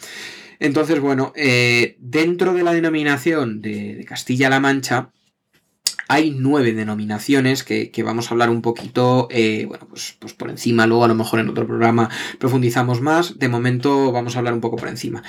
Entonces, 0.60 0.98
bueno, 0.98 1.34
eh, 1.36 1.98
dentro 1.98 2.54
de 2.54 2.62
la 2.62 2.72
denominación 2.72 3.60
de 3.60 4.02
Castilla-La 4.08 4.60
Mancha, 4.60 5.10
hay 6.08 6.30
nueve 6.30 6.72
denominaciones 6.72 7.64
que, 7.64 7.90
vamos 8.04 8.28
a 8.28 8.34
hablar 8.34 8.50
un 8.50 8.62
poquito, 8.62 9.28
eh, 9.30 9.64
bueno, 9.66 9.86
pues, 9.88 10.16
pues, 10.18 10.34
por 10.34 10.50
encima, 10.50 10.86
luego 10.86 11.04
a 11.04 11.08
lo 11.08 11.14
mejor 11.14 11.40
en 11.40 11.48
otro 11.48 11.66
programa 11.66 12.10
profundizamos 12.38 13.00
más, 13.00 13.38
de 13.38 13.48
momento 13.48 14.12
vamos 14.12 14.36
a 14.36 14.38
hablar 14.38 14.54
un 14.54 14.60
poco 14.60 14.76
por 14.76 14.88
encima. 14.88 15.22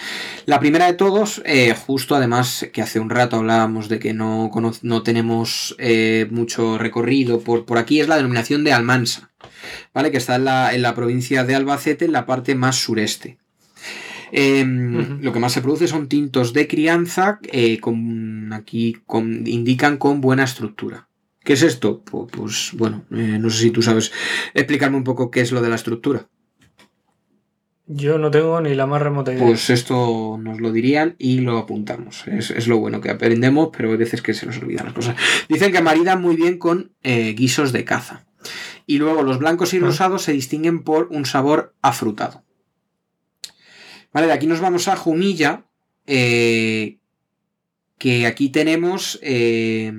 La 0.46 0.60
primera 0.60 0.88
de 0.88 0.94
todos, 0.94 1.42
eh, 1.46 1.74
justo 1.74 2.16
además 2.16 2.68
que 2.74 2.82
hace 2.82 3.00
un 3.00 3.10
rato 3.10 3.38
hablábamos 3.38 3.90
de 3.90 4.00
que 4.00 4.14
no, 4.14 4.52
no 4.82 5.04
tenemos 5.04 5.76
eh, 5.80 6.28
mucho 6.32 6.78
recorrido 6.78 7.40
por, 7.40 7.66
por 7.66 7.78
aquí, 7.78 8.00
es 8.00 8.08
la 8.08 8.18
denominación 8.18 8.64
de 8.64 8.74
Almansa, 8.74 9.32
¿vale? 9.94 10.12
Que 10.12 10.18
está 10.18 10.36
en 10.36 10.46
la, 10.46 10.74
en 10.74 10.82
la 10.82 10.96
provincia 10.96 11.44
de 11.44 11.56
Albacete, 11.56 12.06
en 12.06 12.12
la 12.12 12.26
parte 12.26 12.56
más 12.56 12.76
sureste. 12.76 13.38
Em, 14.32 15.22
lo 15.22 15.34
que 15.34 15.40
más 15.40 15.54
se 15.54 15.62
produce 15.62 15.88
son 15.88 16.08
tintos 16.08 16.54
de 16.54 16.68
crianza, 16.68 17.40
eh, 17.44 17.80
con, 17.80 18.52
aquí 18.54 18.98
indican 19.46 19.98
con 19.98 20.22
buena 20.22 20.44
estructura. 20.44 21.08
¿Qué 21.44 21.54
es 21.54 21.62
esto? 21.62 22.04
Pues, 22.04 22.72
bueno, 22.74 23.06
eh, 23.12 23.38
no 23.40 23.50
sé 23.50 23.64
si 23.64 23.72
tú 23.72 23.82
sabes 23.82 24.12
explicarme 24.54 24.98
un 24.98 25.04
poco 25.04 25.30
qué 25.30 25.42
es 25.42 25.52
lo 25.52 25.62
de 25.62 25.70
la 25.70 25.76
estructura. 25.76 26.28
Yo 27.88 28.18
no 28.18 28.32
tengo 28.32 28.60
ni 28.62 28.74
la 28.74 28.88
más 28.88 29.00
remota 29.00 29.32
idea. 29.32 29.46
Pues 29.46 29.70
esto 29.70 30.40
nos 30.42 30.60
lo 30.60 30.72
dirían 30.72 31.16
y 31.20 31.42
lo 31.42 31.60
apuntamos. 31.60 32.28
Es, 32.28 32.68
lo 32.68 32.80
bueno 32.80 33.00
que 33.00 33.12
aprendemos, 33.12 33.70
pero 33.76 33.92
hay 33.92 33.98
veces 33.98 34.24
que 34.24 34.34
se 34.34 34.48
nos 34.48 34.58
olvidan 34.58 34.86
las 34.86 34.96
cosas. 34.96 35.16
Dicen 35.50 35.72
que 35.72 35.84
maridan 35.84 36.20
muy 36.20 36.36
bien 36.36 36.58
con 36.58 36.94
eh, 37.04 37.34
guisos 37.34 37.72
de 37.72 37.86
caza. 37.86 38.26
Y 38.88 38.98
luego 38.98 39.22
los 39.22 39.38
blancos 39.38 39.74
y 39.76 39.78
ah. 39.78 39.82
rosados 39.82 40.24
se 40.24 40.34
distinguen 40.34 40.82
por 40.82 41.10
un 41.12 41.26
sabor 41.26 41.76
afrutado. 41.84 42.45
Vale, 44.16 44.28
de 44.28 44.34
aquí 44.34 44.48
nos 44.48 44.62
vamos 44.62 44.88
a 44.88 44.96
Jumilla, 44.96 45.66
eh, 46.08 47.00
que 47.98 48.26
aquí 48.26 48.48
tenemos... 48.48 49.20
Eh, 49.22 49.92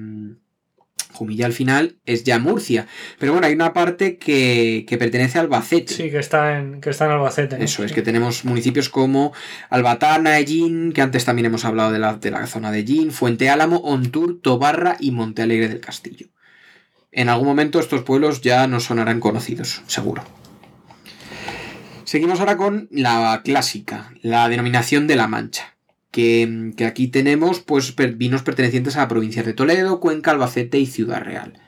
Jumilla 1.13 1.45
al 1.45 1.53
final 1.53 1.97
es 2.07 2.25
ya 2.25 2.39
Murcia. 2.39 2.87
Pero 3.19 3.33
bueno, 3.33 3.47
hay 3.47 3.53
una 3.53 3.75
parte 3.75 4.17
que, 4.17 4.87
pertenece 4.99 5.37
a 5.37 5.43
Albacete. 5.43 5.93
Sí, 5.93 6.11
que 6.11 6.19
está 6.19 6.59
en, 6.59 6.81
que 6.81 6.89
está 6.89 7.05
en 7.05 7.11
Albacete. 7.11 7.63
Eso 7.63 7.85
es, 7.85 7.93
que 7.93 8.01
tenemos 8.01 8.47
municipios 8.47 8.89
como 8.89 9.35
Albatana, 9.69 10.39
Ellín, 10.39 10.93
que 10.95 11.03
antes 11.03 11.27
también 11.27 11.45
hemos 11.45 11.67
hablado 11.67 11.93
de 11.93 11.99
la, 11.99 12.15
de 12.15 12.31
la 12.31 12.47
zona 12.47 12.73
de 12.73 12.79
Ellín, 12.79 13.13
Fuente 13.13 13.51
Álamo, 13.51 13.81
Ontur, 13.81 14.41
Tobarra 14.41 14.97
y 14.99 15.11
Monte 15.11 15.43
Alegre 15.43 15.69
del 15.69 15.81
Castillo. 15.81 16.29
En 17.13 17.29
algún 17.29 17.49
momento 17.49 17.81
estos 17.81 18.03
pueblos 18.03 18.41
ya 18.41 18.67
nos 18.67 18.85
sonarán 18.85 19.21
conocidos, 19.21 19.83
seguro. 19.87 20.25
Seguimos 22.07 22.39
ahora 22.39 22.57
con 22.57 22.89
la 22.93 23.43
clásica, 23.45 24.15
la 24.23 24.49
denominación 24.49 25.09
de 25.09 25.17
la 25.17 25.27
Mancha. 25.27 25.77
Que, 26.13 26.73
aquí 26.87 27.09
tenemos 27.09 27.59
pues, 27.61 27.95
vinos 28.17 28.43
pertenecientes 28.43 28.97
a 28.97 29.01
la 29.01 29.09
provincia 29.09 29.43
de 29.43 29.53
Toledo, 29.53 29.99
Cuenca, 29.99 30.31
Albacete 30.31 30.79
y 30.79 30.87
Ciudad 30.87 31.21
Real. 31.21 31.61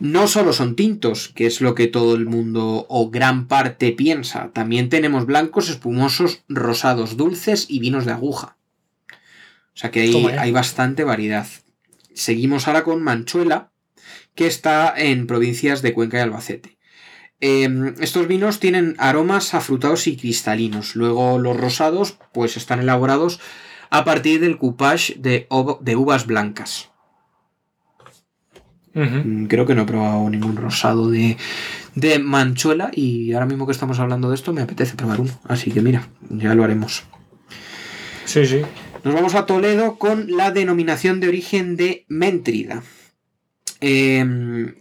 No 0.00 0.26
solo 0.26 0.52
son 0.52 0.74
tintos, 0.74 1.28
que 1.28 1.46
es 1.46 1.60
lo 1.60 1.76
que 1.76 1.86
todo 1.86 2.16
el 2.16 2.26
mundo 2.26 2.86
o 2.88 3.08
gran 3.08 3.46
parte 3.46 3.92
piensa, 3.92 4.50
también 4.52 4.88
tenemos 4.88 5.26
blancos, 5.26 5.70
espumosos, 5.70 6.42
rosados, 6.48 7.16
dulces 7.16 7.66
y 7.68 7.78
vinos 7.78 8.04
de 8.04 8.12
aguja. 8.12 8.56
O 9.12 9.76
sea 9.76 9.92
que 9.92 10.00
hay, 10.00 10.26
hay 10.26 10.50
bastante 10.50 11.04
variedad. 11.04 11.46
Seguimos 12.14 12.66
ahora 12.66 12.82
con 12.82 13.00
Manchuela, 13.00 13.70
que 14.34 14.48
está 14.48 14.92
en 14.96 15.28
provincias 15.28 15.82
de 15.82 15.94
Cuenca 15.94 16.18
y 16.18 16.22
Albacete. 16.22 16.77
Em, 17.40 17.94
estos 18.00 18.26
vinos 18.26 18.58
tienen 18.58 18.96
aromas 18.98 19.54
afrutados 19.54 20.06
y 20.06 20.16
cristalinos. 20.16 20.96
Luego 20.96 21.38
los 21.38 21.56
rosados 21.56 22.18
pues 22.32 22.56
están 22.56 22.80
elaborados 22.80 23.40
a 23.90 24.04
partir 24.04 24.40
del 24.40 24.58
coupage 24.58 25.14
de, 25.18 25.46
uvas 25.50 26.26
blancas. 26.26 26.90
Mm, 28.94 29.46
creo 29.46 29.66
que 29.66 29.76
no 29.76 29.82
he 29.82 29.86
probado 29.86 30.28
ningún 30.28 30.56
rosado 30.56 31.08
de, 31.08 31.36
de 31.94 32.18
manchuela 32.18 32.90
y 32.92 33.32
ahora 33.32 33.46
mismo 33.46 33.66
que 33.66 33.72
estamos 33.72 34.00
hablando 34.00 34.28
de 34.28 34.34
esto 34.34 34.52
me 34.52 34.62
apetece 34.62 34.96
probar 34.96 35.20
uno. 35.20 35.38
Así 35.44 35.70
que 35.70 35.80
mira, 35.80 36.08
ya 36.30 36.54
lo 36.54 36.64
haremos. 36.64 37.04
Sí, 38.24 38.46
sí. 38.46 38.62
Nos 39.04 39.14
vamos 39.14 39.36
a 39.36 39.46
Toledo 39.46 39.96
con 39.96 40.36
la 40.36 40.50
denominación 40.50 41.20
de 41.20 41.28
origen 41.28 41.76
de 41.76 42.04
Méntrida. 42.08 42.82
Eh, 43.80 44.74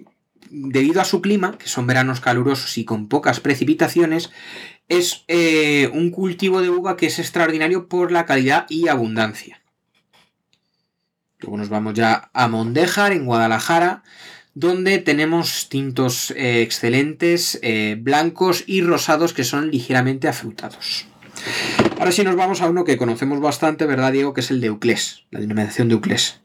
debido 0.50 1.02
a 1.02 1.06
su 1.06 1.22
clima, 1.22 1.58
que 1.58 1.68
son 1.68 1.88
veranos 1.88 2.22
calurosos 2.22 2.78
y 2.78 2.86
con 2.86 3.08
pocas 3.08 3.40
precipitaciones, 3.40 4.32
es 4.90 5.26
eh, 5.28 5.90
un 5.94 6.12
cultivo 6.12 6.62
de 6.62 6.70
uva 6.70 6.98
que 6.98 7.08
es 7.08 7.20
extraordinario 7.20 7.88
por 7.88 8.12
la 8.12 8.26
calidad 8.26 8.66
y 8.70 8.88
abundancia. 8.88 9.62
Luego 11.40 11.58
nos 11.58 11.70
vamos 11.70 11.94
ya 11.94 12.30
a 12.34 12.48
Mondejar, 12.48 13.12
en 13.12 13.26
Guadalajara, 13.26 14.04
donde 14.56 14.98
tenemos 14.98 15.70
tintos 15.70 16.32
eh, 16.32 16.62
excelentes, 16.62 17.60
eh, 17.62 17.96
blancos 18.00 18.64
y 18.66 18.82
rosados 18.82 19.34
que 19.34 19.44
son 19.44 19.70
ligeramente 19.70 20.28
afrutados. 20.28 21.06
Ahora 22.00 22.12
sí 22.12 22.24
nos 22.24 22.36
vamos 22.36 22.62
a 22.62 22.70
uno 22.70 22.84
que 22.84 22.98
conocemos 22.98 23.40
bastante, 23.40 23.86
¿verdad, 23.86 24.12
Diego? 24.12 24.34
Que 24.34 24.42
es 24.42 24.50
el 24.50 24.62
de 24.62 24.68
Euclés, 24.68 25.26
la 25.30 25.40
denominación 25.40 25.90
de 25.90 25.94
Euclés. 25.94 26.42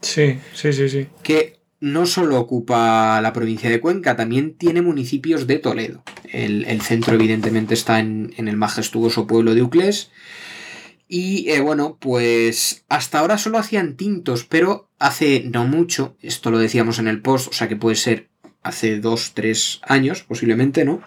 Sí, 0.00 0.38
sí, 0.54 0.72
sí, 0.72 0.88
sí. 0.88 1.08
Que 1.24 1.57
no 1.80 2.06
solo 2.06 2.40
ocupa 2.40 3.20
la 3.20 3.32
provincia 3.32 3.70
de 3.70 3.80
Cuenca, 3.80 4.16
también 4.16 4.54
tiene 4.56 4.82
municipios 4.82 5.46
de 5.46 5.58
Toledo. 5.58 6.02
El, 6.24 6.80
centro 6.82 7.14
evidentemente 7.14 7.74
está 7.74 8.00
en, 8.00 8.32
el 8.36 8.56
majestuoso 8.56 9.26
pueblo 9.26 9.54
de 9.54 9.62
Uclés. 9.62 10.10
Y 11.10 11.48
eh, 11.50 11.60
bueno, 11.60 11.96
pues 11.98 12.84
hasta 12.88 13.20
ahora 13.20 13.38
solo 13.38 13.58
hacían 13.58 13.96
tintos, 13.96 14.44
pero 14.44 14.90
hace 14.98 15.44
no 15.50 15.66
mucho, 15.66 16.16
esto 16.20 16.50
lo 16.50 16.58
decíamos 16.58 16.98
en 16.98 17.08
el 17.08 17.22
post, 17.22 17.48
o 17.48 17.52
sea 17.52 17.68
que 17.68 17.76
puede 17.76 17.96
ser 17.96 18.27
hace 18.68 19.00
dos, 19.00 19.32
tres 19.34 19.80
años, 19.82 20.22
posiblemente, 20.22 20.84
¿no? 20.84 21.02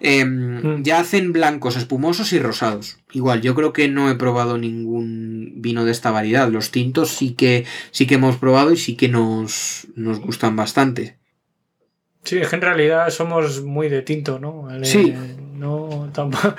Em, 0.00 0.78
mm. 0.78 0.82
Ya 0.82 1.00
hacen 1.00 1.32
blancos, 1.32 1.76
espumosos 1.76 2.32
y 2.32 2.38
rosados. 2.38 2.98
Igual, 3.12 3.42
yo 3.42 3.54
creo 3.54 3.72
que 3.72 3.88
no 3.88 4.10
he 4.10 4.14
probado 4.14 4.58
ningún 4.58 5.54
vino 5.56 5.84
de 5.84 5.92
esta 5.92 6.10
variedad. 6.10 6.48
Los 6.48 6.70
tintos 6.70 7.10
sí 7.10 7.34
que, 7.34 7.64
sí 7.90 8.06
que 8.06 8.14
hemos 8.14 8.36
probado 8.36 8.72
y 8.72 8.76
sí 8.76 8.96
que 8.96 9.08
nos, 9.08 9.86
nos 9.94 10.20
gustan 10.20 10.56
bastante. 10.56 11.18
Sí, 12.24 12.38
es 12.38 12.48
que 12.48 12.56
en 12.56 12.62
realidad 12.62 13.10
somos 13.10 13.62
muy 13.62 13.88
de 13.88 14.02
tinto, 14.02 14.38
¿no? 14.38 14.68
sí. 14.82 15.14
No, 15.62 16.10
tampoco, 16.12 16.56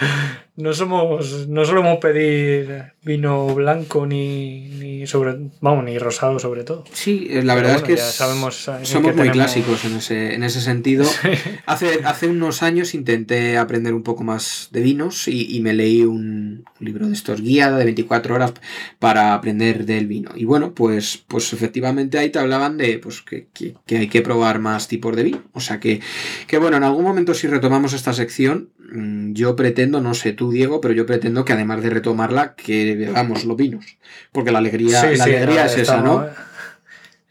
no 0.56 0.74
somos, 0.74 1.47
no 1.47 1.66
solemos 1.66 1.97
pedir 1.97 2.93
vino 3.01 3.47
blanco 3.56 4.06
ni, 4.06 4.70
ni 4.70 5.08
sobre, 5.08 5.36
vamos, 5.62 5.84
ni 5.84 5.97
rosado 5.97 6.38
sobre 6.38 6.64
todo. 6.64 6.84
Sí, 6.93 7.28
eh, 7.30 7.41
la 7.43 7.56
verdad 7.56 7.78
es 7.78 7.82
que 7.82 7.97
sabemos 7.97 8.70
somos 8.84 9.16
muy 9.16 9.30
clásicos 9.30 9.84
en 9.86 9.97
ese, 9.97 10.36
en 10.36 10.43
ese 10.43 10.62
sentido. 10.62 11.06
Hace, 11.66 12.01
hace 12.04 12.28
unos 12.28 12.62
años 12.62 12.93
intenté 12.93 13.58
aprender 13.58 13.93
un 13.93 14.04
poco 14.04 14.24
más 14.24 14.68
de 14.72 14.82
vinos 14.82 15.28
y, 15.28 15.60
me 15.64 15.74
leí 15.74 16.01
un 16.01 16.66
libro 16.80 17.08
de 17.08 17.14
estos 17.14 17.41
guiados 17.41 17.80
de 17.80 17.86
24 17.86 18.36
horas 18.36 18.54
para 18.99 19.34
aprender 19.34 19.86
del 19.86 20.08
vino. 20.08 20.32
Y 20.36 20.43
bueno, 20.43 20.74
pues, 20.74 21.24
pues 21.26 21.54
efectivamente 21.54 22.18
ahí 22.20 22.30
te 22.30 22.39
hablaban 22.39 22.78
de 22.78 22.99
pues, 22.99 23.22
que, 23.22 23.47
que, 23.54 23.97
hay 23.97 24.08
que 24.08 24.22
probar 24.22 24.60
más 24.60 24.89
tipos 24.89 25.16
de 25.16 25.24
vino. 25.24 25.43
O 25.54 25.62
sea 25.62 25.80
que, 25.80 26.01
que 26.47 26.58
bueno, 26.58 26.78
en 26.78 26.84
algún 26.84 27.04
momento 27.04 27.34
si 27.34 27.47
retomamos 27.47 27.93
esta 27.93 28.12
sección, 28.12 28.70
mm, 28.91 29.34
yo 29.34 29.56
pretendo, 29.56 30.01
no 30.01 30.14
sé 30.14 30.34
tú 30.34 30.43
Diego, 30.52 30.82
pero 30.82 30.94
yo 30.94 31.06
pretendo 31.06 31.46
que 31.46 31.54
además 31.54 31.82
de 31.82 31.89
retomarla, 31.89 32.56
que 32.56 32.96
bebamos 32.96 33.46
los 33.46 33.58
vinos. 33.58 33.98
Porque 34.32 34.52
la 34.52 34.60
alegría, 34.60 35.04
la 35.16 35.24
alegría 35.24 35.66
es 35.66 35.78
esa, 35.78 36.02
¿no? 36.02 36.28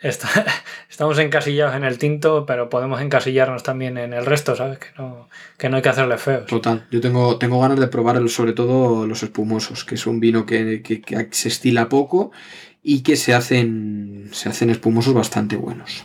estamos 0.02 1.18
encasillados 1.18 1.76
en 1.76 1.84
el 1.84 1.98
tinto, 1.98 2.44
pero 2.44 2.68
podemos 2.68 3.00
encasillarnos 3.00 3.62
también 3.62 3.98
en 3.98 4.12
el 4.12 4.26
resto, 4.26 4.56
¿sabes? 4.56 4.78
Que 4.78 4.88
no, 4.98 5.28
que 5.58 5.68
no 5.68 5.76
hay 5.76 5.82
que 5.82 5.88
hacerle 5.88 6.18
feos. 6.18 6.46
Total. 6.46 6.86
Yo 6.90 7.00
tengo, 7.00 7.38
tengo 7.38 7.60
ganas 7.60 7.78
de 7.78 7.86
probar 7.86 8.28
sobre 8.28 8.52
todo 8.52 9.06
los 9.06 9.22
espumosos, 9.22 9.84
que 9.84 9.94
es 9.94 10.06
un 10.06 10.18
vino 10.20 10.44
que, 10.44 10.82
se 11.30 11.48
estila 11.48 11.88
poco 11.88 12.32
y 12.82 13.02
que 13.02 13.16
se 13.16 13.32
hacen, 13.32 14.30
se 14.32 14.48
hacen 14.48 14.70
espumosos 14.70 15.14
bastante 15.14 15.56
buenos. 15.56 16.04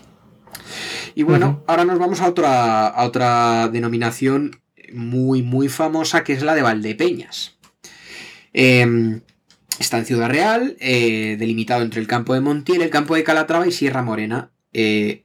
Y 1.15 1.23
bueno, 1.23 1.63
ahora 1.65 1.83
nos 1.83 1.97
vamos 1.97 2.21
a 2.21 2.27
otra, 2.27 2.87
a 2.87 3.03
otra 3.03 3.69
denominación 3.69 4.61
muy, 4.93 5.43
muy 5.43 5.69
famosa, 5.69 6.23
que 6.23 6.33
es 6.33 6.43
la 6.43 6.55
de 6.55 6.61
Valdepeñas. 6.61 7.57
Em, 8.53 9.21
está 9.79 9.97
en 9.97 10.05
Ciudad 10.05 10.29
Real, 10.29 10.75
eh, 10.79 11.35
delimitado 11.39 11.83
entre 11.83 12.01
el 12.01 12.07
campo 12.07 12.33
de 12.33 12.41
Montiel, 12.41 12.81
el 12.81 12.89
campo 12.89 13.15
de 13.15 13.23
Calatrava 13.23 13.67
y 13.67 13.71
Sierra 13.71 14.01
Morena. 14.01 14.51
Eh, 14.73 15.23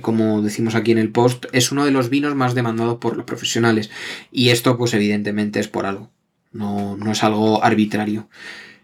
como 0.00 0.40
decimos 0.42 0.74
aquí 0.74 0.92
en 0.92 0.98
el 0.98 1.10
post, 1.10 1.46
es 1.52 1.70
uno 1.70 1.84
de 1.84 1.90
los 1.90 2.08
vinos 2.08 2.34
más 2.34 2.54
demandados 2.54 2.98
por 2.98 3.16
los 3.16 3.26
profesionales. 3.26 3.90
Y 4.32 4.48
esto, 4.48 4.78
pues 4.78 4.94
evidentemente, 4.94 5.60
es 5.60 5.68
por 5.68 5.86
algo. 5.86 6.10
No, 6.52 6.96
no 6.96 7.12
es 7.12 7.22
algo 7.22 7.62
arbitrario. 7.62 8.28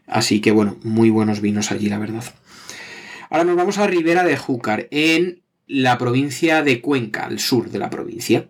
Así 0.06 0.40
que 0.40 0.50
bueno, 0.50 0.76
muy 0.82 1.08
buenos 1.08 1.40
vinos 1.40 1.70
allí, 1.70 1.88
la 1.88 1.98
verdad. 1.98 2.24
Ahora 3.30 3.44
nos 3.44 3.56
vamos 3.56 3.78
a 3.78 3.86
Ribera 3.86 4.24
de 4.24 4.36
Júcar, 4.36 4.88
en 4.90 5.42
la 5.68 5.96
provincia 5.98 6.62
de 6.64 6.80
Cuenca, 6.80 7.26
al 7.26 7.38
sur 7.38 7.70
de 7.70 7.78
la 7.78 7.90
provincia. 7.90 8.48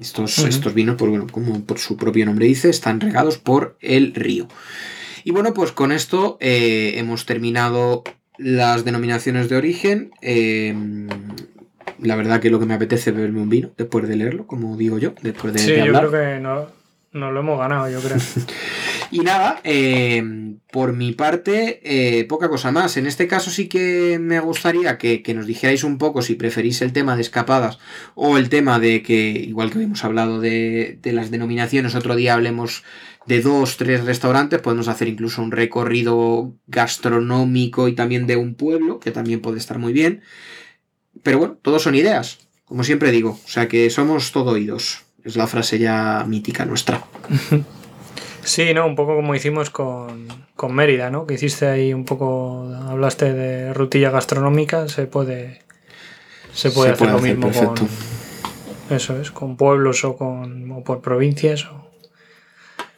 Estos, 0.00 0.38
estos 0.38 0.74
vinos, 0.74 0.96
pues 0.98 1.10
bueno, 1.10 1.26
como 1.30 1.64
por 1.64 1.78
su 1.78 1.96
propio 1.96 2.26
nombre 2.26 2.46
dice, 2.46 2.70
están 2.70 3.00
regados 3.00 3.38
por 3.38 3.76
el 3.80 4.14
río. 4.14 4.48
Y 5.24 5.30
bueno, 5.30 5.54
pues 5.54 5.72
con 5.72 5.92
esto 5.92 6.36
eh, 6.40 6.94
hemos 6.96 7.26
terminado 7.26 8.04
las 8.36 8.84
denominaciones 8.84 9.48
de 9.48 9.56
origen. 9.56 10.10
Em, 10.20 11.08
la 12.00 12.16
verdad 12.16 12.40
que 12.40 12.50
lo 12.50 12.60
que 12.60 12.66
me 12.66 12.74
apetece 12.74 13.10
es 13.10 13.16
beberme 13.16 13.40
un 13.40 13.48
vino 13.48 13.70
después 13.76 14.06
de 14.08 14.16
leerlo, 14.16 14.46
como 14.46 14.76
digo 14.76 14.98
yo, 14.98 15.14
después 15.22 15.54
de, 15.54 15.58
sí, 15.60 15.74
yo 15.76 15.92
creo 15.92 16.10
que 16.10 16.40
no, 16.40 16.66
no 17.12 17.30
lo 17.30 17.40
hemos 17.40 17.58
ganado, 17.58 17.88
yo 17.88 18.00
creo. 18.00 18.18
y 19.14 19.20
nada, 19.20 19.60
em, 19.62 20.58
por 20.72 20.92
mi 20.92 21.12
parte, 21.12 21.80
eh, 21.84 22.24
poca 22.24 22.48
cosa 22.48 22.72
más. 22.72 22.96
En 22.96 23.06
este 23.06 23.28
caso 23.28 23.48
sí 23.52 23.68
que 23.68 24.18
me 24.18 24.40
gustaría 24.40 24.98
que, 24.98 25.22
nos 25.36 25.46
dijerais 25.46 25.84
un 25.84 25.98
poco 25.98 26.20
si 26.20 26.34
preferís 26.34 26.82
el 26.82 26.92
tema 26.92 27.14
de 27.14 27.22
escapadas 27.22 27.78
o 28.16 28.38
el 28.38 28.48
tema 28.48 28.80
de 28.80 29.02
que, 29.04 29.30
igual 29.30 29.70
que 29.70 29.80
hemos 29.80 30.02
hablado 30.02 30.40
de, 30.40 30.98
de 31.00 31.12
las 31.12 31.30
denominaciones, 31.30 31.94
otro 31.94 32.16
día 32.16 32.34
hablemos 32.34 32.82
de 33.24 33.40
dos, 33.40 33.76
tres 33.76 34.04
restaurantes, 34.04 34.60
podemos 34.60 34.88
hacer 34.88 35.06
incluso 35.06 35.42
un 35.42 35.52
recorrido 35.52 36.56
gastronómico 36.66 37.86
y 37.86 37.92
también 37.92 38.26
de 38.26 38.36
un 38.36 38.56
pueblo, 38.56 38.98
que 38.98 39.12
también 39.12 39.40
puede 39.40 39.58
estar 39.58 39.78
muy 39.78 39.92
bien. 39.92 40.22
Pero 41.22 41.38
bueno, 41.38 41.56
todos 41.62 41.84
son 41.84 41.94
ideas, 41.94 42.40
como 42.64 42.82
siempre 42.82 43.12
digo, 43.12 43.38
o 43.44 43.48
sea 43.48 43.68
que 43.68 43.88
somos 43.90 44.32
todo 44.32 44.50
oídos. 44.50 45.04
Es 45.22 45.36
la 45.36 45.46
frase 45.46 45.78
ya 45.78 46.24
mítica 46.26 46.64
nuestra. 46.64 47.04
Sí, 48.44 48.74
¿no? 48.74 48.86
Un 48.86 48.94
poco 48.94 49.16
como 49.16 49.34
hicimos 49.34 49.70
con, 49.70 50.28
Mérida, 50.70 51.10
¿no? 51.10 51.26
Que 51.26 51.34
hiciste 51.34 51.66
ahí 51.66 51.92
un 51.92 52.04
poco, 52.04 52.70
hablaste 52.88 53.32
de 53.32 53.74
rutilla 53.74 54.10
gastronómica, 54.10 54.88
se 54.88 55.06
puede, 55.06 55.60
se 56.52 56.70
puede 56.70 56.92
hacer 56.92 57.10
lo 57.10 57.18
mismo 57.18 57.50
con... 57.52 57.74
Eso 58.90 59.18
es, 59.20 59.30
con 59.30 59.56
pueblos 59.56 60.04
o, 60.04 60.16
con, 60.16 60.70
o 60.70 60.84
por 60.84 61.00
provincias. 61.00 61.66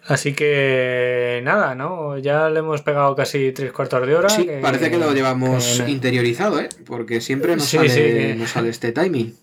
Así 0.06 0.34
que 0.34 1.40
nada, 1.42 1.74
¿no? 1.74 2.16
Ya 2.18 2.48
le 2.48 2.60
hemos 2.60 2.82
pegado 2.82 3.16
casi 3.16 3.50
tres 3.52 3.72
cuartos 3.72 4.06
de 4.06 4.14
hora. 4.14 4.28
Sí, 4.28 4.48
parece 4.62 4.90
que 4.90 4.98
lo 4.98 5.12
llevamos 5.12 5.82
interiorizado, 5.86 6.60
¿eh? 6.60 6.68
Porque 6.84 7.20
siempre 7.20 7.56
nos, 7.56 7.64
sale, 7.64 8.36
nos 8.36 8.50
sale 8.50 8.68
este 8.68 8.92
timing. 8.92 9.34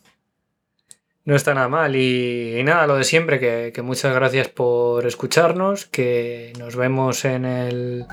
No 1.25 1.35
está 1.35 1.53
nada 1.53 1.69
mal. 1.69 1.95
Y, 1.95 2.61
nada, 2.63 2.85
lo 2.85 2.95
de 2.97 3.05
siempre, 3.05 3.39
que, 3.39 3.81
muchas 3.81 4.13
gracias 4.13 4.49
por 4.49 5.05
escucharnos, 5.05 5.85
que 5.85 6.51
nos 6.59 6.75
vemos 6.75 7.23
en 7.23 7.45
el, 7.45 8.05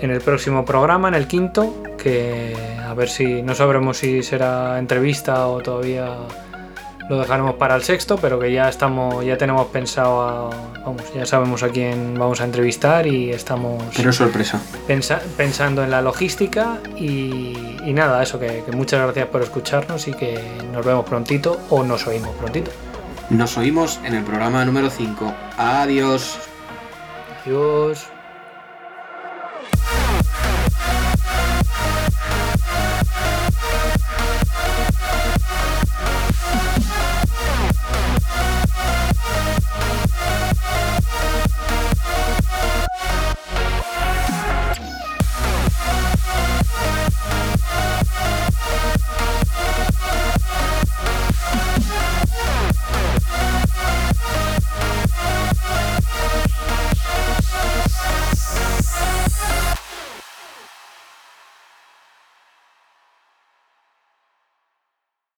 en 0.00 0.10
el 0.10 0.20
próximo 0.22 0.64
programa, 0.64 1.08
en 1.08 1.14
el 1.14 1.26
quinto, 1.26 1.82
que 1.98 2.54
a 2.82 2.94
ver 2.94 3.10
si 3.10 3.42
no 3.42 3.54
sabremos 3.54 3.98
si 3.98 4.22
será 4.22 4.78
entrevista 4.78 5.48
o 5.48 5.60
todavía 5.60 6.16
lo 7.10 7.18
dejaremos 7.18 7.56
para 7.56 7.74
el 7.74 7.82
sexto, 7.82 8.16
pero 8.18 8.38
que 8.38 8.52
ya 8.52 8.68
estamos, 8.68 9.24
ya 9.24 9.36
tenemos 9.36 9.66
pensado, 9.66 10.48
vamos, 10.84 11.02
ya 11.12 11.26
sabemos 11.26 11.60
a 11.64 11.68
quién 11.68 12.14
vamos 12.16 12.40
a 12.40 12.44
entrevistar 12.44 13.04
y 13.08 13.30
estamos. 13.30 13.82
Pero 13.96 14.12
sorpresa. 14.12 14.60
pensando 15.36 15.82
en 15.82 15.90
la 15.90 16.02
logística 16.02 16.78
y, 16.96 17.52
nada, 17.92 18.22
eso, 18.22 18.38
que, 18.38 18.62
que, 18.64 18.70
muchas 18.70 19.02
gracias 19.02 19.26
por 19.26 19.42
escucharnos 19.42 20.06
y 20.06 20.14
que 20.14 20.40
nos 20.72 20.86
vemos 20.86 21.04
prontito 21.04 21.58
o 21.68 21.82
nos 21.82 22.06
oímos 22.06 22.32
prontito. 22.36 22.70
Nos 23.28 23.58
oímos 23.58 23.98
en 24.04 24.14
el 24.14 24.22
programa 24.22 24.64
número 24.64 24.88
5. 24.88 25.34
Adiós. 25.58 26.38
Adiós. 27.42 28.09